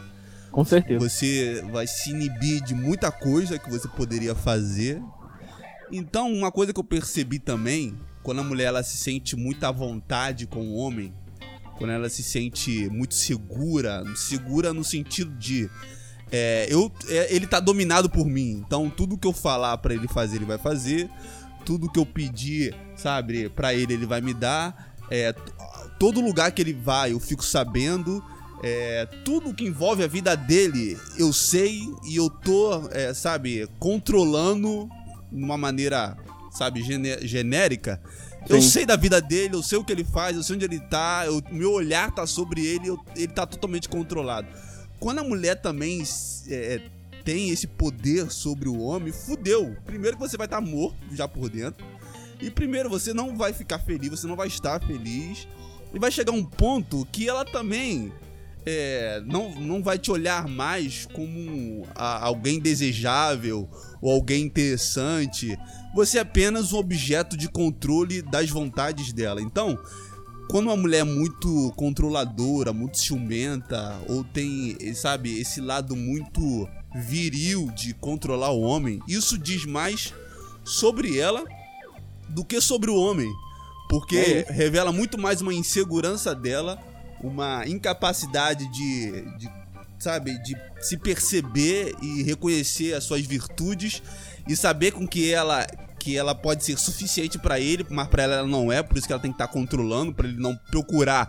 com 0.52 0.64
certeza. 0.64 1.00
Você 1.00 1.64
vai 1.72 1.88
se 1.88 2.11
inibir 2.11 2.62
de 2.62 2.72
muita 2.72 3.11
coisa 3.11 3.59
que 3.59 3.68
você 3.68 3.88
poderia 3.88 4.33
fazer. 4.33 5.02
Então, 5.90 6.33
uma 6.33 6.52
coisa 6.52 6.72
que 6.72 6.79
eu 6.79 6.85
percebi 6.85 7.40
também, 7.40 7.98
quando 8.22 8.42
a 8.42 8.44
mulher 8.44 8.66
ela 8.66 8.85
se 8.85 8.96
sente 8.96 9.35
muito 9.35 9.64
à 9.64 9.72
vontade 9.72 10.46
com 10.46 10.61
o 10.61 10.76
homem, 10.76 11.12
quando 11.79 11.90
ela 11.90 12.09
se 12.09 12.22
sente 12.22 12.88
muito 12.88 13.16
segura, 13.16 14.05
segura 14.14 14.72
no 14.72 14.85
sentido 14.85 15.35
de 15.35 15.68
é, 16.31 16.68
eu, 16.70 16.92
é, 17.09 17.35
ele 17.35 17.48
tá 17.48 17.59
dominado 17.59 18.09
por 18.09 18.26
mim, 18.26 18.62
então 18.64 18.88
tudo 18.88 19.18
que 19.18 19.26
eu 19.26 19.33
falar 19.33 19.76
pra 19.79 19.94
ele 19.94 20.07
fazer, 20.07 20.37
ele 20.37 20.44
vai 20.44 20.59
fazer, 20.59 21.11
tudo 21.64 21.90
que 21.90 21.98
eu 21.98 22.07
pedir, 22.07 22.72
sabe, 22.94 23.48
pra 23.48 23.74
ele, 23.74 23.94
ele 23.94 24.07
vai 24.07 24.20
me 24.20 24.33
dar, 24.33 24.95
é, 25.11 25.33
todo 25.99 26.21
lugar 26.21 26.51
que 26.53 26.61
ele 26.62 26.73
vai, 26.73 27.12
eu 27.12 27.21
fico 27.21 27.45
sabendo, 27.45 28.23
é, 28.62 29.07
tudo 29.25 29.55
que 29.55 29.64
envolve 29.64 30.03
a 30.03 30.07
vida 30.07 30.35
dele, 30.37 30.99
eu 31.19 31.33
sei 31.33 31.83
e 32.05 32.16
eu 32.16 32.29
tô, 32.31 32.88
é, 32.90 33.12
sabe, 33.14 33.69
controlando 33.79 34.88
de 35.31 35.42
uma 35.42 35.57
maneira, 35.59 36.16
sabe, 36.51 36.83
gene- 36.83 37.27
genérica. 37.27 38.01
Eu 38.49 38.62
Sim. 38.62 38.69
sei 38.69 38.87
da 38.87 38.95
vida 38.97 39.21
dele, 39.21 39.55
eu 39.57 39.62
sei 39.62 39.77
o 39.77 39.85
que 39.85 39.92
ele 39.92 40.05
faz, 40.05 40.37
eu 40.37 40.42
sei 40.42 40.55
onde 40.57 40.64
ele 40.64 40.79
tá, 40.79 41.25
eu- 41.27 41.42
meu 41.51 41.73
olhar 41.73 42.12
tá 42.12 42.27
sobre 42.27 42.64
ele, 42.64 42.88
eu- 42.88 43.01
ele 43.16 43.29
tá 43.29 43.45
totalmente 43.45 43.88
controlado. 43.88 44.47
Quando 45.01 45.19
a 45.19 45.25
mulher 45.25 45.61
também 45.61 46.03
é, 46.49 46.81
tem 47.25 47.51
esse 47.51 47.66
poder 47.66 48.31
sobre 48.31 48.69
o 48.69 48.79
homem, 48.81 49.12
fudeu. 49.12 49.77
Primeiro 49.85 50.16
que 50.16 50.23
você 50.23 50.37
vai 50.37 50.47
estar 50.47 50.61
morto 50.61 50.97
já 51.12 51.27
por 51.27 51.51
dentro. 51.51 51.85
E 52.40 52.51
primeiro 52.51 52.88
você 52.88 53.12
não 53.14 53.37
vai 53.37 53.53
ficar 53.53 53.79
feliz, 53.79 54.11
você 54.11 54.27
não 54.27 54.37
vai 54.37 54.49
estar 54.49 54.81
feliz. 54.85 55.49
E 55.94 55.99
vai 55.99 56.11
chegar 56.11 56.33
um 56.33 56.44
ponto 56.44 57.07
que 57.11 57.29
ela 57.29 57.44
também 57.44 58.12
é, 58.66 59.22
não, 59.25 59.51
não 59.55 59.83
vai 59.83 59.96
te 59.99 60.11
olhar 60.11 60.49
mais 60.49 61.07
como 61.12 61.87
a- 61.94 62.25
alguém 62.25 62.59
desejável 62.59 63.68
ou 64.03 64.12
alguém 64.12 64.42
interessante. 64.44 65.57
Você 65.94 66.18
é 66.18 66.20
apenas 66.20 66.72
um 66.72 66.79
objeto 66.79 67.37
de 67.37 67.49
controle 67.49 68.20
das 68.22 68.51
vontades 68.51 69.12
dela. 69.12 69.40
Então, 69.40 69.79
quando 70.51 70.66
uma 70.66 70.77
mulher 70.77 70.99
é 71.01 71.05
muito 71.05 71.72
controladora, 71.77 72.72
muito 72.72 72.99
ciumenta, 72.99 73.99
ou 74.09 74.22
tem, 74.25 74.77
sabe, 74.94 75.40
esse 75.40 75.61
lado 75.61 75.96
muito 75.96 76.68
viril 76.94 77.70
de 77.70 77.94
controlar 77.94 78.51
o 78.51 78.61
homem, 78.61 79.01
isso 79.09 79.38
diz 79.38 79.64
mais 79.64 80.12
sobre 80.64 81.18
ela 81.18 81.44
do 82.28 82.44
que 82.44 82.60
sobre 82.60 82.90
o 82.90 82.96
homem. 82.96 83.30
Porque 83.88 84.44
É 84.48 84.52
revela 84.52 84.92
muito 84.92 85.16
mais 85.16 85.40
uma 85.40 85.54
insegurança 85.54 86.34
dela, 86.34 86.78
uma 87.20 87.66
incapacidade 87.66 88.66
de, 88.72 89.22
de, 89.38 89.48
sabe, 89.98 90.36
de 90.42 90.56
se 90.80 90.96
perceber 90.96 91.94
e 92.02 92.22
reconhecer 92.22 92.94
as 92.94 93.04
suas 93.04 93.24
virtudes 93.24 94.02
e 94.48 94.56
saber 94.56 94.92
com 94.92 95.06
que 95.06 95.32
ela 95.32 95.66
que 95.98 96.16
ela 96.16 96.36
pode 96.36 96.64
ser 96.64 96.78
suficiente 96.78 97.36
pra 97.36 97.58
ele, 97.58 97.84
mas 97.90 98.06
pra 98.06 98.22
ela 98.22 98.34
ela 98.36 98.46
não 98.46 98.70
é, 98.70 98.80
por 98.80 98.96
isso 98.96 99.08
que 99.08 99.12
ela 99.12 99.20
tem 99.20 99.32
que 99.32 99.34
estar 99.34 99.48
controlando 99.48 100.14
pra 100.14 100.28
ele 100.28 100.38
não 100.38 100.56
procurar 100.70 101.28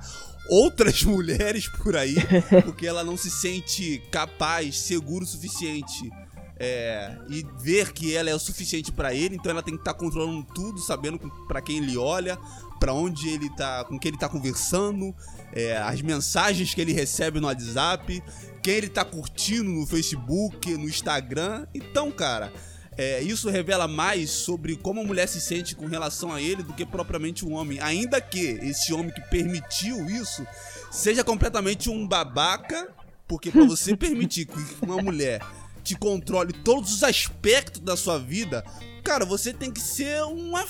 outras 0.49 1.01
mulheres 1.03 1.67
por 1.67 1.95
aí, 1.95 2.15
porque 2.63 2.85
ela 2.85 3.03
não 3.03 3.17
se 3.17 3.31
sente 3.31 3.99
capaz, 4.11 4.77
seguro 4.77 5.23
o 5.23 5.27
suficiente 5.27 6.11
é, 6.59 7.15
e 7.29 7.45
ver 7.59 7.93
que 7.93 8.15
ela 8.15 8.29
é 8.29 8.35
o 8.35 8.39
suficiente 8.39 8.91
pra 8.91 9.13
ele, 9.13 9.35
então 9.35 9.51
ela 9.51 9.61
tem 9.61 9.75
que 9.75 9.81
estar 9.81 9.93
controlando 9.93 10.45
tudo, 10.55 10.79
sabendo 10.79 11.19
pra 11.47 11.61
quem 11.61 11.77
ele 11.77 11.97
olha, 11.97 12.37
pra 12.79 12.93
onde 12.93 13.29
ele 13.29 13.49
tá, 13.51 13.83
com 13.83 13.97
quem 13.99 14.09
ele 14.09 14.17
tá 14.17 14.27
conversando, 14.27 15.15
é, 15.53 15.77
as 15.77 16.01
mensagens 16.01 16.73
que 16.73 16.81
ele 16.81 16.93
recebe 16.93 17.39
no 17.39 17.47
WhatsApp, 17.47 18.23
quem 18.61 18.73
ele 18.73 18.89
tá 18.89 19.05
curtindo 19.05 19.69
no 19.69 19.85
Facebook, 19.85 20.75
no 20.75 20.85
Instagram. 20.85 21.65
Então, 21.73 22.11
cara, 22.11 22.51
é, 22.97 23.21
isso 23.21 23.49
revela 23.49 23.87
mais 23.87 24.31
sobre 24.31 24.75
como 24.75 25.01
a 25.01 25.03
mulher 25.03 25.27
se 25.27 25.39
sente 25.39 25.75
com 25.75 25.85
relação 25.85 26.33
a 26.33 26.41
ele 26.41 26.63
do 26.63 26.73
que 26.73 26.85
propriamente 26.85 27.45
o 27.45 27.51
homem. 27.51 27.79
Ainda 27.79 28.19
que 28.19 28.39
esse 28.39 28.91
homem 28.93 29.11
que 29.11 29.21
permitiu 29.29 30.05
isso 30.09 30.45
seja 30.91 31.23
completamente 31.23 31.89
um 31.89 32.07
babaca, 32.07 32.89
porque 33.27 33.51
pra 33.51 33.63
você 33.65 33.95
permitir 33.97 34.45
que 34.45 34.57
uma 34.81 35.01
mulher 35.01 35.41
te 35.87 35.95
controle 35.95 36.51
todos 36.51 36.93
os 36.93 37.01
aspectos 37.01 37.79
da 37.79 37.95
sua 37.95 38.19
vida, 38.19 38.61
cara, 39.05 39.23
você 39.23 39.53
tem 39.53 39.71
que 39.71 39.79
ser 39.79 40.21
uma 40.23 40.65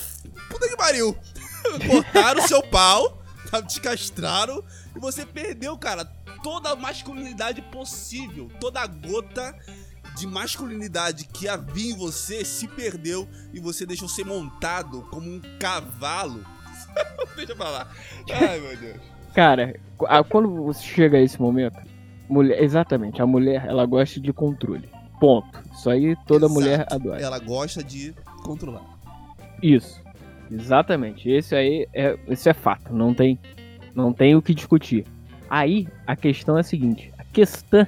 puta 0.48 0.68
que 0.68 0.76
pariu. 0.76 1.16
Cortaram 1.90 2.44
o 2.44 2.46
seu 2.46 2.62
pau, 2.62 3.20
te 3.66 3.80
castraram 3.80 4.62
e 4.94 5.00
você 5.00 5.26
perdeu, 5.26 5.76
cara, 5.76 6.04
toda 6.40 6.70
a 6.70 6.76
masculinidade 6.76 7.60
possível, 7.62 8.48
toda 8.60 8.80
a 8.80 8.86
gota 8.86 9.52
de 10.16 10.24
masculinidade 10.24 11.24
que 11.24 11.48
havia 11.48 11.92
em 11.92 11.96
você 11.96 12.44
se 12.44 12.68
perdeu 12.68 13.28
e 13.52 13.58
você 13.58 13.84
deixou 13.84 14.08
ser 14.08 14.24
montado 14.24 15.02
como 15.10 15.28
um 15.28 15.40
cavalo, 15.58 16.44
Deixa 17.34 17.56
pra 17.56 17.70
lá. 17.70 17.88
Ai, 18.32 18.60
meu 18.60 18.76
Deus. 18.76 19.00
Cara, 19.34 19.74
quando 20.28 20.62
você 20.62 20.82
chega 20.82 21.18
a 21.18 21.20
esse 21.20 21.40
momento, 21.40 21.76
mulher, 22.28 22.62
exatamente, 22.62 23.20
a 23.20 23.26
mulher, 23.26 23.66
ela 23.66 23.84
gosta 23.84 24.20
de 24.20 24.32
controle. 24.32 24.88
Ponto. 25.20 25.62
Isso 25.74 25.90
aí 25.90 26.16
toda 26.26 26.46
Exato. 26.46 26.60
mulher 26.60 26.86
adora. 26.90 27.20
Ela 27.20 27.38
gosta 27.38 27.82
de 27.82 28.14
controlar. 28.42 28.82
Isso. 29.62 30.00
Exatamente. 30.50 31.28
Esse 31.28 31.54
aí 31.54 31.86
é, 31.92 32.18
esse 32.28 32.48
é 32.48 32.54
fato. 32.54 32.92
Não 32.94 33.12
tem, 33.12 33.38
não 33.94 34.12
tem 34.12 34.34
o 34.34 34.42
que 34.42 34.54
discutir. 34.54 35.04
Aí 35.50 35.88
a 36.06 36.16
questão 36.16 36.56
é 36.56 36.60
a 36.60 36.64
seguinte: 36.64 37.12
a 37.18 37.24
questão 37.24 37.86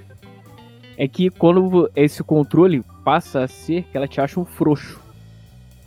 é 0.97 1.09
que 1.09 1.31
quando 1.31 1.91
esse 1.97 2.23
controle 2.23 2.85
passa 3.05 3.45
a 3.45 3.49
ser 3.49 3.85
que 3.85 3.97
ela 3.97 4.07
te 4.07 4.21
acha 4.21 4.39
um 4.39 4.45
frouxo. 4.45 5.01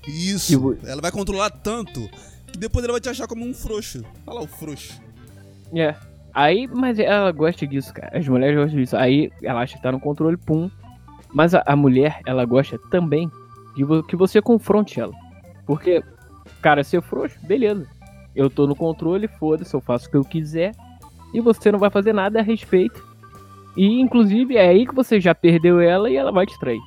Isso. 0.07 0.77
Ela 0.85 1.01
vai 1.01 1.11
controlar 1.11 1.49
tanto 1.49 2.09
que 2.51 2.57
depois 2.57 2.83
ela 2.83 2.93
vai 2.93 3.01
te 3.01 3.09
achar 3.09 3.27
como 3.27 3.45
um 3.45 3.53
frouxo. 3.53 4.03
Olha 4.25 4.39
lá 4.39 4.43
o 4.43 4.47
frouxo. 4.47 5.01
É. 5.73 5.95
Aí, 6.33 6.67
mas 6.67 6.97
ela 6.97 7.31
gosta 7.31 7.65
disso, 7.67 7.93
cara. 7.93 8.17
As 8.17 8.27
mulheres 8.27 8.55
gostam 8.57 8.79
disso. 8.79 8.97
Aí 8.97 9.31
ela 9.41 9.61
acha 9.61 9.75
que 9.75 9.83
tá 9.83 9.91
no 9.91 9.99
controle, 9.99 10.35
pum. 10.35 10.69
Mas 11.33 11.55
a, 11.55 11.63
a 11.65 11.75
mulher, 11.75 12.19
ela 12.25 12.45
gosta 12.45 12.77
também 12.89 13.29
de 13.75 13.83
que 14.03 14.15
você 14.15 14.41
confronte 14.41 14.99
ela. 14.99 15.13
Porque, 15.65 16.03
cara, 16.61 16.83
ser 16.83 17.01
frouxo, 17.01 17.37
beleza. 17.43 17.87
Eu 18.35 18.49
tô 18.49 18.67
no 18.67 18.75
controle, 18.75 19.27
foda-se, 19.27 19.73
eu 19.73 19.81
faço 19.81 20.07
o 20.07 20.11
que 20.11 20.17
eu 20.17 20.23
quiser. 20.23 20.73
E 21.33 21.41
você 21.41 21.71
não 21.71 21.79
vai 21.79 21.89
fazer 21.89 22.13
nada 22.13 22.39
a 22.39 22.43
respeito. 22.43 23.03
E, 23.75 23.99
inclusive, 23.99 24.55
é 24.55 24.67
aí 24.67 24.85
que 24.85 24.93
você 24.93 25.19
já 25.19 25.33
perdeu 25.33 25.79
ela 25.79 26.09
e 26.09 26.15
ela 26.15 26.31
vai 26.31 26.45
te 26.45 26.57
trair. 26.59 26.81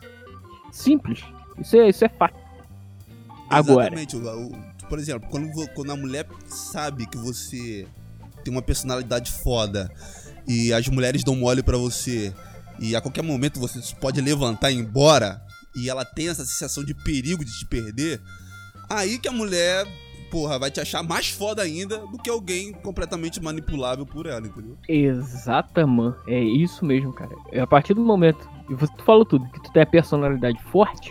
Simples. 0.72 1.22
Isso 1.58 1.76
é, 1.76 1.88
isso 1.88 2.04
é 2.04 2.08
fato. 2.08 2.34
Agora. 3.50 3.94
Exatamente. 3.94 4.16
Por 4.88 4.98
exemplo, 4.98 5.28
quando, 5.30 5.48
quando 5.74 5.92
a 5.92 5.96
mulher 5.96 6.26
sabe 6.46 7.06
que 7.06 7.16
você 7.16 7.86
tem 8.42 8.52
uma 8.52 8.62
personalidade 8.62 9.32
foda 9.32 9.90
e 10.46 10.72
as 10.72 10.86
mulheres 10.88 11.24
dão 11.24 11.34
mole 11.36 11.62
pra 11.62 11.78
você 11.78 12.34
e 12.78 12.94
a 12.96 13.00
qualquer 13.00 13.22
momento 13.22 13.60
você 13.60 13.80
pode 14.00 14.20
levantar 14.20 14.70
e 14.70 14.74
ir 14.76 14.80
embora 14.80 15.40
e 15.76 15.88
ela 15.90 16.04
tem 16.04 16.28
essa 16.28 16.44
sensação 16.44 16.84
de 16.84 16.94
perigo 16.94 17.44
de 17.44 17.50
te 17.58 17.66
perder, 17.66 18.20
aí 18.88 19.18
que 19.18 19.26
a 19.28 19.32
mulher, 19.32 19.86
porra, 20.30 20.58
vai 20.58 20.70
te 20.70 20.80
achar 20.80 21.02
mais 21.02 21.28
foda 21.30 21.62
ainda 21.62 21.98
do 21.98 22.18
que 22.18 22.30
alguém 22.30 22.72
completamente 22.72 23.42
manipulável 23.42 24.06
por 24.06 24.26
ela, 24.26 24.46
entendeu? 24.46 24.76
Exatamente. 24.88 26.16
É 26.28 26.40
isso 26.40 26.84
mesmo, 26.84 27.12
cara. 27.12 27.34
É 27.52 27.60
a 27.60 27.66
partir 27.66 27.94
do 27.94 28.04
momento. 28.04 28.48
E 28.70 28.74
você 28.74 28.92
falou 29.04 29.24
tudo, 29.24 29.46
que 29.50 29.62
tu 29.62 29.72
tem 29.72 29.82
a 29.82 29.86
personalidade 29.86 30.58
forte. 30.70 31.10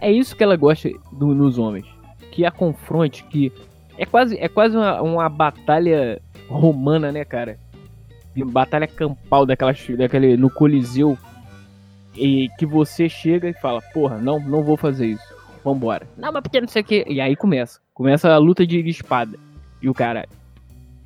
É 0.00 0.10
isso 0.10 0.34
que 0.34 0.42
ela 0.42 0.56
gosta 0.56 0.88
do- 1.12 1.34
nos 1.34 1.58
homens. 1.58 1.86
Que 2.32 2.44
a 2.44 2.50
confronte, 2.50 3.24
que. 3.24 3.52
É 3.98 4.06
quase, 4.06 4.36
é 4.38 4.48
quase 4.48 4.74
uma, 4.76 5.00
uma 5.02 5.28
batalha 5.28 6.20
romana, 6.48 7.12
né, 7.12 7.24
cara? 7.24 7.58
Batalha 8.36 8.86
campal 8.86 9.44
daquela, 9.44 9.72
daquele. 9.96 10.36
no 10.36 10.50
Coliseu. 10.50 11.18
E 12.14 12.48
que 12.58 12.66
você 12.66 13.08
chega 13.08 13.48
e 13.48 13.54
fala, 13.54 13.80
porra, 13.94 14.18
não, 14.18 14.38
não 14.38 14.62
vou 14.62 14.76
fazer 14.76 15.06
isso. 15.06 15.34
Vambora. 15.64 16.06
Não, 16.16 16.32
mas 16.32 16.42
porque 16.42 16.60
não 16.60 16.68
sei 16.68 16.82
o 16.82 16.84
que. 16.84 17.04
E 17.08 17.20
aí 17.20 17.34
começa. 17.36 17.80
Começa 17.94 18.30
a 18.30 18.36
luta 18.38 18.66
de 18.66 18.78
espada. 18.88 19.38
E 19.80 19.88
o 19.88 19.94
cara. 19.94 20.26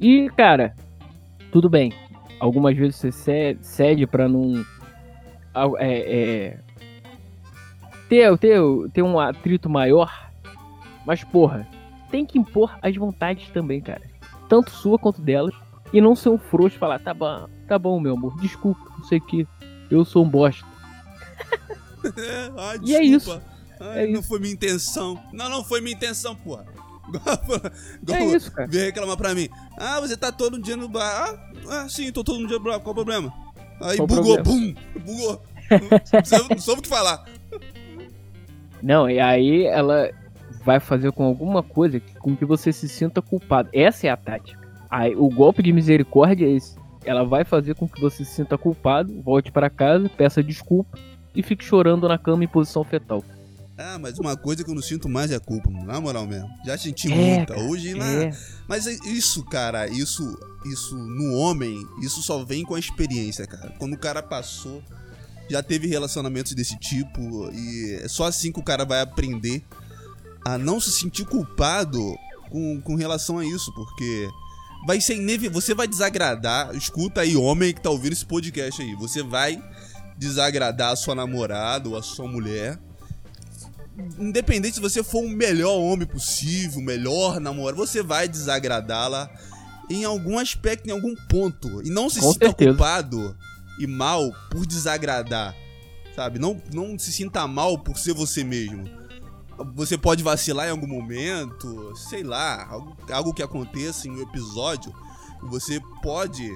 E, 0.01 0.29
cara, 0.37 0.75
tudo 1.53 1.69
bem. 1.71 1.93
Algumas 2.41 2.77
vezes 2.77 2.97
você 2.97 3.13
ce- 3.13 3.59
cede 3.63 4.07
pra 4.07 4.29
não. 4.29 4.65
É, 5.79 5.89
é, 5.89 6.59
ter, 8.09 8.37
ter, 8.39 8.61
ter 8.93 9.03
um 9.03 9.19
atrito 9.19 9.69
maior. 9.71 10.31
Mas, 11.07 11.23
porra, 11.23 11.67
tem 12.11 12.27
que 12.27 12.39
impor 12.39 12.77
as 12.83 12.97
vontades 12.97 13.49
também, 13.51 13.81
cara. 13.81 14.03
Tanto 14.49 14.71
sua 14.71 14.99
quanto 14.99 15.23
delas. 15.23 15.55
E 15.93 16.01
não 16.01 16.15
ser 16.17 16.29
um 16.31 16.39
frouxo 16.39 16.77
e 16.77 16.79
falar, 16.81 16.99
tá 16.99 17.15
bom, 17.15 17.49
tá 17.69 17.79
bom, 17.79 17.99
meu 18.01 18.15
amor, 18.15 18.37
desculpa, 18.41 18.81
não 18.99 19.05
sei 19.05 19.19
o 19.19 19.27
que. 19.27 19.47
Eu 19.91 20.05
sou 20.05 20.25
um 20.25 20.29
bosta. 20.29 20.65
Ai, 22.57 22.79
E 22.85 22.95
é 22.95 23.01
desculpa. 23.01 23.43
Ai, 23.81 24.05
É 24.05 24.07
não 24.07 24.21
isso. 24.21 24.29
foi 24.29 24.41
minha 24.41 24.53
intenção. 24.53 25.23
Não, 25.33 25.49
não 25.49 25.65
foi 25.65 25.81
minha 25.81 25.95
intenção, 25.95 26.35
porra. 26.35 26.65
Igual- 28.03 28.19
É 28.19 28.25
isso, 28.25 28.51
cara. 28.51 28.69
Vem 28.69 28.85
reclamar 28.87 29.17
pra 29.17 29.35
mim. 29.35 29.49
Ah, 29.77 30.01
você 30.01 30.17
tá 30.17 30.33
todo 30.33 30.61
dia 30.61 30.77
no 30.77 30.89
bar. 30.89 31.39
Ah, 31.69 31.83
ah, 31.83 31.89
sim, 31.89 32.11
tô 32.11 32.25
todo 32.25 32.47
dia 32.47 32.59
no 32.59 32.65
bar. 32.65 32.81
Qual 32.81 32.93
o 32.93 32.95
problema? 32.95 33.33
Aí 33.81 33.97
Qual 33.97 34.07
bugou, 34.09 34.43
problema? 34.43 34.75
bum, 34.75 35.01
bugou. 35.05 35.43
não, 35.71 36.25
soube, 36.25 36.49
não 36.55 36.59
soube 36.61 36.79
o 36.81 36.83
que 36.83 36.89
falar. 36.89 37.25
Não, 38.83 39.09
e 39.09 39.21
aí 39.21 39.65
ela 39.67 40.11
vai 40.65 40.81
fazer 40.81 41.13
com 41.13 41.25
alguma 41.25 41.63
coisa 41.63 42.01
com 42.19 42.37
que 42.37 42.45
você 42.45 42.73
se 42.73 42.89
sinta 42.89 43.23
culpado. 43.23 43.69
Essa 43.73 44.07
é 44.09 44.11
a 44.11 44.17
tática. 44.17 44.66
Aí, 44.91 45.15
o 45.17 45.29
golpe 45.29 45.63
de 45.63 45.73
misericórdia 45.73 46.47
é 46.47 46.51
esse. 46.53 46.75
Ela 47.05 47.25
vai 47.25 47.45
fazer 47.45 47.75
com 47.75 47.89
que 47.89 48.01
você 48.01 48.25
se 48.25 48.35
sinta 48.35 48.59
culpado, 48.59 49.13
volte 49.23 49.51
para 49.53 49.71
casa, 49.71 50.09
peça 50.09 50.43
desculpa 50.43 50.99
e 51.35 51.43
fique 51.43 51.65
chorando 51.65 52.09
na 52.09 52.19
cama 52.19 52.43
em 52.45 52.49
posição 52.49 52.83
fetal. 52.83 53.23
Ah, 53.79 53.99
mas 54.01 54.19
uma 54.19 54.37
coisa 54.37 54.65
que 54.65 54.71
eu 54.71 54.75
não 54.75 54.81
sinto 54.83 55.07
mais 55.09 55.31
é 55.31 55.39
culpa, 55.39 55.71
mano. 55.71 55.85
Na 55.87 56.01
moral 56.01 56.27
mesmo. 56.27 56.49
Já 56.65 56.79
senti 56.79 57.13
É, 57.13 57.15
muita. 57.37 57.55
cara, 57.55 57.67
Hoje, 57.67 57.95
na... 57.95 58.07
É, 58.07 58.31
Mas 58.67 58.87
é 58.87 58.95
isso, 59.07 59.45
cara, 59.45 59.87
isso, 59.87 60.39
isso 60.65 60.97
no 60.97 61.35
homem, 61.35 61.87
isso 62.03 62.23
só 62.23 62.43
vem 62.43 62.65
com 62.65 62.75
a 62.75 62.79
experiência, 62.79 63.47
cara. 63.47 63.75
Quando 63.79 63.93
o 63.93 63.99
cara 63.99 64.23
passou, 64.23 64.83
já 65.49 65.63
teve 65.63 65.87
relacionamentos 65.87 66.55
desse 66.55 66.77
tipo 66.79 67.21
e 67.53 68.01
é 68.03 68.09
só 68.09 68.25
assim 68.25 68.51
que 68.51 68.59
o 68.59 68.65
cara 68.65 68.85
vai 68.87 69.01
aprender 69.03 69.63
a 70.45 70.57
não 70.57 70.81
se 70.81 70.91
sentir 70.91 71.27
culpado 71.27 72.01
com, 72.49 72.81
com 72.81 72.95
relação 72.95 73.39
a 73.39 73.45
isso, 73.45 73.71
porque 73.75 74.29
vai 74.87 75.01
ser 75.01 75.17
inevitável, 75.17 75.61
você 75.61 75.75
vai 75.75 75.89
desagradar, 75.89 76.75
escuta 76.77 77.23
aí 77.23 77.37
homem 77.37 77.75
que 77.75 77.81
tá 77.81 77.91
ouvindo 77.91 78.13
esse 78.13 78.25
podcast 78.25 78.81
aí, 78.81 78.95
você 78.95 79.21
vai 79.21 79.61
desagradar 80.17 80.93
a 80.93 80.97
sua 80.97 81.15
namorada 81.15 81.89
ou 81.89 81.97
a 81.97 82.03
sua 82.03 82.29
mulher. 82.29 82.79
Independente 84.19 84.77
se 84.77 84.81
você 84.81 85.03
for 85.03 85.25
o 85.25 85.29
melhor 85.29 85.77
homem 85.77 86.07
possível, 86.07 86.79
o 86.79 86.83
melhor 86.85 87.41
namorado, 87.41 87.77
você 87.77 88.01
vai 88.01 88.29
desagradá-la 88.29 89.29
em 89.91 90.05
algum 90.05 90.39
aspecto, 90.39 90.87
em 90.89 90.93
algum 90.93 91.15
ponto. 91.29 91.83
E 91.85 91.91
não 91.91 92.09
se 92.09 92.21
Com 92.21 92.33
sinta 92.33 92.47
certeza. 92.47 92.71
culpado 92.71 93.37
e 93.81 93.87
mal 93.89 94.31
por 94.51 94.65
desagradar. 94.65 95.55
Sabe? 96.15 96.39
Não, 96.39 96.61
não 96.73 96.99
se 96.99 97.13
sinta 97.13 97.47
mal 97.47 97.79
por 97.79 97.99
ser 97.99 98.15
você 98.15 98.45
mesmo. 98.45 98.89
Você 99.75 99.97
pode 99.97 100.23
vacilar 100.23 100.69
em 100.69 100.71
algum 100.71 100.87
momento, 100.87 101.95
sei 101.97 102.23
lá, 102.23 102.67
algo, 102.69 102.97
algo 103.11 103.35
que 103.35 103.43
aconteça 103.43 104.09
em 104.09 104.11
um 104.13 104.23
episódio. 104.23 104.93
e 105.43 105.47
Você 105.49 105.81
pode, 106.03 106.51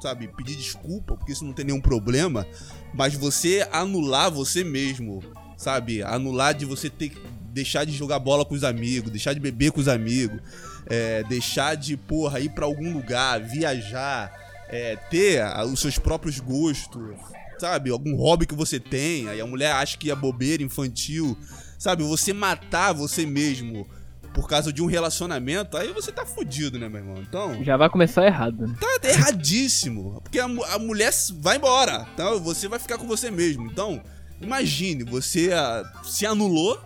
sabe, 0.00 0.28
pedir 0.28 0.56
desculpa, 0.56 1.16
porque 1.16 1.32
isso 1.32 1.44
não 1.44 1.52
tem 1.52 1.66
nenhum 1.66 1.80
problema. 1.80 2.46
Mas 2.94 3.14
você 3.14 3.66
anular 3.70 4.30
você 4.30 4.64
mesmo, 4.64 5.22
sabe? 5.56 6.02
Anular 6.02 6.54
de 6.54 6.64
você 6.64 6.88
ter 6.88 7.10
que 7.10 7.20
deixar 7.52 7.84
de 7.84 7.92
jogar 7.92 8.18
bola 8.18 8.44
com 8.44 8.54
os 8.54 8.64
amigos, 8.64 9.10
deixar 9.10 9.32
de 9.32 9.40
beber 9.40 9.72
com 9.72 9.80
os 9.80 9.88
amigos, 9.88 10.40
é, 10.86 11.22
deixar 11.24 11.74
de, 11.74 11.96
porra, 11.96 12.40
ir 12.40 12.50
pra 12.50 12.64
algum 12.64 12.92
lugar, 12.92 13.40
viajar, 13.40 14.32
é, 14.68 14.96
ter 14.96 15.42
os 15.66 15.80
seus 15.80 15.98
próprios 15.98 16.38
gostos, 16.38 17.16
sabe? 17.58 17.90
Algum 17.90 18.14
hobby 18.14 18.46
que 18.46 18.54
você 18.54 18.78
tem, 18.78 19.28
aí 19.28 19.40
a 19.40 19.46
mulher 19.46 19.72
acha 19.72 19.96
que 19.98 20.10
é 20.10 20.14
bobeira, 20.14 20.62
infantil, 20.62 21.36
sabe? 21.78 22.02
Você 22.02 22.32
matar 22.32 22.92
você 22.92 23.24
mesmo 23.24 23.88
por 24.34 24.46
causa 24.46 24.72
de 24.72 24.82
um 24.82 24.86
relacionamento, 24.86 25.76
aí 25.76 25.92
você 25.92 26.12
tá 26.12 26.26
fudido, 26.26 26.78
né, 26.78 26.88
meu 26.88 27.00
irmão? 27.00 27.16
Então, 27.26 27.64
já 27.64 27.76
vai 27.76 27.88
começar 27.88 28.26
errado, 28.26 28.66
né? 28.66 28.74
tá 29.00 29.08
erradíssimo. 29.08 30.20
Porque 30.22 30.38
a, 30.38 30.44
a 30.44 30.78
mulher 30.78 31.12
vai 31.40 31.56
embora. 31.56 32.06
Então 32.12 32.38
você 32.40 32.68
vai 32.68 32.78
ficar 32.78 32.98
com 32.98 33.06
você 33.06 33.30
mesmo. 33.30 33.66
Então, 33.66 34.02
imagine, 34.40 35.04
você 35.04 35.52
ah, 35.52 35.82
se 36.04 36.26
anulou, 36.26 36.78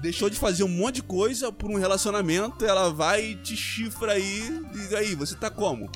deixou 0.00 0.30
de 0.30 0.36
fazer 0.36 0.64
um 0.64 0.68
monte 0.68 0.96
de 0.96 1.02
coisa 1.02 1.52
por 1.52 1.70
um 1.70 1.76
relacionamento, 1.76 2.64
ela 2.64 2.90
vai 2.90 3.24
e 3.24 3.36
te 3.36 3.56
chifra 3.56 4.12
aí. 4.12 4.66
E 4.90 4.96
aí, 4.96 5.14
você 5.14 5.34
tá 5.34 5.50
como? 5.50 5.90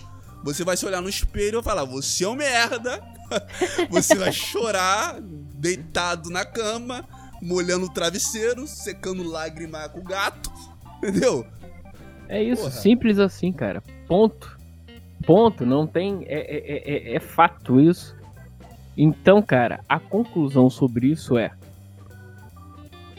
Você 0.45 0.65
vai 0.65 0.77
se 0.77 0.87
olhar 0.87 1.01
no 1.01 1.09
espelho 1.09 1.61
e 1.61 1.63
falar: 1.63 1.85
Você 1.85 2.25
é 2.25 2.29
um 2.29 2.35
merda. 2.35 3.03
você 3.91 4.15
vai 4.15 4.33
chorar, 4.33 5.17
deitado 5.21 6.31
na 6.31 6.45
cama, 6.45 7.05
molhando 7.43 7.87
o 7.87 7.93
travesseiro, 7.93 8.67
secando 8.67 9.23
lágrima 9.23 9.89
com 9.89 10.01
o 10.01 10.05
gato. 10.05 10.51
Entendeu? 10.99 11.47
É 12.29 12.43
isso, 12.43 12.63
Porra. 12.63 12.75
simples 12.75 13.19
assim, 13.19 13.53
cara. 13.53 13.83
Ponto. 14.07 14.59
Ponto. 15.27 15.65
Não 15.65 15.87
tem. 15.87 16.25
É, 16.27 16.39
é, 16.39 17.13
é, 17.13 17.17
é 17.17 17.21
fato 17.21 17.81
isso. 17.81 18.17
Então, 18.97 19.41
cara, 19.41 19.85
a 19.89 19.99
conclusão 20.01 20.69
sobre 20.69 21.07
isso 21.09 21.39
é. 21.39 21.51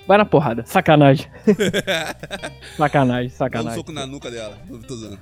Vai 0.08 0.18
na 0.18 0.26
porrada. 0.26 0.66
Sacanagem. 0.66 1.28
sacanagem, 2.76 3.30
Dá 3.30 3.34
um 3.36 3.38
sacanagem. 3.38 3.78
soco 3.80 3.92
na 3.92 4.06
nuca 4.06 4.30
dela. 4.32 4.58
Eu 4.70 4.80
tô 4.80 4.96
zoando. 4.96 5.20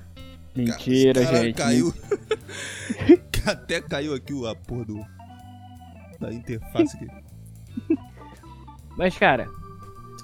Mentira, 0.56 1.24
Cara, 1.24 1.44
gente. 1.44 1.56
Caiu. 1.56 1.94
Até 3.46 3.80
caiu 3.82 4.14
aqui 4.16 4.34
o- 4.34 4.48
a 4.48 4.56
porra 4.56 4.86
do. 4.86 5.06
Da 6.20 6.34
interface 6.34 6.96
aqui. 6.98 7.08
Mas, 8.98 9.18
cara, 9.18 9.48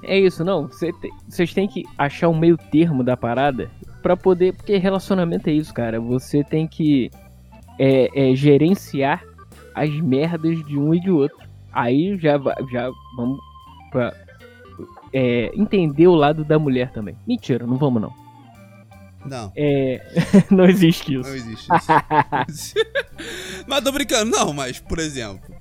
É 0.06 0.20
isso, 0.20 0.44
não. 0.44 0.70
Cê 0.72 0.92
te- 0.92 1.10
Vocês 1.30 1.54
têm 1.54 1.68
que 1.68 1.84
achar 1.98 2.28
um 2.28 2.38
meio 2.38 2.58
termo 2.58 3.04
da 3.04 3.16
parada 3.16 3.70
pra 4.02 4.18
poder. 4.18 4.54
Porque 4.54 4.76
relacionamento 4.78 5.50
é 5.50 5.54
isso, 5.54 5.74
cara. 5.74 6.02
Você 6.02 6.44
tem 6.44 6.68
que 6.68 7.10
é, 7.80 8.32
é, 8.32 8.36
gerenciar 8.36 9.24
as 9.74 9.90
merdas 10.02 10.64
de 10.66 10.78
um 10.78 10.94
e 10.94 11.00
de 11.00 11.10
outro. 11.10 11.38
Aí 11.72 12.18
já, 12.20 12.38
já 12.72 12.92
vamos 13.16 13.40
pra 13.92 14.14
é, 15.14 15.52
entender 15.56 16.08
o 16.08 16.16
lado 16.16 16.44
da 16.44 16.60
mulher 16.60 16.92
também. 16.92 17.16
Mentira, 17.26 17.66
não 17.66 17.78
vamos 17.78 18.02
não. 18.02 18.14
Não, 19.26 19.54
É, 19.56 20.02
não 20.52 20.66
existe 20.66 21.14
isso. 21.16 21.30
não 21.30 21.36
existe 21.36 21.70
isso. 22.50 22.74
mas 23.66 23.82
tô 23.84 23.92
brincando, 23.94 24.30
não, 24.32 24.52
mas, 24.52 24.80
por 24.82 25.00
exemplo. 25.00 25.53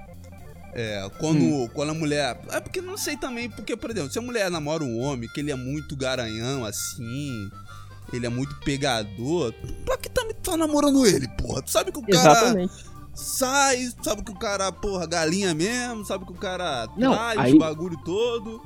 É, 0.75 1.07
quando, 1.19 1.39
Hum. 1.43 1.69
quando 1.75 1.91
a 1.91 1.95
mulher. 1.95 2.39
É 2.51 2.59
porque 2.61 2.81
não 2.81 2.97
sei 2.97 3.17
também, 3.17 3.51
porque, 3.51 3.77
por 3.77 3.91
exemplo, 3.91 4.11
se 4.11 4.19
a 4.19 4.23
mulher 4.23 4.51
namora 4.51 4.83
um 4.83 5.01
homem 5.01 5.29
que 5.35 5.41
ele 5.41 5.51
é 5.53 5.55
muito 5.55 5.95
garanhão 5.95 6.65
assim, 6.65 7.51
ele 8.13 8.25
é 8.25 8.29
muito 8.31 8.55
pegador, 8.61 9.53
pra 9.85 9.97
que 9.99 10.09
tá, 10.09 10.23
tá 10.43 10.57
namorando 10.57 11.05
ele, 11.07 11.29
porra? 11.37 11.61
Tu 11.63 11.71
sabe 11.71 11.93
que 11.93 11.99
o 11.99 12.03
cara 12.03 12.17
Exatamente. 12.33 12.73
sai, 13.15 13.89
sabe 14.03 14.23
que 14.25 14.31
o 14.33 14.39
cara, 14.39 14.73
porra, 14.73 15.07
galinha 15.07 15.55
mesmo, 15.55 16.05
sabe 16.07 16.25
que 16.25 16.33
o 16.33 16.37
cara 16.37 16.89
Não, 16.97 17.13
traz 17.13 17.39
aí- 17.39 17.53
o 17.55 17.59
bagulho 17.59 17.99
todo. 18.05 18.61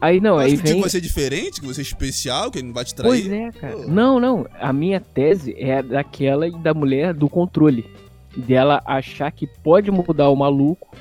Aí 0.00 0.20
não, 0.20 0.36
Acho 0.38 0.46
aí 0.48 0.56
que 0.58 0.62
vem. 0.72 0.80
vai 0.80 0.90
ser 0.90 1.00
diferente, 1.00 1.60
que 1.60 1.66
você 1.66 1.80
é 1.80 1.82
especial, 1.82 2.50
que 2.50 2.58
ele 2.58 2.66
não 2.66 2.74
vai 2.74 2.84
te 2.84 2.94
trair. 2.94 3.08
Pois 3.08 3.32
é, 3.32 3.50
cara. 3.52 3.86
Não, 3.86 4.20
não. 4.20 4.46
A 4.60 4.70
minha 4.72 5.00
tese 5.00 5.54
é 5.58 5.82
daquela 5.82 6.50
da 6.50 6.74
mulher 6.74 7.14
do 7.14 7.28
controle. 7.30 7.88
Dela 8.36 8.82
achar 8.84 9.32
que 9.32 9.46
pode 9.46 9.90
mudar 9.90 10.28
o 10.28 10.36
maluco 10.36 10.94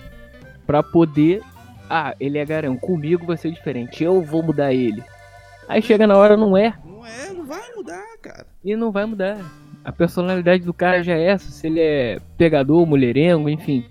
pra 0.66 0.84
poder. 0.84 1.42
Ah, 1.90 2.16
ele 2.20 2.38
é 2.38 2.46
garão. 2.46 2.78
Comigo 2.78 3.26
vai 3.26 3.38
ser 3.38 3.52
diferente. 3.52 4.04
Eu 4.04 4.22
vou 4.22 4.42
mudar 4.42 4.74
ele. 4.74 5.04
Aí 5.68 5.82
chega 5.82 6.08
na 6.08 6.18
hora, 6.18 6.36
não 6.36 6.58
é. 6.58 6.74
Não 6.86 7.06
é, 7.06 7.32
não 7.32 7.46
vai 7.46 7.62
mudar, 7.76 8.18
cara. 8.22 8.48
E 8.64 8.76
não 8.76 8.92
vai 8.92 9.06
mudar. 9.06 9.38
A 9.84 9.92
personalidade 9.92 10.64
do 10.64 10.74
cara 10.74 11.04
já 11.04 11.14
é 11.14 11.26
essa. 11.28 11.52
Se 11.52 11.68
ele 11.68 11.80
é 11.80 12.20
pegador, 12.38 12.86
mulherengo, 12.86 13.48
enfim. 13.50 13.86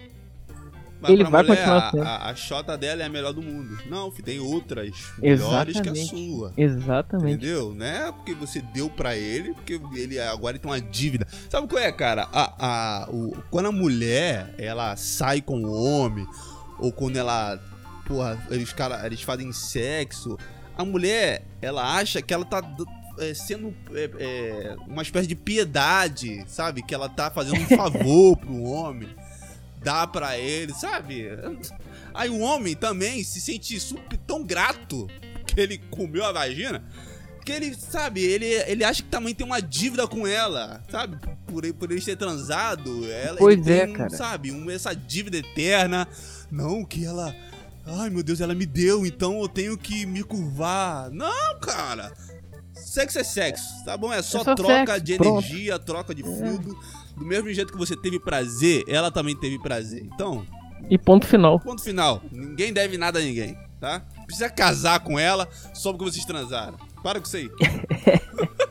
Mas 1.04 1.12
Ele 1.12 1.24
vai 1.24 1.42
mulher, 1.42 1.56
continuar 1.58 1.78
a, 1.87 1.90
sendo. 1.90 2.02
a, 2.02 2.30
a 2.30 2.34
xota 2.34 2.78
dela 2.78 3.02
é 3.02 3.06
a 3.06 3.08
melhor 3.10 3.34
do 3.34 3.42
mundo. 3.42 3.78
Não, 3.90 4.10
tem 4.10 4.40
outras 4.40 4.90
melhores 5.18 5.78
que 5.78 5.88
a 5.88 5.92
Exatamente. 5.92 6.08
sua. 6.08 6.52
Exatamente. 6.56 7.34
Entendeu? 7.34 7.74
Não 7.74 7.84
é 7.84 8.10
porque 8.10 8.32
você 8.32 8.62
deu 8.72 8.88
pra 8.88 9.14
ele, 9.14 9.52
porque 9.52 9.78
ele 9.94 10.18
agora 10.18 10.58
tem 10.58 10.70
uma 10.70 10.80
dívida. 10.80 11.26
Sabe 11.50 11.68
qual 11.68 11.82
é, 11.82 11.92
cara? 11.92 12.26
A, 12.32 13.02
a, 13.04 13.10
o, 13.10 13.37
quando 13.50 13.66
a 13.66 13.72
mulher, 13.72 14.54
ela 14.56 14.96
sai 14.96 15.42
com 15.42 15.62
o 15.62 15.84
homem, 15.84 16.26
ou 16.78 16.92
quando 16.92 17.16
ela, 17.16 17.60
porra, 18.06 18.42
eles, 18.50 18.72
cara, 18.72 19.04
eles 19.06 19.22
fazem 19.22 19.52
sexo, 19.52 20.38
a 20.76 20.84
mulher, 20.84 21.44
ela 21.62 21.96
acha 21.96 22.20
que 22.20 22.34
ela 22.34 22.44
tá 22.44 22.60
é, 23.18 23.32
sendo 23.32 23.74
é, 23.92 24.10
é, 24.18 24.76
uma 24.87 25.02
espécie 25.02 25.28
de 25.28 25.34
piedade, 25.34 26.44
sabe? 26.48 26.82
Que 26.82 26.94
ela 26.94 27.08
tá 27.08 27.30
fazendo 27.30 27.60
um 27.60 27.66
favor 27.76 28.37
pro 28.37 28.62
homem, 28.62 29.08
dá 29.82 30.06
pra 30.06 30.38
ele, 30.38 30.72
sabe? 30.74 31.28
Aí 32.12 32.28
o 32.28 32.40
homem 32.40 32.74
também 32.74 33.22
se 33.22 33.40
sente 33.40 33.78
super, 33.78 34.18
tão 34.26 34.42
grato 34.42 35.08
que 35.46 35.60
ele 35.60 35.78
comeu 35.90 36.24
a 36.24 36.32
vagina, 36.32 36.84
que 37.44 37.52
ele, 37.52 37.74
sabe, 37.74 38.22
ele, 38.22 38.46
ele 38.46 38.82
acha 38.82 39.02
que 39.02 39.08
também 39.08 39.34
tem 39.34 39.46
uma 39.46 39.60
dívida 39.60 40.08
com 40.08 40.26
ela, 40.26 40.82
sabe? 40.90 41.18
Por, 41.46 41.72
por 41.74 41.92
ele 41.92 42.00
ter 42.00 42.16
transado, 42.16 43.10
ela 43.10 43.37
Pois 43.37 43.54
ele 43.54 43.64
tem, 43.64 43.80
é, 43.80 43.96
cara. 43.96 44.10
sabe, 44.10 44.50
um, 44.50 44.70
essa 44.70 44.94
dívida 44.94 45.37
eterna. 45.37 46.08
Não, 46.50 46.85
que 46.85 47.04
ela. 47.04 47.35
Ai 47.87 48.09
meu 48.11 48.22
Deus, 48.22 48.40
ela 48.40 48.54
me 48.54 48.64
deu, 48.64 49.04
então 49.04 49.40
eu 49.40 49.48
tenho 49.48 49.76
que 49.76 50.07
me 50.07 50.22
curvar. 50.22 51.11
Não, 51.11 51.59
cara! 51.61 52.12
Sexo 52.72 53.18
é 53.18 53.24
sexo, 53.24 53.85
tá 53.85 53.96
bom? 53.96 54.12
É 54.12 54.22
só, 54.22 54.42
só 54.42 54.54
troca 54.54 54.87
sexo, 54.92 55.00
de 55.04 55.16
pronto. 55.16 55.44
energia, 55.44 55.78
troca 55.78 56.14
de 56.14 56.22
fluido. 56.22 56.76
Do 57.16 57.24
mesmo 57.24 57.52
jeito 57.52 57.72
que 57.72 57.78
você 57.78 57.96
teve 57.96 58.18
prazer, 58.18 58.83
ela 58.88 59.11
também 59.11 59.37
teve 59.37 59.59
prazer. 59.61 60.02
Então, 60.14 60.44
E 60.90 60.98
ponto 60.98 61.26
final. 61.26 61.61
Ponto 61.61 61.83
final. 61.83 62.20
Ninguém 62.33 62.72
deve 62.72 62.98
nada 62.98 63.18
a 63.18 63.22
ninguém, 63.22 63.57
tá? 63.80 64.02
Precisa 64.26 64.48
casar 64.50 65.00
com 65.00 65.18
ela 65.18 65.48
só 65.72 65.92
porque 65.92 66.11
vocês 66.11 66.24
transaram. 66.24 66.76
Para 67.02 67.20
com 67.20 67.26
isso 67.26 67.37
aí. 67.37 67.50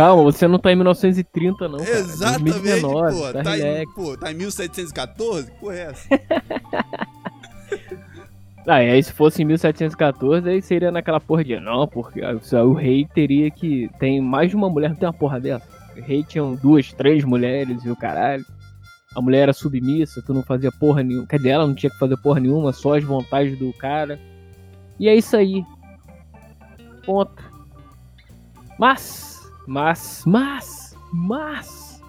Calma, 0.00 0.22
você 0.22 0.48
não 0.48 0.58
tá 0.58 0.72
em 0.72 0.76
1930, 0.76 1.68
não. 1.68 1.78
Cara. 1.78 1.90
Exatamente, 1.90 2.52
2019, 2.52 3.14
pô. 3.16 3.32
tá 3.32 3.42
Tá, 3.42 3.58
em, 3.58 3.84
pô. 3.94 4.16
tá 4.16 4.32
em 4.32 4.34
1714? 4.34 5.50
Que 5.50 5.58
porra 5.58 5.74
é 5.74 5.80
essa? 5.80 6.08
Ah, 8.66 8.84
e 8.84 8.90
aí 8.90 9.02
se 9.02 9.12
fosse 9.12 9.42
em 9.42 9.46
1714, 9.46 10.48
aí 10.48 10.60
seria 10.60 10.92
naquela 10.92 11.18
porra 11.18 11.42
de. 11.42 11.58
Não, 11.58 11.88
porque 11.88 12.20
o 12.22 12.72
rei 12.74 13.06
teria 13.06 13.50
que. 13.50 13.90
Tem 13.98 14.20
mais 14.20 14.50
de 14.50 14.54
uma 14.56 14.68
mulher, 14.68 14.90
não 14.90 14.96
tem 14.96 15.08
uma 15.08 15.14
porra 15.14 15.40
dessa. 15.40 15.66
O 15.96 16.00
rei 16.00 16.22
tinham 16.22 16.54
duas, 16.54 16.92
três 16.92 17.24
mulheres 17.24 17.82
e 17.84 17.90
o 17.90 17.96
caralho. 17.96 18.44
A 19.16 19.20
mulher 19.20 19.40
era 19.44 19.52
submissa, 19.54 20.22
tu 20.22 20.34
não 20.34 20.42
fazia 20.42 20.70
porra 20.70 21.02
nenhuma. 21.02 21.26
Quer 21.26 21.38
dizer, 21.38 21.48
ela 21.48 21.66
não 21.66 21.74
tinha 21.74 21.90
que 21.90 21.98
fazer 21.98 22.16
porra 22.18 22.38
nenhuma, 22.38 22.72
só 22.72 22.96
as 22.96 23.02
vontades 23.02 23.58
do 23.58 23.72
cara. 23.72 24.20
E 25.00 25.08
é 25.08 25.16
isso 25.16 25.36
aí. 25.36 25.64
Ponto. 27.04 27.42
Mas, 28.78 29.39
mas, 29.66 30.24
mas, 30.26 30.96
mas. 31.12 32.02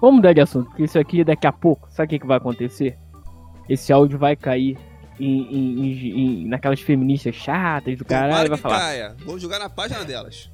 Vamos 0.00 0.16
mudar 0.16 0.32
de 0.32 0.40
assunto, 0.40 0.66
porque 0.68 0.84
isso 0.84 0.98
aqui 0.98 1.24
daqui 1.24 1.46
a 1.46 1.52
pouco, 1.52 1.88
sabe 1.90 2.06
o 2.06 2.10
que, 2.10 2.18
que 2.18 2.26
vai 2.26 2.36
acontecer? 2.36 2.98
Esse 3.68 3.92
áudio 3.92 4.18
vai 4.18 4.36
cair 4.36 4.76
em, 5.18 5.40
em- 5.42 6.42
em- 6.42 6.48
naquelas 6.48 6.80
feministas 6.80 7.34
chatas 7.34 7.96
do 7.96 8.04
caralho, 8.04 8.48
vai 8.50 8.58
falar. 8.58 8.78
caia. 8.80 9.16
Vou 9.24 9.38
jogar 9.38 9.58
na 9.58 9.68
página 9.70 10.04
delas. 10.04 10.50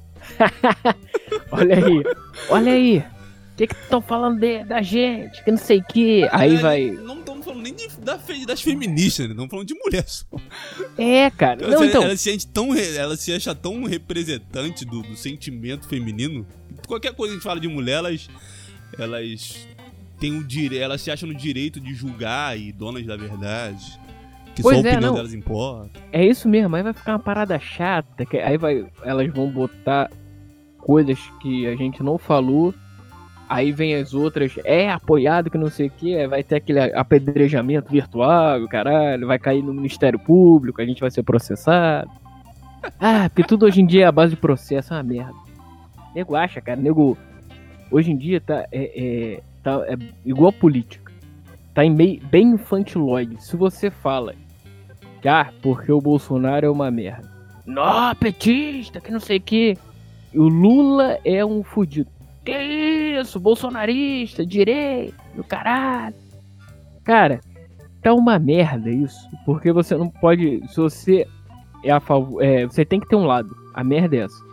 Olha 1.51 1.75
aí, 1.75 2.03
olha 2.49 2.71
aí. 2.71 3.03
O 3.63 3.67
que 3.67 3.75
que 3.75 3.81
estão 3.83 4.01
falando 4.01 4.39
de- 4.39 4.63
da 4.63 4.81
gente? 4.81 5.43
Que 5.43 5.51
não 5.51 5.57
sei 5.57 5.79
o 5.79 5.83
que. 5.83 6.27
Aí 6.31 6.57
Ah, 6.57 6.61
vai. 6.61 6.91
Não 6.91 7.19
estamos 7.19 7.45
falando 7.45 7.61
nem 7.63 7.73
de- 7.75 7.87
da, 7.99 8.19
das 8.47 8.61
feministas, 8.61 9.25
né? 9.27 9.31
Estamos 9.33 9.51
falando 9.51 9.67
de 9.67 9.75
mulher 9.75 10.03
só. 10.07 10.25
É, 10.97 11.29
cara. 11.31 11.67
Não, 11.67 11.73
ela, 11.73 11.85
então. 11.85 12.03
ela 12.03 12.17
se 12.17 12.23
sente 12.31 12.47
tão, 12.47 12.75
ela 12.75 13.15
se 13.15 13.31
acha 13.33 13.53
tão 13.53 13.83
representante 13.83 14.83
do, 14.85 15.01
do 15.03 15.15
sentimento 15.15 15.87
feminino. 15.87 16.45
Qualquer 16.87 17.13
coisa 17.13 17.33
que 17.33 17.35
a 17.35 17.39
gente 17.39 17.43
fala 17.43 17.59
de 17.59 17.67
mulher, 17.67 17.97
elas. 17.97 18.27
Elas 18.97 19.67
têm 20.19 20.37
o 20.37 20.43
direito. 20.43 20.81
Elas 20.83 21.01
se 21.01 21.11
acham 21.11 21.27
no 21.29 21.35
direito 21.35 21.79
de 21.79 21.93
julgar 21.93 22.57
e 22.59 22.71
donas 22.71 23.05
da 23.05 23.15
verdade. 23.15 23.99
Que 24.55 24.61
Pois 24.61 24.77
só 24.77 24.83
a 24.83 24.85
é, 24.85 24.91
opinião 24.91 25.09
não. 25.11 25.15
delas 25.15 25.33
importa. 25.33 25.99
É 26.11 26.25
isso 26.25 26.49
mesmo, 26.49 26.75
aí 26.75 26.83
vai 26.83 26.91
ficar 26.93 27.13
uma 27.13 27.19
parada 27.19 27.57
chata, 27.57 28.25
que 28.25 28.37
aí 28.37 28.57
vai, 28.57 28.85
elas 29.03 29.31
vão 29.33 29.49
botar 29.49 30.11
coisas 30.77 31.17
que 31.41 31.65
a 31.67 31.75
gente 31.77 32.03
não 32.03 32.17
falou, 32.17 32.73
aí 33.51 33.73
vem 33.73 33.95
as 33.95 34.13
outras, 34.13 34.57
é 34.63 34.89
apoiado 34.89 35.51
que 35.51 35.57
não 35.57 35.69
sei 35.69 35.87
o 35.87 35.91
que, 35.91 36.25
vai 36.25 36.41
ter 36.41 36.55
aquele 36.55 36.79
apedrejamento 36.79 37.91
virtual, 37.91 38.65
caralho, 38.69 39.27
vai 39.27 39.37
cair 39.37 39.61
no 39.61 39.73
Ministério 39.73 40.17
Público, 40.17 40.81
a 40.81 40.85
gente 40.85 41.01
vai 41.01 41.11
ser 41.11 41.21
processado. 41.21 42.09
Ah, 42.97 43.29
porque 43.29 43.43
tudo 43.43 43.65
hoje 43.65 43.81
em 43.81 43.85
dia 43.85 44.05
é 44.05 44.07
a 44.07 44.11
base 44.11 44.35
de 44.35 44.41
processo, 44.41 44.93
é 44.93 44.97
uma 44.97 45.03
merda. 45.03 45.33
Nego 46.15 46.33
acha, 46.33 46.61
cara, 46.61 46.79
nego, 46.79 47.17
hoje 47.91 48.11
em 48.11 48.17
dia 48.17 48.39
tá, 48.39 48.65
é, 48.71 49.35
é- 49.35 49.41
tá 49.61 49.83
é 49.85 49.97
igual 50.25 50.53
política, 50.53 51.11
tá 51.73 51.83
em 51.83 51.91
meio, 51.91 52.21
bem 52.27 52.51
infantiloide. 52.51 53.43
Se 53.43 53.57
você 53.57 53.91
fala 53.91 54.33
ah, 55.25 55.49
porque 55.61 55.91
o 55.91 55.99
Bolsonaro 55.99 56.65
é 56.65 56.69
uma 56.69 56.89
merda. 56.89 57.29
Nó, 57.65 58.15
petista, 58.15 59.01
que 59.01 59.11
não 59.11 59.19
sei 59.19 59.37
o 59.37 59.41
que. 59.41 59.77
O 60.33 60.43
Lula 60.43 61.19
é 61.25 61.45
um 61.45 61.63
fudido. 61.63 62.09
Que 62.43 63.19
isso, 63.19 63.39
bolsonarista, 63.39 64.45
direito, 64.45 65.15
do 65.35 65.43
caralho. 65.43 66.15
Cara, 67.03 67.39
tá 68.01 68.13
uma 68.13 68.39
merda 68.39 68.89
isso. 68.89 69.29
Porque 69.45 69.71
você 69.71 69.95
não 69.95 70.09
pode. 70.09 70.61
Se 70.69 70.77
você 70.77 71.27
é 71.83 71.91
a 71.91 71.99
favor. 71.99 72.43
É, 72.43 72.65
você 72.65 72.85
tem 72.85 72.99
que 72.99 73.07
ter 73.07 73.15
um 73.15 73.25
lado. 73.25 73.55
A 73.73 73.83
merda 73.83 74.15
é 74.15 74.19
essa. 74.19 74.43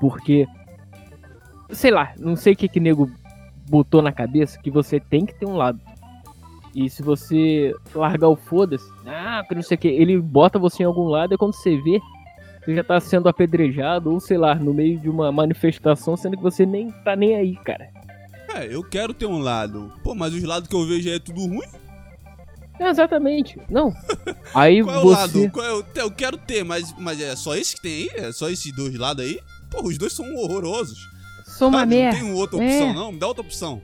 Porque. 0.00 0.46
Sei 1.70 1.90
lá, 1.90 2.12
não 2.18 2.34
sei 2.34 2.54
o 2.54 2.56
que 2.56 2.68
que 2.68 2.80
nego 2.80 3.10
botou 3.68 4.00
na 4.00 4.10
cabeça 4.10 4.58
que 4.58 4.70
você 4.70 4.98
tem 4.98 5.26
que 5.26 5.34
ter 5.34 5.46
um 5.46 5.56
lado. 5.56 5.78
E 6.74 6.88
se 6.88 7.02
você 7.02 7.74
largar 7.94 8.28
o 8.28 8.36
foda-se, 8.36 8.90
ah, 9.06 9.44
que 9.46 9.54
não 9.54 9.62
sei 9.62 9.76
o 9.76 9.78
que, 9.78 9.88
ele 9.88 10.18
bota 10.20 10.58
você 10.58 10.82
em 10.82 10.86
algum 10.86 11.04
lado 11.04 11.34
e 11.34 11.36
quando 11.36 11.54
você 11.54 11.76
vê, 11.76 12.00
você 12.68 12.74
já 12.74 12.84
tá 12.84 13.00
sendo 13.00 13.30
apedrejado, 13.30 14.12
ou 14.12 14.20
sei 14.20 14.36
lá, 14.36 14.54
no 14.54 14.74
meio 14.74 14.98
de 14.98 15.08
uma 15.08 15.32
manifestação, 15.32 16.18
sendo 16.18 16.36
que 16.36 16.42
você 16.42 16.66
nem 16.66 16.90
tá 17.02 17.16
nem 17.16 17.34
aí, 17.34 17.56
cara. 17.56 17.88
É, 18.54 18.66
eu 18.74 18.82
quero 18.84 19.14
ter 19.14 19.24
um 19.24 19.38
lado. 19.38 19.90
Pô, 20.04 20.14
mas 20.14 20.34
os 20.34 20.42
lados 20.42 20.68
que 20.68 20.76
eu 20.76 20.86
vejo 20.86 21.08
aí 21.08 21.14
é 21.16 21.18
tudo 21.18 21.40
ruim. 21.46 21.66
É, 22.78 22.88
exatamente. 22.90 23.58
Não. 23.70 23.92
Aí 24.54 24.84
Qual 24.84 24.94
é 24.94 24.98
o 24.98 25.02
você. 25.02 25.14
lado? 25.16 25.50
Qual 25.50 25.66
é 25.66 25.72
o... 25.74 25.84
Eu 25.96 26.10
quero 26.12 26.36
ter, 26.36 26.62
mas, 26.64 26.94
mas 26.96 27.20
é 27.20 27.34
só 27.34 27.56
esse 27.56 27.74
que 27.74 27.82
tem 27.82 27.92
aí? 27.92 28.10
É 28.14 28.30
só 28.32 28.48
esses 28.48 28.70
dois 28.72 28.94
lados 28.94 29.24
aí? 29.24 29.40
Pô, 29.68 29.82
os 29.82 29.98
dois 29.98 30.12
são 30.12 30.24
horrorosos. 30.36 31.08
Sou 31.44 31.68
uma? 31.70 31.80
Não 31.80 31.88
merda. 31.88 32.20
tem 32.20 32.32
outra 32.32 32.62
É. 32.62 32.66
opção, 32.66 32.94
não? 32.94 33.12
Me 33.12 33.18
dá 33.18 33.26
outra 33.26 33.42
opção. 33.42 33.82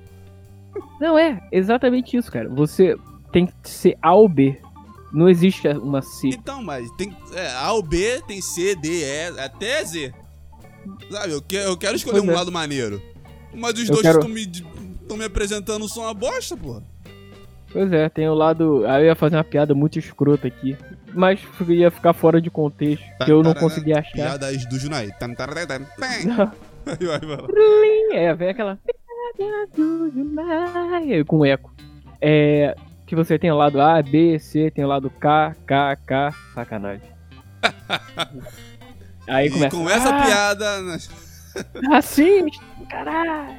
Não 1.00 1.18
é, 1.18 1.42
exatamente 1.50 2.16
isso, 2.16 2.30
cara. 2.30 2.48
Você 2.50 2.96
tem 3.32 3.46
que 3.46 3.52
ser 3.68 3.98
A 4.00 4.14
ou 4.14 4.28
B. 4.28 4.60
Não 5.14 5.28
existe 5.28 5.68
uma 5.68 6.02
C. 6.02 6.28
Então, 6.28 6.62
mas 6.62 6.90
tem 6.96 7.16
é, 7.32 7.52
A 7.54 7.72
ou 7.72 7.82
B, 7.82 8.20
tem 8.26 8.42
C, 8.42 8.74
D, 8.74 8.88
E, 9.02 9.28
até 9.40 9.84
Z. 9.84 10.12
Sabe, 11.10 11.32
eu, 11.32 11.40
que, 11.40 11.54
eu 11.56 11.76
quero 11.76 11.94
escolher 11.96 12.18
Pois 12.18 12.28
um 12.28 12.32
é. 12.32 12.34
lado 12.34 12.50
maneiro. 12.52 13.00
Mas 13.54 13.74
os 13.74 13.88
Eu 13.88 13.94
dois 13.94 14.02
quero- 14.02 14.18
estão 14.18 14.28
me, 14.28 14.50
me 15.16 15.24
apresentando 15.24 15.88
são 15.88 16.02
uma 16.02 16.12
bosta, 16.12 16.56
porra. 16.56 16.82
Pois 17.72 17.92
é, 17.92 18.08
tem 18.08 18.28
o 18.28 18.34
lado. 18.34 18.84
Aí 18.86 19.02
eu 19.02 19.06
ia 19.06 19.14
fazer 19.16 19.36
uma 19.36 19.44
piada 19.44 19.74
muito 19.74 19.98
escrota 19.98 20.46
aqui. 20.48 20.76
Mas 21.12 21.40
ia 21.68 21.90
ficar 21.92 22.12
fora 22.12 22.40
de 22.40 22.50
contexto. 22.50 23.04
Que 23.24 23.30
eu 23.30 23.42
não 23.42 23.54
consegui 23.54 23.92
achar. 23.92 24.12
Piadas 24.12 24.66
do 24.66 24.78
Junai. 24.78 25.10
É, 28.12 28.34
vem 28.34 28.48
aquela. 28.50 28.78
Aí, 30.92 31.24
Com 31.24 31.44
eco. 31.44 31.72
É. 32.20 32.76
Que 33.06 33.14
você 33.14 33.38
tem 33.38 33.50
o 33.50 33.56
lado 33.56 33.80
A, 33.80 34.00
B, 34.02 34.38
C, 34.38 34.70
tem 34.70 34.84
o 34.84 34.88
lado 34.88 35.10
K, 35.10 35.54
K, 35.66 35.96
K. 35.96 36.32
Sacanagem. 36.54 37.08
Aí 39.28 39.46
E 39.48 39.50
começa. 39.50 39.76
com 39.76 39.88
essa 39.88 40.08
ah, 40.10 40.22
piada, 40.24 40.98
Assim, 41.92 42.46
caralho. 42.90 43.58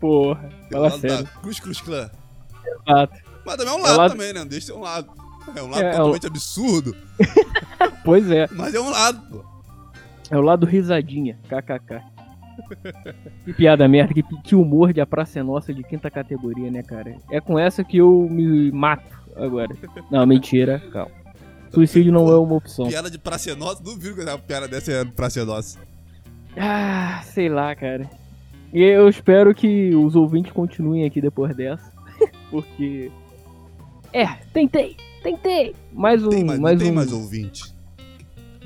Porra, 0.00 0.48
fala 0.70 0.88
lado 0.88 1.00
sério. 1.00 1.24
da 1.24 1.30
Cruz 1.40 1.60
Cruz 1.60 1.80
Clã. 1.80 2.10
Exato. 2.88 3.14
Mas 3.44 3.56
também 3.56 3.72
é 3.72 3.76
um 3.76 3.80
É 3.80 3.82
lado, 3.82 3.96
lado- 3.98 4.10
também, 4.12 4.32
né? 4.32 4.40
Não 4.40 4.46
deixa 4.46 4.60
de 4.66 4.72
ser 4.72 4.78
um 4.78 4.82
lado. 4.82 5.10
É 5.54 5.62
um 5.62 5.68
lado 5.70 5.82
É, 5.82 5.86
é 5.86 5.88
o- 5.90 5.96
totalmente 5.96 6.26
absurdo, 6.26 6.96
Pois 8.04 8.30
é, 8.30 8.46
mas 8.52 8.74
é 8.74 8.80
um 8.80 8.90
lado, 8.90 9.20
pô. 9.28 9.44
é 10.30 10.36
o 10.36 10.40
lado 10.40 10.64
risadinha, 10.66 11.38
kkk. 11.48 12.00
Que 13.44 13.52
piada 13.52 13.88
merda, 13.88 14.14
que, 14.14 14.22
que 14.22 14.54
humor 14.54 14.92
de 14.92 15.00
A 15.00 15.06
Praça 15.06 15.40
é 15.40 15.42
Nossa 15.42 15.72
de 15.72 15.82
quinta 15.82 16.10
categoria, 16.10 16.70
né, 16.70 16.82
cara? 16.82 17.16
É 17.30 17.40
com 17.40 17.58
essa 17.58 17.82
que 17.82 17.98
eu 17.98 18.28
me 18.30 18.70
mato 18.70 19.18
agora. 19.36 19.74
Não, 20.10 20.24
mentira, 20.26 20.80
calma. 20.92 21.20
Suicídio 21.72 22.12
não 22.12 22.28
é 22.28 22.36
uma 22.36 22.56
opção. 22.56 22.88
Piada 22.88 23.10
de 23.10 23.18
praça 23.18 23.52
é 23.52 23.54
nossa, 23.54 23.82
duvido 23.82 24.16
que 24.16 24.22
uma 24.22 24.38
piada 24.38 24.66
dessa 24.66 24.92
é 24.92 25.04
praça 25.04 25.40
é 25.40 25.44
nossa. 25.44 25.78
Ah, 26.56 27.22
sei 27.24 27.48
lá, 27.48 27.74
cara. 27.76 28.10
E 28.72 28.82
eu 28.82 29.08
espero 29.08 29.54
que 29.54 29.94
os 29.94 30.16
ouvintes 30.16 30.52
continuem 30.52 31.04
aqui 31.04 31.20
depois 31.20 31.54
dessa. 31.54 31.92
Porque. 32.50 33.10
É, 34.12 34.26
tentei, 34.52 34.96
tentei. 35.22 35.74
Mais 35.92 36.24
um. 36.24 36.30
Tem 36.30 36.44
mais, 36.44 36.58
mais 36.58 36.76
não 36.76 36.84
tem 36.84 36.92
um. 36.92 36.94
mais 36.94 37.12
ouvinte. 37.12 37.69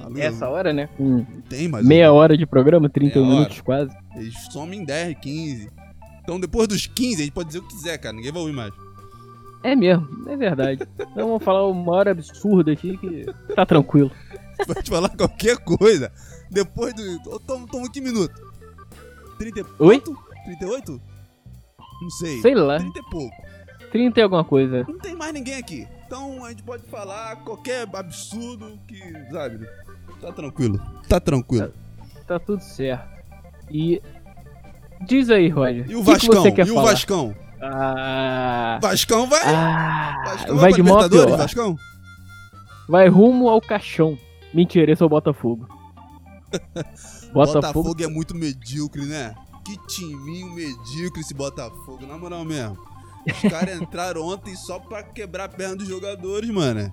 Alô, 0.05 0.19
Essa 0.19 0.49
hora, 0.49 0.73
né? 0.73 0.89
Não 0.99 1.25
tem 1.49 1.67
mais 1.67 1.85
meia 1.87 2.13
hora 2.13 2.37
de 2.37 2.45
programa, 2.45 2.89
30 2.91 3.19
Meia 3.19 3.31
minutos 3.31 3.61
quase. 3.61 3.97
Eles 4.15 4.35
somem 4.53 4.81
em 4.81 4.85
10, 4.85 5.17
15. 5.19 5.71
Então 6.23 6.39
depois 6.39 6.69
dos 6.69 6.87
15 6.87 7.15
a 7.15 7.25
gente 7.25 7.33
pode 7.33 7.49
dizer 7.49 7.61
o 7.61 7.63
que 7.63 7.75
quiser, 7.75 7.97
cara. 7.99 8.15
Ninguém 8.15 8.33
vai 8.33 8.43
ouvir 8.43 8.55
mais. 8.55 8.73
É 9.63 9.75
mesmo, 9.75 10.07
é 10.29 10.37
verdade. 10.37 10.87
Então 10.99 11.29
vamos 11.29 11.43
falar 11.43 11.67
uma 11.67 11.93
hora 11.93 12.11
absurda 12.11 12.73
aqui 12.73 12.99
que 12.99 13.25
tá 13.55 13.65
tranquilo. 13.65 14.11
Pode 14.67 14.89
falar 14.89 15.09
qualquer 15.09 15.57
coisa. 15.57 16.13
Depois 16.51 16.95
do. 16.95 17.41
Toma, 17.41 17.67
toma 17.67 17.91
que 17.91 18.01
minuto? 18.01 18.35
30 19.39 19.61
e 19.61 19.65
Oi? 19.79 20.01
quanto? 20.01 20.17
38? 20.45 21.01
Não 22.03 22.11
sei. 22.11 22.41
Sei 22.41 22.55
lá, 22.55 22.79
30 22.79 22.99
e 22.99 23.03
pouco. 23.11 23.37
30 23.91 24.21
e 24.21 24.23
alguma 24.23 24.45
coisa. 24.45 24.85
Não 24.87 24.99
tem 24.99 25.17
mais 25.17 25.33
ninguém 25.33 25.57
aqui. 25.57 25.89
Então 26.07 26.45
a 26.45 26.51
gente 26.51 26.63
pode 26.63 26.85
falar 26.85 27.37
qualquer 27.37 27.89
absurdo 27.93 28.79
que. 28.87 29.01
Sabe? 29.33 29.67
Tá 30.25 30.33
tranquilo. 30.33 30.81
Tá 31.09 31.21
tranquilo. 31.21 31.73
Tá 32.27 32.39
tudo 32.39 32.63
certo. 32.63 33.07
E. 33.71 34.01
Diz 35.07 35.29
aí, 35.29 35.49
Roger. 35.49 35.85
E 35.91 35.97
o 35.97 36.03
que 36.03 36.11
Vascão? 36.11 36.47
e 36.47 36.63
o 36.63 36.75
falar? 36.75 36.91
Vascão? 36.91 37.35
Ah. 37.61 38.79
Vascão 38.81 39.27
vai. 39.27 39.41
Ah, 39.45 40.23
Vascão 40.25 40.57
vai 40.57 40.71
pra 40.71 40.77
de 40.77 40.83
Libertadores, 40.83 41.27
pior. 41.27 41.37
Vascão? 41.37 41.77
Vai 42.89 43.09
rumo 43.09 43.49
ao 43.49 43.61
caixão. 43.61 44.19
Mentira, 44.53 44.93
esse 44.93 45.03
é 45.03 45.07
o 45.07 45.09
Botafogo. 45.09 45.67
Botafogo. 47.33 47.33
Botafogo 47.35 48.03
é 48.03 48.07
muito 48.07 48.35
medíocre, 48.35 49.05
né? 49.05 49.35
Que 49.65 49.77
timinho 49.87 50.55
medíocre 50.55 51.21
esse 51.21 51.35
Botafogo, 51.35 52.07
na 52.07 52.17
moral 52.17 52.45
mesmo. 52.45 52.79
Os 53.27 53.51
caras 53.51 53.77
entraram 53.81 54.23
ontem 54.23 54.55
só 54.55 54.79
pra 54.79 55.03
quebrar 55.03 55.45
a 55.45 55.49
perna 55.49 55.77
dos 55.77 55.89
jogadores, 55.89 56.49
mano. 56.51 56.93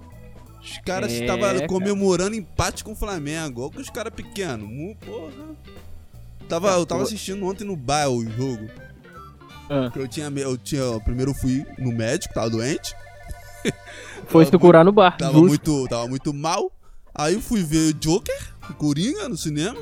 Os 0.62 0.78
caras 0.86 1.12
É, 1.12 1.22
estavam 1.22 1.42
cara. 1.42 1.68
comemorando 1.68 2.36
empate 2.36 2.84
com 2.84 2.92
o 2.92 2.96
Flamengo. 2.96 3.62
Olha 3.64 3.72
que 3.72 3.82
os 3.82 3.90
caras 3.90 4.14
pequenos. 4.14 4.70
Porra. 5.06 5.56
Tava, 6.48 6.70
eu 6.72 6.86
tava 6.86 7.04
assistindo 7.04 7.46
ontem 7.46 7.64
no 7.64 7.76
bar 7.76 8.10
o 8.10 8.24
jogo. 8.30 8.70
Ah, 9.70 9.90
que 9.92 10.00
Eu 10.00 10.08
tinha, 10.08 10.28
eu 10.28 10.58
tinha. 10.58 11.00
Primeiro 11.04 11.32
eu 11.32 11.36
fui 11.36 11.66
no 11.80 11.92
médico, 11.92 12.34
tava 12.34 12.50
doente. 12.50 12.94
foi 14.28 14.46
se 14.46 14.52
curar 14.58 14.84
no 14.86 14.92
bar. 14.92 15.18
Tava 15.18 15.34
justo. 15.34 15.48
muito, 15.48 15.88
tava 15.90 16.08
muito 16.08 16.34
mal. 16.34 16.72
Aí 17.16 17.34
eu 17.34 17.42
fui 17.42 17.64
ver 17.64 17.90
o 17.90 17.94
Joker, 17.94 18.54
o 18.70 18.74
Coringa, 18.74 19.28
no 19.30 19.38
cinema. 19.38 19.78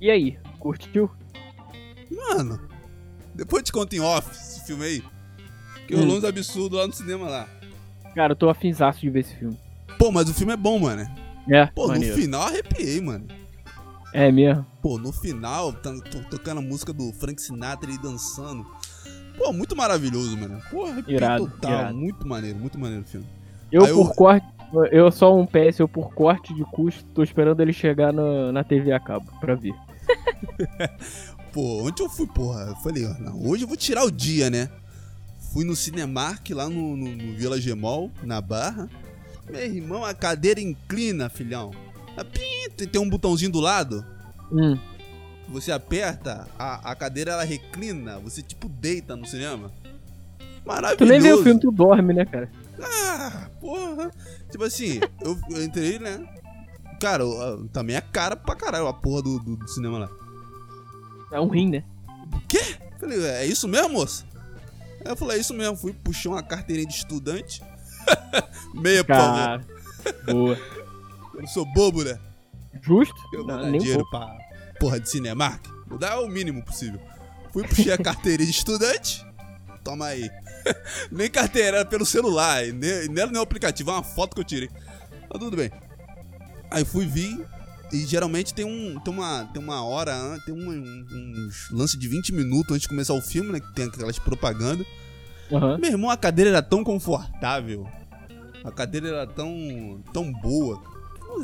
E 0.00 0.10
aí, 0.10 0.38
curtiu? 0.58 1.10
Mano, 2.10 2.60
depois 3.34 3.62
te 3.62 3.72
conto 3.72 3.94
em 3.94 4.00
off 4.00 4.30
esse 4.30 4.64
filme 4.66 4.84
aí. 4.84 5.02
Que 5.86 5.94
Hum. 5.94 6.00
rolou 6.00 6.18
uns 6.18 6.24
absurdos 6.24 6.78
lá 6.78 6.86
no 6.86 6.92
cinema 6.92 7.28
lá. 7.28 7.48
Cara, 8.14 8.32
eu 8.32 8.36
tô 8.36 8.48
afinzaço 8.48 9.00
de 9.00 9.10
ver 9.10 9.20
esse 9.20 9.34
filme. 9.36 9.58
Pô, 9.98 10.10
mas 10.10 10.28
o 10.28 10.34
filme 10.34 10.52
é 10.52 10.56
bom, 10.56 10.78
mano. 10.78 11.08
É, 11.48 11.66
Pô, 11.66 11.88
maneiro. 11.88 12.14
no 12.16 12.22
final 12.22 12.42
arrepiei, 12.42 13.00
mano. 13.00 13.26
É 14.12 14.30
mesmo. 14.30 14.64
Pô, 14.82 14.98
no 14.98 15.10
final, 15.12 15.72
tá, 15.72 15.90
tô 16.10 16.18
tocando 16.30 16.58
a 16.58 16.62
música 16.62 16.92
do 16.92 17.12
Frank 17.12 17.40
Sinatra 17.40 17.90
e 17.90 17.98
dançando. 17.98 18.66
Pô, 19.38 19.52
muito 19.52 19.74
maravilhoso, 19.74 20.36
mano. 20.36 20.60
Pô, 20.70 20.84
arrepiei 20.86 21.16
Irado, 21.16 21.48
total. 21.48 21.70
irado. 21.72 21.94
Muito 21.98 22.28
maneiro, 22.28 22.58
muito 22.58 22.78
maneiro 22.78 23.02
o 23.04 23.06
filme. 23.06 23.26
Eu 23.70 23.84
Aí 23.84 23.90
eu- 23.90 23.96
por 23.96 24.14
corte. 24.14 24.46
Eu 24.90 25.10
só 25.10 25.36
um 25.38 25.44
PS, 25.46 25.80
eu 25.80 25.88
por 25.88 26.14
corte 26.14 26.54
de 26.54 26.64
custo, 26.64 27.04
tô 27.12 27.22
esperando 27.22 27.60
ele 27.60 27.74
chegar 27.74 28.10
na, 28.10 28.50
na 28.52 28.64
TV 28.64 28.90
a 28.92 28.98
cabo 28.98 29.26
pra 29.38 29.54
ver. 29.54 29.74
Pô, 31.52 31.86
ontem 31.86 32.02
eu 32.02 32.08
fui, 32.08 32.26
porra. 32.26 32.62
Eu 32.68 32.76
falei, 32.76 33.04
ó, 33.04 33.12
não, 33.18 33.46
hoje 33.46 33.64
eu 33.64 33.68
vou 33.68 33.76
tirar 33.76 34.02
o 34.04 34.10
dia, 34.10 34.48
né? 34.48 34.70
Fui 35.52 35.64
no 35.66 35.76
Cinemark 35.76 36.48
lá 36.50 36.68
no, 36.70 36.96
no, 36.96 37.14
no 37.14 37.34
Vila 37.34 37.60
Gemol, 37.60 38.10
na 38.22 38.40
Barra. 38.40 38.88
Meu 39.52 39.60
irmão, 39.64 40.04
a 40.04 40.14
cadeira 40.14 40.60
inclina, 40.60 41.28
filhão. 41.28 41.70
Pim, 42.32 42.86
tem- 42.86 43.00
um 43.00 43.08
botãozinho 43.08 43.50
do 43.52 43.60
lado. 43.60 44.04
Hum, 44.50 44.78
Você 45.48 45.70
aperta, 45.70 46.46
a, 46.58 46.90
a 46.92 46.94
cadeira 46.94 47.32
ela 47.32 47.44
reclina, 47.44 48.18
você 48.18 48.40
tipo 48.42 48.68
deita 48.68 49.14
no 49.14 49.26
cinema. 49.26 49.70
Maravilhoso. 50.64 50.96
tu 50.98 51.04
nem 51.04 51.20
vê 51.20 51.32
o 51.32 51.42
filme, 51.42 51.60
tu 51.60 51.70
dorme, 51.70 52.14
né, 52.14 52.24
cara? 52.24 52.50
Ah, 52.80 53.48
porra. 53.60 54.10
Tipo 54.50 54.64
assim, 54.64 55.00
eu, 55.20 55.38
eu 55.50 55.62
entrei, 55.64 55.98
né? 55.98 56.24
Cara, 57.00 57.22
eu- 57.24 57.68
também 57.72 57.96
é 57.96 58.00
cara 58.00 58.36
pra 58.36 58.54
caralho 58.54 58.86
a 58.86 58.92
porra 58.94 59.22
do, 59.22 59.38
do- 59.40 59.56
do 59.56 59.68
cinema 59.68 59.98
lá. 59.98 60.08
É 61.32 61.40
um 61.40 61.48
rim, 61.48 61.68
né? 61.70 61.84
Quê? 62.48 62.60
Falei, 62.98 63.22
é 63.24 63.44
isso 63.46 63.66
mesmo, 63.68 63.90
moça? 63.90 64.24
Aí 65.04 65.10
eu 65.10 65.16
falei, 65.16 65.36
é 65.38 65.40
isso 65.40 65.52
mesmo. 65.54 65.76
Fui 65.76 65.92
puxar 65.92 66.30
uma 66.30 66.42
carteirinha 66.42 66.86
de 66.86 66.94
estudante. 66.94 67.62
Meia. 68.74 69.04
Cara. 69.04 69.64
Boa. 70.26 70.56
Eu 71.34 71.40
não 71.40 71.46
sou 71.48 71.64
bobo, 71.72 72.04
né? 72.04 72.18
Justo? 72.82 73.14
Eu 73.32 73.44
vou 73.44 73.48
Não, 73.48 73.56
dar 73.62 73.66
nem 73.70 73.80
um 73.80 73.82
dinheiro 73.82 74.04
pra 74.10 74.36
porra 74.78 75.00
de 75.00 75.08
Cinemark. 75.08 75.64
Vou 75.86 75.98
dar 75.98 76.20
o 76.20 76.28
mínimo 76.28 76.62
possível. 76.64 77.00
Fui 77.52 77.66
puxar 77.66 77.94
a 77.94 77.98
carteirinha 78.02 78.46
de 78.50 78.56
estudante. 78.56 79.24
Toma 79.84 80.06
aí. 80.06 80.30
nem 81.10 81.28
carteira, 81.30 81.78
era 81.78 81.84
pelo 81.86 82.04
celular. 82.06 82.62
Nem, 82.64 83.08
nem 83.08 83.18
era 83.22 83.30
nem 83.30 83.38
o 83.38 83.42
aplicativo, 83.42 83.90
é 83.90 83.94
uma 83.94 84.02
foto 84.02 84.34
que 84.34 84.40
eu 84.40 84.44
tirei. 84.44 84.70
Mas 85.30 85.38
tudo 85.40 85.56
bem. 85.56 85.70
Aí 86.70 86.84
fui 86.84 87.06
vir. 87.06 87.44
E 87.92 88.06
geralmente 88.06 88.54
tem, 88.54 88.64
um, 88.64 88.98
tem, 89.00 89.12
uma, 89.12 89.44
tem 89.52 89.62
uma 89.62 89.84
hora, 89.84 90.14
tem 90.46 90.54
um, 90.54 90.70
um- 90.70 91.06
uns 91.46 91.68
lance 91.70 91.98
de 91.98 92.08
20 92.08 92.32
minutos 92.32 92.70
antes 92.74 92.82
de 92.82 92.88
começar 92.88 93.12
o 93.12 93.20
filme, 93.20 93.52
né? 93.52 93.60
Que 93.60 93.72
tem 93.74 93.84
aquelas 93.86 94.18
propagandas. 94.18 94.86
Aham. 95.52 95.78
Meu 95.78 95.90
irmão, 95.90 96.10
a 96.10 96.16
cadeira 96.16 96.50
era 96.50 96.62
tão 96.62 96.82
confortável. 96.82 97.86
A 98.64 98.70
cadeira 98.70 99.08
era 99.08 99.26
tão, 99.26 100.02
tão 100.12 100.32
boa, 100.32 100.82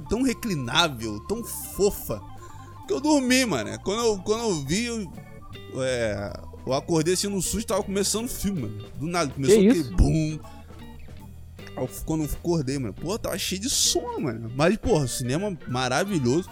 tão 0.08 0.22
reclinável, 0.22 1.18
tão 1.26 1.42
fofa. 1.44 2.20
Que 2.86 2.92
eu 2.94 3.00
dormi, 3.00 3.44
mano. 3.44 3.78
Quando 3.80 4.00
eu, 4.02 4.18
quando 4.18 4.44
eu 4.44 4.64
vi, 4.64 4.84
eu, 4.86 5.10
é, 5.82 6.32
eu 6.66 6.72
acordei 6.72 7.14
assim 7.14 7.26
no 7.28 7.42
susto, 7.42 7.66
tava 7.68 7.82
começando 7.82 8.24
o 8.26 8.28
filme, 8.28 8.62
mano. 8.62 8.84
Do 8.96 9.06
nada, 9.06 9.30
começou 9.30 9.60
Que 9.60 9.68
aquele 9.68 9.90
eu- 9.90 9.96
Quando 12.04 12.24
eu 12.24 12.30
acordei, 12.32 12.78
mano, 12.78 12.94
pô, 12.94 13.18
tava 13.18 13.36
cheio 13.38 13.60
de 13.60 13.68
sono, 13.70 14.20
mano. 14.20 14.50
Mas, 14.56 14.76
porra, 14.78 15.06
cinema 15.06 15.56
maravilhoso. 15.68 16.48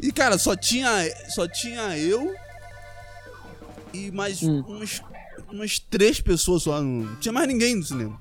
E, 0.00 0.10
cara, 0.10 0.38
só 0.38 0.56
tinha, 0.56 0.90
só 1.28 1.46
tinha 1.46 1.96
eu 1.98 2.34
e 3.92 4.10
mais 4.10 4.42
Hum. 4.42 4.62
umas, 4.66 5.02
umas 5.52 5.78
três 5.78 6.20
pessoas 6.20 6.62
só. 6.62 6.80
Não 6.80 7.16
tinha 7.16 7.32
mais 7.32 7.46
ninguém 7.48 7.76
no 7.76 7.82
cinema. 7.82 8.18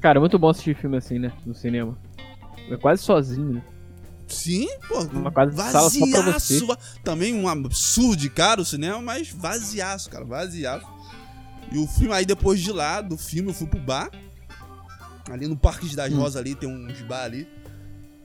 Cara, 0.00 0.18
é 0.18 0.20
muito 0.20 0.38
bom 0.38 0.48
assistir 0.50 0.76
filme 0.76 0.96
assim, 0.96 1.18
né? 1.18 1.32
No 1.44 1.54
cinema. 1.54 1.96
É 2.70 2.76
quase 2.76 3.02
sozinho, 3.02 3.54
né? 3.54 3.62
Sim, 4.28 4.66
pô. 4.88 5.00
Uma 5.04 5.30
quase 5.30 5.56
sala 5.56 5.88
só 5.88 6.06
pra 6.10 6.32
você. 6.32 6.60
Também 7.04 7.32
um 7.34 7.48
absurdo 7.48 8.16
de 8.16 8.28
caro 8.28 8.62
o 8.62 8.64
cinema, 8.64 9.00
mas 9.00 9.30
vaziaço, 9.30 10.10
cara, 10.10 10.24
vaziaço. 10.24 10.86
E 11.72 11.78
o 11.78 11.86
filme, 11.86 12.12
aí 12.14 12.24
depois 12.26 12.60
de 12.60 12.72
lá, 12.72 13.00
do 13.00 13.16
filme, 13.16 13.50
eu 13.50 13.54
fui 13.54 13.66
pro 13.66 13.80
bar. 13.80 14.10
Ali 15.30 15.48
no 15.48 15.56
Parque 15.56 15.94
das 15.94 16.12
Hum. 16.12 16.18
Rosas 16.18 16.36
ali, 16.36 16.54
tem 16.54 16.68
uns 16.68 17.00
bar 17.02 17.24
ali. 17.24 17.48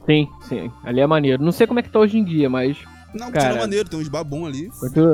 Sim, 0.06 0.28
sim. 0.48 0.72
Ali 0.84 1.00
é 1.00 1.08
maneiro. 1.08 1.44
Não 1.44 1.52
sei 1.52 1.66
como 1.68 1.80
é 1.80 1.84
que 1.84 1.90
tá 1.90 2.00
hoje 2.00 2.18
em 2.18 2.24
dia, 2.24 2.50
mas. 2.50 2.78
Não, 3.14 3.32
Cara. 3.32 3.50
tira 3.50 3.60
maneiro, 3.62 3.90
tem 3.90 4.00
uns 4.00 4.08
bar 4.08 4.24
bom 4.24 4.46
ali. 4.46 4.70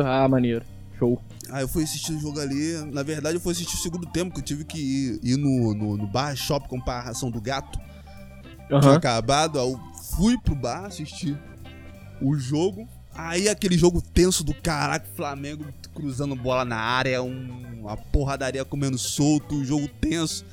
Ah, 0.05 0.27
maneiro. 0.27 0.65
Show. 0.97 1.21
Aí 1.49 1.63
eu 1.63 1.67
fui 1.67 1.83
assistir 1.83 2.13
o 2.13 2.19
jogo 2.19 2.39
ali. 2.39 2.73
Na 2.91 3.03
verdade, 3.03 3.37
eu 3.37 3.41
fui 3.41 3.51
assistir 3.51 3.75
o 3.75 3.79
segundo 3.79 4.05
tempo, 4.07 4.33
que 4.33 4.39
eu 4.39 4.43
tive 4.43 4.63
que 4.65 4.77
ir, 4.77 5.19
ir 5.23 5.37
no, 5.37 5.73
no, 5.73 5.97
no 5.97 6.07
bar 6.07 6.35
shop 6.35 6.67
comprar 6.67 6.99
a 6.99 7.01
ração 7.01 7.29
do 7.29 7.39
gato. 7.39 7.79
Tinha 8.67 8.79
Aham. 8.79 8.95
acabado, 8.95 9.59
aí 9.59 9.71
eu 9.71 9.79
fui 10.15 10.37
pro 10.37 10.55
bar 10.55 10.85
assistir 10.85 11.37
o 12.21 12.35
jogo. 12.35 12.87
Aí 13.13 13.49
aquele 13.49 13.77
jogo 13.77 14.01
tenso 14.01 14.43
do 14.43 14.53
caraca, 14.53 15.07
Flamengo 15.15 15.65
cruzando 15.95 16.35
bola 16.35 16.63
na 16.63 16.77
área, 16.77 17.23
um, 17.23 17.79
uma 17.81 17.97
porradaria 17.97 18.63
comendo 18.63 18.97
solto, 18.97 19.55
um 19.55 19.65
jogo 19.65 19.87
tenso. 19.87 20.45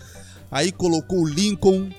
Aí 0.50 0.72
colocou 0.72 1.20
o 1.20 1.28
Lincoln, 1.28 1.90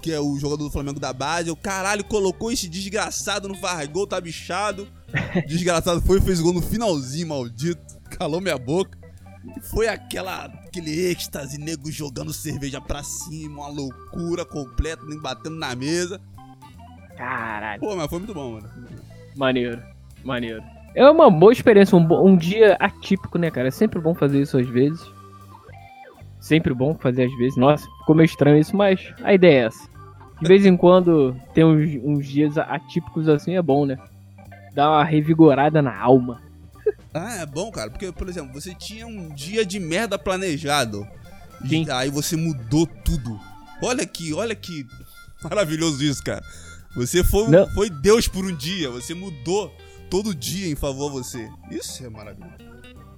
que 0.00 0.10
é 0.10 0.18
o 0.18 0.36
jogador 0.38 0.64
do 0.64 0.70
Flamengo 0.70 0.98
da 0.98 1.12
base. 1.12 1.50
O 1.50 1.56
caralho 1.56 2.02
colocou 2.02 2.50
esse 2.50 2.68
desgraçado 2.68 3.48
no 3.48 3.54
faz 3.54 3.88
gol, 3.88 4.06
tá 4.06 4.20
bichado. 4.20 4.88
Desgraçado 5.46 6.00
foi 6.02 6.18
e 6.18 6.22
fez 6.22 6.40
gol 6.40 6.52
no 6.52 6.62
finalzinho, 6.62 7.28
maldito. 7.28 7.98
Calou 8.10 8.40
minha 8.40 8.58
boca. 8.58 8.98
E 9.56 9.60
foi 9.60 9.88
aquela, 9.88 10.44
aquele 10.44 11.10
êxtase, 11.10 11.58
nego 11.58 11.90
jogando 11.90 12.32
cerveja 12.32 12.80
pra 12.80 13.02
cima, 13.02 13.62
uma 13.62 13.68
loucura 13.68 14.44
completa, 14.44 15.04
nem 15.06 15.18
batendo 15.18 15.56
na 15.56 15.74
mesa. 15.74 16.20
Caralho. 17.16 17.80
Pô, 17.80 17.96
mas 17.96 18.08
foi 18.08 18.18
muito 18.18 18.34
bom, 18.34 18.52
mano. 18.52 18.68
Maneiro. 19.36 19.82
Maneiro. 20.24 20.62
É 20.94 21.08
uma 21.08 21.30
boa 21.30 21.52
experiência, 21.52 21.96
um, 21.96 22.26
um 22.26 22.36
dia 22.36 22.76
atípico, 22.78 23.38
né, 23.38 23.50
cara? 23.50 23.68
É 23.68 23.70
sempre 23.70 24.00
bom 24.00 24.14
fazer 24.14 24.40
isso 24.40 24.58
às 24.58 24.68
vezes. 24.68 25.00
Sempre 26.38 26.74
bom 26.74 26.94
fazer 26.94 27.24
às 27.24 27.36
vezes. 27.38 27.56
Nossa, 27.56 27.86
ficou 28.00 28.14
meio 28.14 28.26
estranho 28.26 28.58
isso, 28.58 28.76
mas 28.76 29.12
a 29.22 29.32
ideia 29.32 29.62
é 29.62 29.66
essa. 29.66 29.88
De 30.40 30.48
vez 30.48 30.66
em 30.66 30.76
quando 30.76 31.34
tem 31.54 31.64
uns, 31.64 31.88
uns 32.04 32.26
dias 32.26 32.58
atípicos 32.58 33.28
assim, 33.28 33.56
é 33.56 33.62
bom, 33.62 33.86
né? 33.86 33.96
Dá 34.74 34.90
uma 34.90 35.04
revigorada 35.04 35.82
na 35.82 35.96
alma. 35.96 36.40
Ah, 37.14 37.36
é 37.36 37.46
bom, 37.46 37.70
cara, 37.70 37.90
porque, 37.90 38.10
por 38.10 38.28
exemplo, 38.28 38.52
você 38.52 38.74
tinha 38.74 39.06
um 39.06 39.28
dia 39.34 39.64
de 39.66 39.78
merda 39.78 40.18
planejado. 40.18 41.06
Sim. 41.66 41.86
Aí 41.90 42.10
você 42.10 42.36
mudou 42.36 42.86
tudo. 42.86 43.38
Olha 43.82 44.06
que, 44.06 44.32
olha 44.32 44.54
que 44.54 44.86
maravilhoso 45.42 46.02
isso, 46.02 46.22
cara. 46.22 46.42
Você 46.94 47.22
foi, 47.24 47.48
Não. 47.48 47.66
foi 47.70 47.88
Deus 47.88 48.28
por 48.28 48.44
um 48.44 48.54
dia, 48.54 48.90
você 48.90 49.14
mudou 49.14 49.72
todo 50.10 50.34
dia 50.34 50.70
em 50.70 50.74
favor 50.74 51.10
a 51.10 51.12
você. 51.12 51.48
Isso 51.70 52.04
é 52.04 52.08
maravilhoso. 52.08 52.54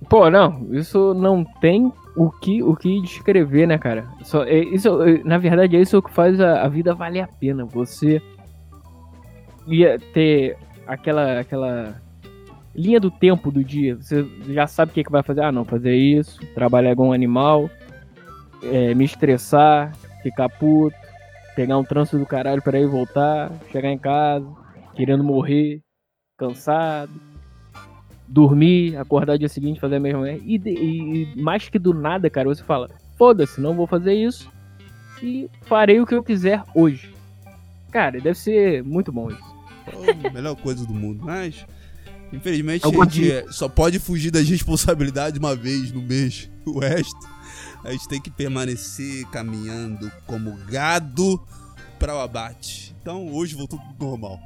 Pô, 0.09 0.31
não, 0.31 0.69
isso 0.75 1.15
não 1.15 1.45
tem 1.61 1.91
o 2.17 2.31
que, 2.31 2.63
o 2.63 2.77
que 2.77 3.01
descrever, 3.01 3.67
né, 3.67 3.79
cara? 3.79 4.09
Só, 4.23 4.45
é, 4.45 4.59
isso, 4.59 5.03
é, 5.03 5.23
na 5.25 5.39
verdade, 5.39 5.77
é 5.77 5.81
isso 5.81 6.01
que 6.03 6.13
faz 6.13 6.39
a, 6.41 6.63
a 6.63 6.69
vida 6.69 6.95
valer 6.95 7.23
a 7.23 7.27
pena. 7.27 7.65
Você 7.65 8.23
ia 9.67 9.99
ter 10.13 10.57
aquela, 10.87 11.41
aquela 11.41 12.01
linha 12.75 12.99
do 13.01 13.11
tempo 13.11 13.51
do 13.51 13.63
dia. 13.65 13.97
Você 13.97 14.25
já 14.49 14.67
sabe 14.67 14.91
o 14.91 14.95
que, 14.95 15.05
que 15.05 15.11
vai 15.13 15.23
fazer. 15.23 15.43
Ah, 15.43 15.53
não, 15.53 15.65
fazer 15.65 15.95
isso, 15.97 16.41
trabalhar 16.55 16.95
com 16.97 17.09
um 17.09 17.13
animal, 17.13 17.71
é, 18.63 18.95
me 18.95 19.05
estressar, 19.05 19.95
ficar 20.23 20.49
puto, 20.49 20.97
pegar 21.55 21.79
um 21.79 21.85
trânsito 21.85 22.19
do 22.19 22.27
caralho 22.27 22.63
pra 22.63 22.79
ir 22.81 22.87
voltar, 22.87 23.51
chegar 23.71 23.91
em 23.91 23.99
casa, 23.99 24.47
querendo 24.95 25.23
morrer, 25.25 25.81
cansado 26.37 27.11
dormir, 28.27 28.97
acordar 28.97 29.37
dia 29.39 29.49
seguinte, 29.49 29.79
fazer 29.79 29.97
a 29.97 30.01
mesma 30.01 30.21
coisa. 30.21 30.41
E, 30.45 30.59
de- 30.59 30.71
e 30.71 31.41
mais 31.41 31.69
que 31.69 31.79
do 31.79 31.93
nada, 31.95 32.29
cara, 32.31 32.49
você 32.49 32.65
fala: 32.65 32.89
foda-se, 33.17 33.61
não 33.61 33.75
vou 33.75 33.87
fazer 33.87 34.15
isso 34.15 34.51
e 35.23 35.49
farei 35.63 36.01
o 36.01 36.07
que 36.07 36.15
eu 36.15 36.23
quiser 36.23 36.63
hoje. 36.75 37.15
Cara, 37.93 38.21
deve 38.21 38.35
ser 38.37 38.83
muito 38.83 39.13
bom 39.13 39.31
isso. 39.31 39.54
É 39.87 40.29
a 40.29 40.31
melhor 40.31 40.55
coisa 40.57 40.87
do 40.87 40.95
mundo. 40.95 41.25
Mas, 41.25 41.67
infelizmente, 42.33 42.85
a 42.87 42.91
gente 42.91 43.53
só 43.53 43.69
pode 43.69 43.99
fugir 43.99 44.31
das 44.31 44.49
responsabilidades 44.49 45.39
uma 45.39 45.55
vez 45.55 45.93
no 45.93 46.03
mês. 46.03 46.51
O 46.67 46.79
resto, 46.79 47.29
a 47.85 47.93
gente 47.93 48.09
tem 48.09 48.19
que 48.19 48.31
permanecer 48.31 49.27
caminhando 49.27 50.11
como 50.27 50.57
gado 50.67 51.39
para 51.99 52.15
o 52.17 52.21
abate. 52.21 52.97
Então, 53.03 53.31
hoje 53.31 53.55
voltou 53.55 53.79
tudo 53.79 54.07
normal. 54.07 54.41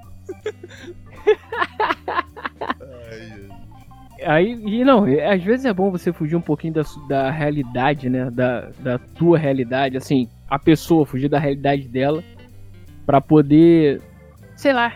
Ai. 3.11 3.49
Aí, 4.27 4.53
e 4.67 4.85
não, 4.85 5.07
é- 5.07 5.33
às 5.33 5.43
vezes 5.45 5.65
é 5.65 5.73
bom 5.73 5.93
você 5.93 6.13
fugir 6.13 6.35
um 6.35 6.41
pouquinho 6.41 6.75
da, 6.75 6.83
da 7.09 7.31
realidade, 7.31 8.11
né? 8.11 8.29
Da, 8.33 8.69
da 8.81 8.99
tua 8.99 9.39
realidade, 9.39 9.97
assim, 9.97 10.29
a 10.51 10.59
pessoa 10.59 11.07
fugir 11.07 11.29
da 11.29 11.39
realidade 11.39 11.87
dela 11.87 12.23
pra 13.07 13.21
poder, 13.21 14.03
sei 14.57 14.73
lá, 14.73 14.93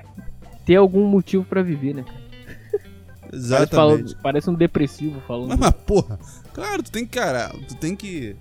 ter 0.65 0.77
algum 0.77 1.07
motivo 1.07 1.45
pra 1.45 1.63
viver, 1.63 1.95
né? 1.95 2.05
Parece, 2.05 2.87
Exatamente. 3.33 3.75
falando- 3.75 4.17
parece 4.23 4.51
um 4.51 4.55
depressivo 4.55 5.21
falando. 5.27 5.49
Mas, 5.51 5.59
mas, 5.59 5.73
porra, 5.87 6.19
claro, 6.53 6.83
tu 6.83 6.91
tem 6.91 7.05
que, 7.05 7.11
cara, 7.19 7.49
tu 7.69 7.75
tem 7.77 7.95
que. 7.97 8.37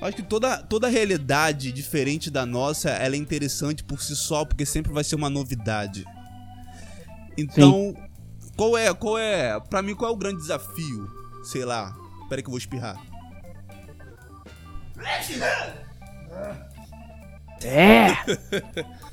Acho 0.00 0.16
que 0.16 0.22
toda, 0.22 0.58
toda 0.58 0.88
realidade 0.88 1.72
diferente 1.72 2.30
da 2.30 2.44
nossa, 2.44 2.90
ela 2.90 3.14
é 3.14 3.18
interessante 3.18 3.82
por 3.82 4.02
si 4.02 4.14
só, 4.14 4.44
porque 4.44 4.66
sempre 4.66 4.92
vai 4.92 5.02
ser 5.02 5.14
uma 5.16 5.30
novidade. 5.30 6.04
Então, 7.38 7.94
qual 8.56 8.76
é, 8.76 8.92
qual 8.92 9.18
é, 9.18 9.58
pra 9.60 9.80
mim, 9.80 9.94
qual 9.94 10.10
é 10.10 10.14
o 10.14 10.16
grande 10.16 10.38
desafio? 10.42 11.10
Sei 11.44 11.64
lá, 11.64 11.96
peraí 12.28 12.42
que 12.42 12.48
eu 12.48 12.52
vou 12.52 12.58
espirrar. 12.58 13.00
É! 17.62 18.08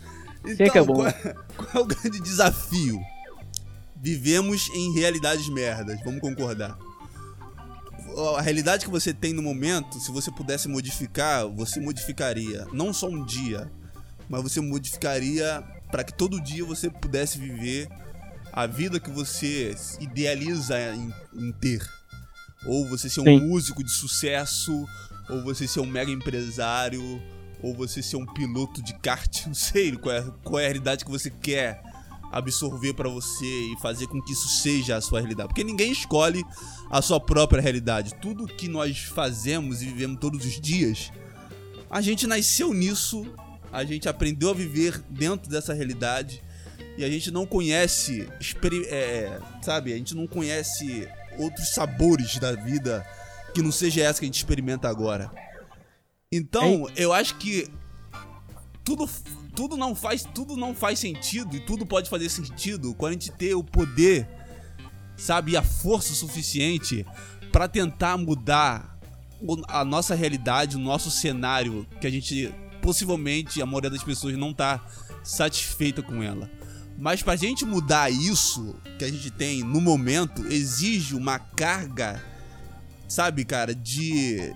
Então, 0.45 0.69
que 0.69 0.77
é 0.77 0.83
bom. 0.83 0.95
Qual, 0.95 1.07
é, 1.07 1.35
qual 1.55 1.69
é 1.73 1.79
o 1.79 1.85
grande 1.85 2.19
desafio? 2.19 2.99
Vivemos 4.01 4.69
em 4.73 4.93
realidades 4.93 5.47
merdas, 5.47 5.99
vamos 6.03 6.19
concordar. 6.19 6.77
A 8.37 8.41
realidade 8.41 8.85
que 8.85 8.91
você 8.91 9.13
tem 9.13 9.33
no 9.33 9.41
momento, 9.41 9.99
se 9.99 10.11
você 10.11 10.29
pudesse 10.29 10.67
modificar, 10.67 11.47
você 11.47 11.79
modificaria. 11.79 12.67
Não 12.71 12.93
só 12.93 13.07
um 13.07 13.25
dia, 13.25 13.71
mas 14.29 14.43
você 14.43 14.59
modificaria 14.59 15.63
para 15.89 16.03
que 16.03 16.13
todo 16.13 16.41
dia 16.41 16.65
você 16.65 16.89
pudesse 16.89 17.37
viver 17.37 17.87
a 18.51 18.67
vida 18.67 18.99
que 18.99 19.09
você 19.09 19.75
idealiza 19.99 20.77
em, 20.93 21.13
em 21.33 21.51
ter. 21.53 21.87
Ou 22.65 22.87
você 22.87 23.09
ser 23.09 23.21
um 23.21 23.25
Sim. 23.25 23.39
músico 23.39 23.83
de 23.83 23.91
sucesso, 23.91 24.87
ou 25.29 25.43
você 25.43 25.67
ser 25.67 25.79
um 25.79 25.85
mega 25.85 26.11
empresário, 26.11 27.21
ou 27.63 27.73
você 27.73 28.03
ser 28.03 28.17
um 28.17 28.25
piloto 28.25 28.83
de 28.83 28.93
kart, 28.99 29.47
não 29.47 29.53
sei 29.55 29.95
qual 29.95 30.13
é, 30.13 30.31
qual 30.43 30.59
é 30.59 30.65
a 30.65 30.67
realidade 30.67 31.05
que 31.05 31.11
você 31.11 31.29
quer 31.29 31.81
absorver 32.31 32.93
pra 32.93 33.07
você 33.07 33.45
e 33.45 33.75
fazer 33.79 34.07
com 34.07 34.19
que 34.21 34.33
isso 34.33 34.49
seja 34.49 34.97
a 34.97 35.01
sua 35.01 35.19
realidade. 35.19 35.49
Porque 35.49 35.63
ninguém 35.63 35.91
escolhe 35.91 36.43
a 36.89 37.01
sua 37.01 37.19
própria 37.19 37.61
realidade. 37.61 38.15
Tudo 38.15 38.47
que 38.47 38.67
nós 38.67 39.03
fazemos 39.03 39.81
e 39.81 39.85
vivemos 39.85 40.19
todos 40.19 40.43
os 40.43 40.59
dias, 40.59 41.11
a 41.89 42.01
gente 42.01 42.25
nasceu 42.25 42.73
nisso, 42.73 43.25
a 43.71 43.83
gente 43.83 44.09
aprendeu 44.09 44.49
a 44.49 44.53
viver 44.53 44.99
dentro 45.09 45.49
dessa 45.49 45.73
realidade 45.73 46.43
e 46.97 47.05
a 47.05 47.09
gente 47.09 47.29
não 47.31 47.45
conhece, 47.45 48.27
é, 48.89 49.39
sabe, 49.61 49.93
a 49.93 49.97
gente 49.97 50.15
não 50.15 50.27
conhece 50.27 51.07
outros 51.37 51.69
sabores 51.69 52.37
da 52.37 52.53
vida 52.53 53.05
que 53.53 53.61
não 53.61 53.71
seja 53.71 54.01
essa 54.01 54.19
que 54.19 54.25
a 54.25 54.27
gente 54.27 54.37
experimenta 54.37 54.89
agora. 54.89 55.31
Então, 56.35 56.89
eu 56.95 57.13
acho 57.13 57.35
que 57.35 57.67
tudo, 58.83 59.07
tudo 59.55 59.77
não 59.77 59.93
faz 59.93 60.23
tudo 60.23 60.57
não 60.57 60.73
faz 60.73 60.97
sentido 60.97 61.55
e 61.55 61.59
tudo 61.59 61.85
pode 61.85 62.09
fazer 62.09 62.27
sentido 62.27 62.95
quando 62.95 63.11
a 63.11 63.13
gente 63.13 63.31
ter 63.31 63.53
o 63.53 63.63
poder, 63.63 64.27
sabe, 65.15 65.55
a 65.55 65.61
força 65.61 66.13
suficiente 66.13 67.05
pra 67.51 67.67
tentar 67.67 68.17
mudar 68.17 68.97
a 69.67 69.85
nossa 69.85 70.15
realidade, 70.15 70.75
o 70.75 70.79
nosso 70.79 71.11
cenário 71.11 71.85
que 72.01 72.07
a 72.07 72.09
gente 72.09 72.51
possivelmente 72.81 73.61
a 73.61 73.65
maioria 73.65 73.91
das 73.91 74.03
pessoas 74.03 74.35
não 74.35 74.53
tá 74.53 74.83
satisfeita 75.23 76.01
com 76.01 76.23
ela. 76.23 76.49
Mas 76.97 77.21
pra 77.21 77.35
gente 77.35 77.63
mudar 77.63 78.11
isso 78.11 78.75
que 78.97 79.05
a 79.05 79.09
gente 79.09 79.29
tem 79.29 79.63
no 79.63 79.79
momento 79.79 80.45
exige 80.47 81.15
uma 81.15 81.37
carga, 81.37 82.23
sabe, 83.07 83.45
cara, 83.45 83.73
de 83.75 84.53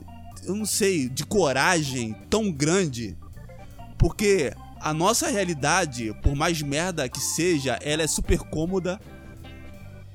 eu 0.48 0.56
não 0.56 0.66
sei, 0.66 1.10
de 1.10 1.26
coragem 1.26 2.16
tão 2.30 2.52
grande 2.52 3.16
porque 3.98 4.54
a 4.80 4.94
nossa 4.94 5.30
realidade, 5.30 6.14
por 6.22 6.36
mais 6.36 6.62
merda 6.62 7.10
que 7.10 7.20
seja, 7.20 7.80
ela 7.82 8.04
é 8.04 8.08
super 8.08 8.40
cômoda. 8.40 9.02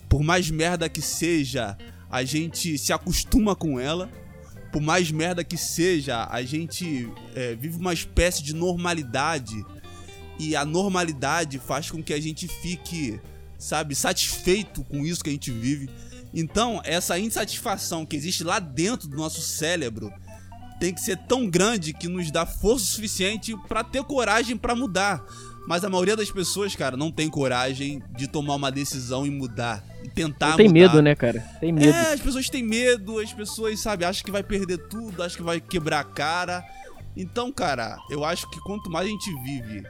Por 0.09 0.23
mais 0.23 0.51
merda 0.51 0.89
que 0.89 1.03
seja, 1.03 1.77
a 2.11 2.23
gente 2.23 2.79
se 2.79 2.93
acostuma 2.93 3.57
com 3.57 3.81
ela. 3.81 4.09
Por 4.71 4.81
mais 4.81 5.11
merda 5.11 5.43
que 5.43 5.57
seja, 5.57 6.27
a 6.31 6.43
gente 6.43 7.11
é, 7.35 7.55
vive 7.55 7.77
uma 7.77 7.93
espécie 7.93 8.43
de 8.43 8.55
normalidade. 8.55 9.65
E 10.39 10.55
a 10.55 10.65
normalidade 10.65 11.59
faz 11.59 11.91
com 11.91 12.03
que 12.03 12.13
a 12.15 12.21
gente 12.21 12.47
fique, 12.47 13.21
sabe, 13.59 13.95
satisfeito 13.95 14.85
com 14.85 15.05
isso 15.05 15.23
que 15.23 15.31
a 15.31 15.33
gente 15.33 15.51
vive. 15.51 15.91
Então, 16.35 16.81
essa 16.85 17.19
insatisfação 17.19 18.07
que 18.07 18.17
existe 18.17 18.43
lá 18.43 18.59
dentro 18.59 19.09
do 19.09 19.17
nosso 19.17 19.41
cérebro 19.41 20.13
tem 20.81 20.93
que 20.93 21.01
ser 21.01 21.17
tão 21.17 21.49
grande 21.49 21.93
que 21.93 22.09
nos 22.09 22.31
dá 22.31 22.45
força 22.45 22.85
suficiente 22.87 23.57
para 23.69 23.85
ter 23.85 24.03
coragem 24.03 24.57
para 24.57 24.75
mudar. 24.75 25.25
Mas 25.67 25.85
a 25.85 25.89
maioria 25.89 26.17
das 26.17 26.31
pessoas, 26.31 26.75
cara, 26.75 26.97
não 26.97 27.11
tem 27.11 27.29
coragem 27.29 28.03
de 28.17 28.27
tomar 28.27 28.57
uma 28.57 28.71
decisão 28.71 29.25
e 29.25 29.31
mudar. 29.31 29.85
E 30.03 30.09
tentar 30.09 30.57
Tem 30.57 30.67
mudar. 30.67 30.81
medo, 30.81 31.01
né, 31.01 31.15
cara? 31.15 31.41
Tem 31.61 31.71
medo. 31.71 31.89
É, 31.89 32.15
as 32.15 32.21
pessoas 32.21 32.49
têm 32.49 32.65
medo, 32.65 33.21
as 33.21 33.33
pessoas, 33.33 33.79
sabe, 33.79 34.05
acham 34.05 34.25
que 34.25 34.31
vai 34.31 34.43
perder 34.43 34.79
tudo, 34.79 35.23
acham 35.23 35.37
que 35.37 35.45
vai 35.45 35.61
quebrar 35.61 36.01
a 36.01 36.05
cara. 36.05 36.65
Então, 37.17 37.53
cara, 37.53 37.99
eu 38.11 38.25
acho 38.25 38.51
que 38.51 38.59
quanto 38.61 38.91
mais 38.91 39.07
a 39.07 39.11
gente 39.11 39.33
vive, 39.43 39.85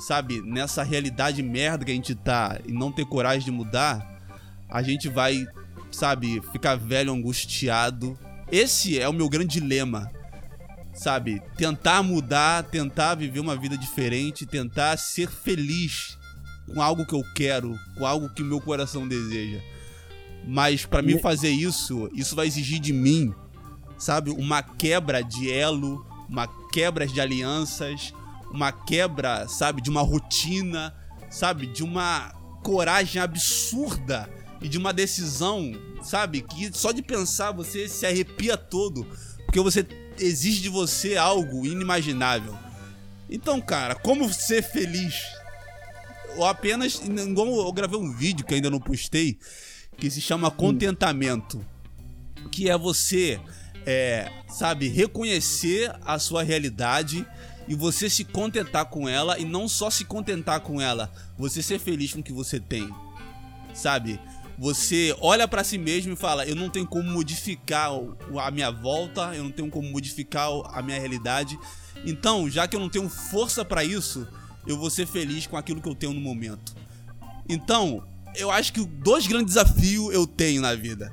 sabe, 0.00 0.42
nessa 0.42 0.82
realidade 0.82 1.42
merda 1.42 1.84
que 1.84 1.92
a 1.92 1.94
gente 1.94 2.14
tá 2.14 2.58
e 2.66 2.72
não 2.72 2.90
ter 2.90 3.04
coragem 3.04 3.44
de 3.44 3.50
mudar, 3.52 4.20
a 4.68 4.82
gente 4.82 5.08
vai, 5.08 5.46
sabe, 5.94 6.42
ficar 6.52 6.76
velho, 6.76 7.12
angustiado. 7.12 8.18
Esse 8.50 8.98
é 8.98 9.08
o 9.08 9.12
meu 9.12 9.28
grande 9.28 9.60
dilema. 9.60 10.10
Sabe, 10.92 11.42
tentar 11.56 12.02
mudar, 12.02 12.62
tentar 12.64 13.16
viver 13.16 13.40
uma 13.40 13.56
vida 13.56 13.76
diferente, 13.76 14.46
tentar 14.46 14.96
ser 14.96 15.28
feliz 15.28 16.16
com 16.72 16.80
algo 16.80 17.04
que 17.04 17.14
eu 17.14 17.22
quero, 17.34 17.76
com 17.96 18.06
algo 18.06 18.32
que 18.32 18.42
meu 18.42 18.60
coração 18.60 19.08
deseja. 19.08 19.60
Mas 20.46 20.86
pra 20.86 21.02
mim 21.02 21.18
fazer 21.18 21.50
isso, 21.50 22.08
isso 22.14 22.36
vai 22.36 22.46
exigir 22.46 22.78
de 22.78 22.92
mim, 22.92 23.34
sabe, 23.98 24.30
uma 24.30 24.62
quebra 24.62 25.22
de 25.22 25.50
elo, 25.50 26.06
uma 26.28 26.46
quebra 26.70 27.06
de 27.06 27.20
alianças, 27.20 28.14
uma 28.52 28.70
quebra, 28.70 29.48
sabe, 29.48 29.82
de 29.82 29.90
uma 29.90 30.02
rotina, 30.02 30.94
sabe, 31.28 31.66
de 31.66 31.82
uma 31.82 32.32
coragem 32.62 33.20
absurda 33.20 34.28
e 34.64 34.68
de 34.68 34.78
uma 34.78 34.94
decisão, 34.94 35.72
sabe, 36.02 36.40
que 36.40 36.70
só 36.72 36.90
de 36.90 37.02
pensar 37.02 37.52
você 37.52 37.86
se 37.86 38.06
arrepia 38.06 38.56
todo, 38.56 39.06
porque 39.44 39.60
você 39.60 39.86
exige 40.18 40.62
de 40.62 40.70
você 40.70 41.18
algo 41.18 41.66
inimaginável. 41.66 42.56
Então, 43.28 43.60
cara, 43.60 43.94
como 43.94 44.32
ser 44.32 44.62
feliz? 44.62 45.16
Ou 46.38 46.46
apenas, 46.46 47.02
eu 47.06 47.72
gravei 47.74 47.98
um 47.98 48.10
vídeo 48.10 48.42
que 48.42 48.54
ainda 48.54 48.70
não 48.70 48.80
postei, 48.80 49.38
que 49.98 50.10
se 50.10 50.22
chama 50.22 50.50
Contentamento, 50.50 51.62
que 52.50 52.70
é 52.70 52.78
você, 52.78 53.38
é, 53.84 54.32
sabe, 54.48 54.88
reconhecer 54.88 55.94
a 56.06 56.18
sua 56.18 56.42
realidade 56.42 57.26
e 57.68 57.74
você 57.74 58.08
se 58.08 58.24
contentar 58.24 58.86
com 58.86 59.06
ela 59.06 59.38
e 59.38 59.44
não 59.44 59.68
só 59.68 59.90
se 59.90 60.06
contentar 60.06 60.60
com 60.60 60.80
ela, 60.80 61.12
você 61.36 61.62
ser 61.62 61.78
feliz 61.78 62.14
com 62.14 62.20
o 62.20 62.22
que 62.22 62.32
você 62.32 62.58
tem, 62.58 62.88
sabe? 63.74 64.18
Você 64.58 65.14
olha 65.20 65.48
pra 65.48 65.64
si 65.64 65.78
mesmo 65.78 66.12
e 66.12 66.16
fala: 66.16 66.46
Eu 66.46 66.54
não 66.54 66.70
tenho 66.70 66.86
como 66.86 67.10
modificar 67.10 67.90
a 68.40 68.50
minha 68.50 68.70
volta, 68.70 69.34
eu 69.34 69.44
não 69.44 69.50
tenho 69.50 69.68
como 69.68 69.90
modificar 69.90 70.48
a 70.72 70.82
minha 70.82 70.98
realidade. 70.98 71.58
Então, 72.04 72.48
já 72.48 72.68
que 72.68 72.76
eu 72.76 72.80
não 72.80 72.88
tenho 72.88 73.08
força 73.08 73.64
pra 73.64 73.84
isso, 73.84 74.26
eu 74.66 74.78
vou 74.78 74.90
ser 74.90 75.06
feliz 75.06 75.46
com 75.46 75.56
aquilo 75.56 75.80
que 75.80 75.88
eu 75.88 75.94
tenho 75.94 76.12
no 76.12 76.20
momento. 76.20 76.74
Então, 77.48 78.04
eu 78.36 78.50
acho 78.50 78.72
que 78.72 78.84
dois 78.84 79.26
grandes 79.26 79.54
desafios 79.54 80.12
eu 80.12 80.26
tenho 80.26 80.62
na 80.62 80.74
vida. 80.74 81.12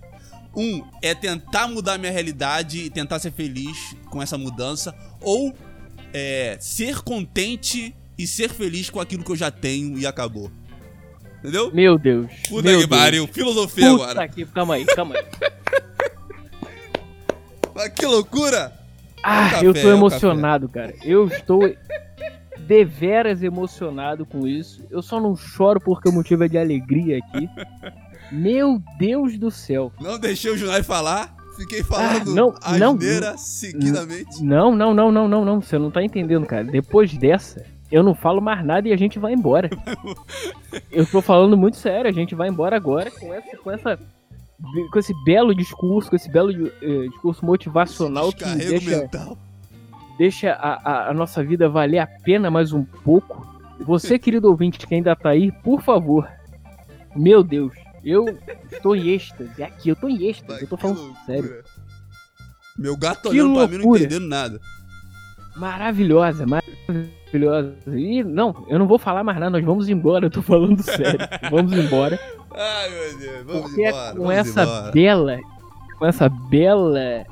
Um 0.56 0.84
é 1.02 1.16
tentar 1.16 1.68
mudar 1.68 1.98
minha 1.98 2.12
realidade 2.12 2.80
e 2.80 2.90
tentar 2.90 3.20
ser 3.20 3.32
feliz 3.32 3.96
com 4.10 4.22
essa 4.22 4.38
mudança, 4.38 4.94
ou 5.22 5.56
é, 6.14 6.58
ser 6.60 7.02
contente 7.02 7.96
e 8.18 8.28
ser 8.28 8.50
feliz 8.50 8.90
com 8.90 9.00
aquilo 9.00 9.24
que 9.24 9.32
eu 9.32 9.36
já 9.36 9.50
tenho 9.50 9.98
e 9.98 10.06
acabou. 10.06 10.52
Entendeu? 11.42 11.72
Meu 11.74 11.98
Deus. 11.98 12.28
Puta 12.48 12.70
meu 12.70 12.82
que 12.82 12.88
pariu, 12.88 13.28
filosofia 13.28 13.90
Puta 13.90 14.04
agora. 14.04 14.28
que... 14.28 14.46
Calma 14.46 14.76
aí, 14.76 14.86
calma 14.86 15.16
aí. 15.16 15.26
Mas 17.74 17.90
que 17.90 18.06
loucura! 18.06 18.72
Ah, 19.24 19.50
café, 19.52 19.66
eu 19.66 19.74
tô 19.74 19.90
emocionado, 19.90 20.70
cara. 20.70 20.94
Eu 21.04 21.28
estou 21.28 21.62
deveras 22.60 23.42
emocionado 23.42 24.26
com 24.26 24.48
isso. 24.48 24.86
Eu 24.90 25.02
só 25.02 25.20
não 25.20 25.36
choro 25.36 25.80
porque 25.80 26.10
o 26.10 26.12
motivo 26.12 26.44
é 26.44 26.48
de 26.48 26.58
alegria 26.58 27.18
aqui. 27.18 27.50
Meu 28.32 28.82
Deus 28.98 29.38
do 29.38 29.50
céu. 29.52 29.92
Não 30.00 30.18
deixei 30.20 30.52
o 30.52 30.58
Junai 30.58 30.84
falar, 30.84 31.36
fiquei 31.58 31.84
falando 31.84 32.22
Ah, 32.22 32.26
não, 32.26 32.56
não, 32.80 32.94
asneira 32.94 33.38
seguidamente. 33.38 34.44
Não, 34.44 34.76
não, 34.76 34.94
não, 34.94 35.12
não, 35.12 35.28
não, 35.28 35.44
não. 35.44 35.62
Você 35.62 35.78
não 35.78 35.92
tá 35.92 36.04
entendendo, 36.04 36.46
cara. 36.46 36.64
Depois 36.64 37.12
dessa, 37.18 37.66
eu 37.92 38.02
não 38.04 38.16
falo 38.16 38.42
mais 38.42 38.64
nada 38.66 38.88
e 38.88 38.94
a 38.94 38.98
gente 38.98 39.20
vai 39.20 39.34
embora. 39.34 39.70
Eu 40.92 41.06
tô 41.06 41.22
falando 41.22 41.58
muito 41.58 41.78
sério. 41.78 42.10
A 42.10 42.14
gente 42.14 42.34
vai 42.36 42.48
embora 42.50 42.76
agora 42.76 43.12
com 43.12 43.34
essa, 43.34 43.58
com 43.58 43.72
essa, 43.72 44.00
com 44.92 45.00
esse 45.00 45.14
belo 45.26 45.54
discurso, 45.54 46.10
com 46.10 46.16
esse 46.16 46.30
belo 46.32 46.52
eh, 46.82 47.08
discurso 47.10 47.46
motivacional 47.46 48.32
que 48.32 48.46
deixa, 48.56 48.98
mental. 49.02 49.38
deixa 50.18 50.52
a, 50.54 50.74
a- 50.92 51.10
a 51.10 51.14
nossa 51.14 51.44
vida 51.44 51.68
valer 51.70 52.00
a 52.00 52.08
pena 52.08 52.50
mais 52.50 52.72
um 52.72 52.84
pouco. 52.84 53.46
Você, 53.82 54.18
querido 54.20 54.48
ouvinte 54.50 54.80
que 54.86 54.94
ainda 54.96 55.16
tá 55.16 55.30
aí, 55.30 55.52
por 55.52 55.82
favor. 55.82 56.28
Meu 57.16 57.44
Deus, 57.44 57.74
eu 58.06 58.26
estou 58.72 58.96
em 58.96 59.10
êxtase. 59.10 59.62
Aqui, 59.62 59.90
eu 59.90 59.96
tô 59.98 60.08
em 60.08 60.24
êxtase. 60.28 60.62
Eu 60.62 60.68
tô 60.70 60.78
falando 60.78 61.00
loucura. 61.02 61.26
sério. 61.26 61.64
Meu 62.78 62.96
gato 62.96 63.30
Que 63.30 63.42
olhando 63.42 63.56
pra 63.56 63.68
mim 63.68 63.74
não 63.78 63.84
loucura. 63.84 64.00
entendendo 64.04 64.28
nada. 64.30 64.62
Maravilhosa, 65.58 66.46
maravilhosa. 66.48 67.21
E 67.88 68.24
não, 68.24 68.66
eu 68.68 68.78
não 68.80 68.88
vou 68.88 69.00
falar 69.00 69.24
mais 69.24 69.40
nada, 69.40 69.52
nós 69.52 69.64
vamos 69.66 69.88
embora, 69.90 70.26
eu 70.26 70.30
tô 70.30 70.42
falando 70.42 70.82
sério. 70.84 71.20
Vamos 71.50 71.72
embora. 71.74 72.20
Ai, 72.54 72.90
meu 72.90 73.18
Deus, 73.20 73.46
vamos 73.46 73.62
Porque 73.64 73.88
embora. 73.88 74.12
com 74.12 74.18
vamos 74.18 74.32
essa 74.36 74.64
embora. 74.64 74.92
bela. 74.92 75.38
Com 75.98 76.06
essa 76.08 76.30
bela 76.30 77.00
é, 77.00 77.26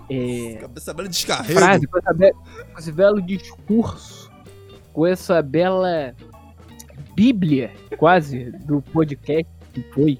Essa 0.75 0.93
bela 0.93 1.09
descarrego. 1.09 1.59
frase, 1.59 1.87
com, 1.87 1.97
essa 1.97 2.13
be- 2.13 2.33
com 2.71 2.79
esse 2.79 2.91
belo 2.91 3.21
discurso, 3.21 4.31
com 4.93 5.05
essa 5.07 5.41
bela 5.41 6.13
bíblia, 7.15 7.71
quase, 7.97 8.51
do 8.65 8.81
podcast 8.81 9.47
que 9.73 9.81
foi. 9.93 10.19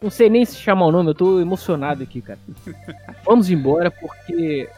Não 0.00 0.10
sei 0.10 0.30
nem 0.30 0.44
se 0.44 0.56
chamar 0.56 0.86
o 0.86 0.92
nome, 0.92 1.10
eu 1.10 1.14
tô 1.14 1.40
emocionado 1.40 2.02
aqui, 2.02 2.22
cara. 2.22 2.38
Vamos 3.26 3.50
embora, 3.50 3.90
porque 3.90 4.68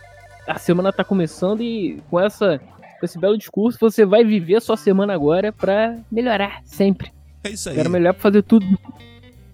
a 0.48 0.59
semana 0.59 0.92
tá 0.92 1.05
começando 1.05 1.62
e 1.62 2.03
com 2.11 2.18
essa. 2.18 2.59
Com 3.01 3.07
esse 3.07 3.18
belo 3.18 3.38
discurso, 3.38 3.78
você 3.80 4.05
vai 4.05 4.22
viver 4.22 4.57
a 4.57 4.61
sua 4.61 4.76
semana 4.76 5.14
agora 5.14 5.51
pra 5.51 5.98
melhorar, 6.12 6.61
sempre. 6.66 7.11
É 7.42 7.48
isso 7.48 7.70
aí. 7.70 7.74
Quero 7.74 7.88
melhor 7.88 8.12
pra 8.12 8.20
fazer 8.22 8.42
tudo. 8.42 8.66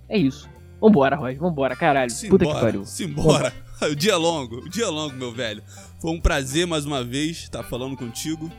É 0.09 0.19
isso. 0.19 0.51
Vambora, 0.81 1.15
Roger, 1.15 1.39
vambora, 1.39 1.77
caralho. 1.77 2.11
Puta 2.29 2.45
que 2.45 2.53
pariu. 2.53 2.85
Simbora. 2.85 3.53
O 3.83 3.95
dia 3.95 4.13
é 4.13 4.17
longo, 4.17 4.61
o 4.61 4.69
dia 4.71 4.87
é 4.87 4.89
longo, 4.89 5.15
meu 5.15 5.31
velho. 5.31 5.63
Foi 6.01 6.11
um 6.11 6.19
prazer 6.19 6.67
mais 6.67 6.87
uma 6.87 7.05
vez 7.05 7.43
estar 7.43 7.63
falando 7.63 7.95
contigo. 7.95 8.51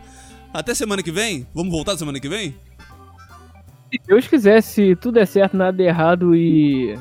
Até 0.54 0.76
semana 0.76 1.02
que 1.02 1.12
vem? 1.12 1.48
Vamos 1.56 1.72
voltar 1.72 1.98
semana 1.98 2.20
que 2.20 2.30
vem? 2.30 2.56
Se 3.92 4.00
Deus 4.06 4.28
quiser, 4.28 4.62
se 4.62 4.96
tudo 4.96 5.16
der 5.16 5.26
certo, 5.26 5.58
nada 5.58 5.76
der 5.76 5.88
errado 5.88 6.36
e 6.36 6.96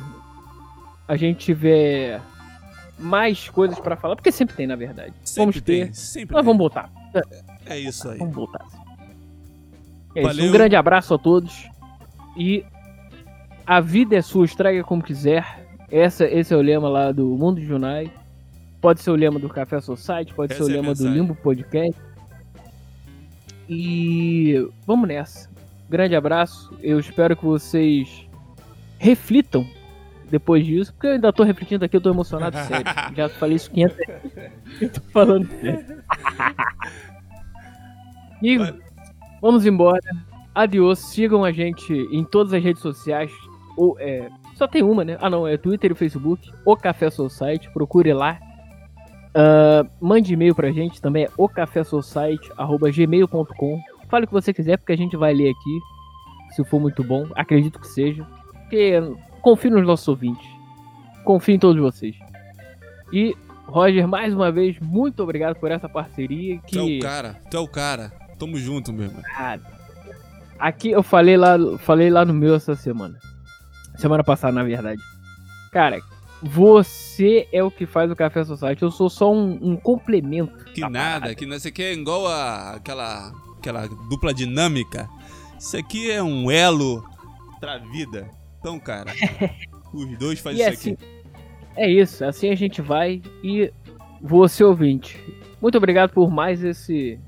a 1.07 1.15
gente 1.15 1.45
tiver 1.45 2.23
mais 2.99 3.51
coisas 3.51 3.79
pra 3.79 3.97
falar, 3.97 4.17
porque 4.17 4.33
sempre 4.33 4.57
tem, 4.57 4.67
na 4.67 4.77
verdade. 4.77 5.13
Sempre 5.23 5.41
vamos 5.43 5.61
tem, 5.61 5.87
ter. 5.89 5.95
sempre 5.95 6.35
Nós 6.35 6.41
tem. 6.43 6.47
vamos 6.47 6.59
voltar. 6.59 6.91
É 7.15 7.56
isso 7.75 8.09
aí. 8.09 8.19
Vamos 8.19 8.35
voltar. 8.35 8.65
É 10.15 10.21
isso. 10.21 10.29
Valeu. 10.29 10.49
Um 10.49 10.53
grande 10.53 10.77
abraço 10.77 11.15
a 11.15 11.19
todos. 11.19 11.69
E 12.37 12.65
a 13.67 13.81
vida 13.81 14.17
é 14.17 14.23
sua, 14.23 14.45
estraga 14.45 14.85
como 14.85 15.03
quiser. 15.03 15.67
Essa, 15.91 16.25
esse 16.25 16.53
é 16.53 16.57
o 16.57 16.63
lema 16.63 16.89
lá 16.89 17.13
do 17.13 17.27
Mundo 17.37 17.61
de 17.61 17.67
Junai. 17.67 18.11
Pode 18.81 19.01
ser 19.01 19.11
o 19.11 19.17
lema 19.17 19.39
do 19.39 19.49
Café 19.49 19.81
Society, 19.81 20.35
pode 20.35 20.53
Essa 20.53 20.65
ser 20.65 20.71
o 20.71 20.73
é 20.73 20.77
lema 20.77 20.95
do 20.95 21.03
mensagem. 21.03 21.13
Limbo 21.15 21.35
Podcast. 21.35 22.01
E 23.69 24.69
vamos 24.87 25.09
nessa. 25.09 25.51
Grande 25.89 26.15
abraço. 26.15 26.73
Eu 26.81 27.01
espero 27.01 27.37
que 27.37 27.45
vocês 27.45 28.29
reflitam 28.99 29.67
depois 30.31 30.65
disso, 30.65 30.93
porque 30.93 31.07
eu 31.07 31.13
ainda 31.13 31.33
tô 31.33 31.45
refletindo 31.45 31.85
aqui, 31.85 31.97
eu 31.97 32.01
tô 32.01 32.11
emocionado, 32.11 32.57
sério. 32.59 32.87
Já 33.17 33.29
falei 33.29 33.57
isso 33.57 33.71
500 33.71 33.97
vezes. 33.97 34.51
Eu 34.81 34.89
tô 34.91 35.01
falando 35.13 35.49
sério. 35.61 36.03
E 38.47 38.57
Vai. 38.59 38.73
vamos 39.43 39.67
embora. 39.67 39.99
Adiós. 40.55 41.01
Sigam 41.01 41.45
a 41.45 41.51
gente 41.51 41.93
em 42.13 42.23
todas 42.25 42.53
as 42.53 42.63
redes 42.63 42.81
sociais. 42.81 43.33
Ou, 43.77 43.97
é, 43.99 44.29
só 44.55 44.69
tem 44.69 44.83
uma, 44.83 45.05
né? 45.05 45.19
Ah, 45.21 45.29
não. 45.29 45.49
É 45.49 45.57
Twitter 45.57 45.91
e 45.91 45.95
Facebook. 45.95 46.49
O 46.65 46.77
Café 46.77 47.11
Society. 47.11 47.69
Procure 47.71 48.13
lá. 48.13 48.39
Ah, 49.35 49.85
mande 50.01 50.33
e-mail 50.33 50.55
pra 50.55 50.71
gente. 50.71 51.03
Também 51.03 51.25
é 51.25 51.31
ocafésociety.gmail.com 51.37 53.81
Fale 54.09 54.25
o 54.25 54.29
que 54.29 54.33
você 54.33 54.55
quiser, 54.55 54.77
porque 54.79 54.93
a 54.93 54.97
gente 54.97 55.17
vai 55.17 55.35
ler 55.35 55.51
aqui. 55.51 55.81
Se 56.55 56.63
for 56.65 56.79
muito 56.81 57.03
bom. 57.03 57.27
Acredito 57.35 57.81
que 57.81 57.89
seja. 57.89 58.25
Porque 58.63 58.93
confio 59.43 59.73
nos 59.73 59.85
nossos 59.85 60.07
ouvintes. 60.07 60.49
Confio 61.25 61.57
em 61.57 61.59
todos 61.59 61.83
vocês. 61.83 62.15
E, 63.13 63.35
Roger, 63.67 64.07
mais 64.07 64.33
uma 64.33 64.53
vez, 64.53 64.79
muito 64.79 65.21
obrigado 65.23 65.57
por 65.57 65.73
essa 65.73 65.89
parceria. 65.89 66.61
Tu 66.69 66.79
é 66.79 66.85
Que... 66.85 66.99
o 66.99 67.03
cara, 67.03 67.37
tu 67.51 67.57
é 67.57 67.61
o 67.61 67.67
cara. 67.69 68.13
Tamo 68.39 68.59
junto, 68.59 68.93
meu 68.93 69.07
irmão. 69.07 69.23
Aqui 70.59 70.91
eu 70.91 71.03
falei 71.03 71.37
lá, 71.37 71.57
falei 71.79 72.11
lá 72.11 72.25
no 72.25 72.35
meu 72.35 72.55
essa 72.55 72.75
semana. 72.75 73.19
Semana 73.97 74.23
passada, 74.25 74.53
na 74.53 74.63
verdade. 74.63 75.01
Cara, 75.73 76.01
Você 76.43 77.49
é 77.53 77.63
o 77.63 77.71
que 77.71 77.87
faz 77.87 78.11
o 78.11 78.17
Café 78.17 78.45
Society. 78.45 78.83
Eu 78.83 78.91
sou 78.91 79.09
só 79.09 79.33
um, 79.33 79.59
um 79.63 79.77
complemento. 79.77 80.65
Que 80.67 80.83
da 80.83 80.91
nada, 80.91 81.21
parada. 81.21 81.35
que 81.35 81.47
não 81.47 81.59
sei 81.59 81.71
o 81.71 81.75
que 81.75 81.83
é 81.83 81.93
igual 81.95 82.27
a, 82.27 82.73
aquela, 82.75 83.33
aquela 83.59 83.87
dupla 84.09 84.35
dinâmica. 84.35 85.09
Isso 85.59 85.77
aqui 85.77 86.11
é 86.11 86.23
um 86.23 86.51
elo 86.51 87.03
pra 87.59 87.79
vida. 87.79 88.29
Então, 88.61 88.79
cara, 88.79 89.13
os 89.93 90.19
dois 90.19 90.39
fazem 90.39 90.61
isso 90.61 90.71
assim, 90.71 90.93
aqui. 90.93 91.05
é 91.77 91.91
isso. 91.91 92.25
Assim 92.25 92.51
a 92.51 92.55
gente 92.55 92.83
vai. 92.83 93.23
E 93.43 93.73
você, 94.21 94.63
ouvinte, 94.63 95.19
muito 95.61 95.79
obrigado 95.79 96.11
por 96.13 96.31
mais 96.31 96.63
esse. 96.63 97.19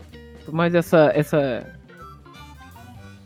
Mais 0.53 0.75
essa. 0.75 1.11
essa 1.15 1.79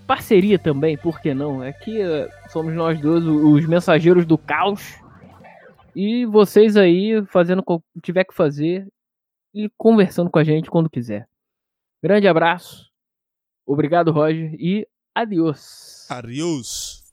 parceria 0.06 0.58
também, 0.58 0.96
por 0.98 1.20
que 1.20 1.32
não? 1.32 1.62
É 1.62 1.72
que 1.72 2.00
eh, 2.00 2.28
somos 2.50 2.74
nós 2.74 3.00
dois 3.00 3.24
os 3.24 3.66
mensageiros 3.66 4.26
do 4.26 4.36
caos. 4.36 5.00
E 5.94 6.26
vocês 6.26 6.76
aí 6.76 7.24
fazendo 7.26 7.62
o 7.66 7.80
que 7.80 8.00
tiver 8.02 8.24
que 8.24 8.34
fazer 8.34 8.86
e 9.54 9.70
conversando 9.76 10.30
com 10.30 10.38
a 10.38 10.44
gente 10.44 10.70
quando 10.70 10.90
quiser. 10.90 11.28
Grande 12.02 12.26
abraço. 12.26 12.90
Obrigado, 13.66 14.10
Roger. 14.10 14.54
E 14.58 14.86
adiós. 15.14 16.06
Adiós. 16.10 17.12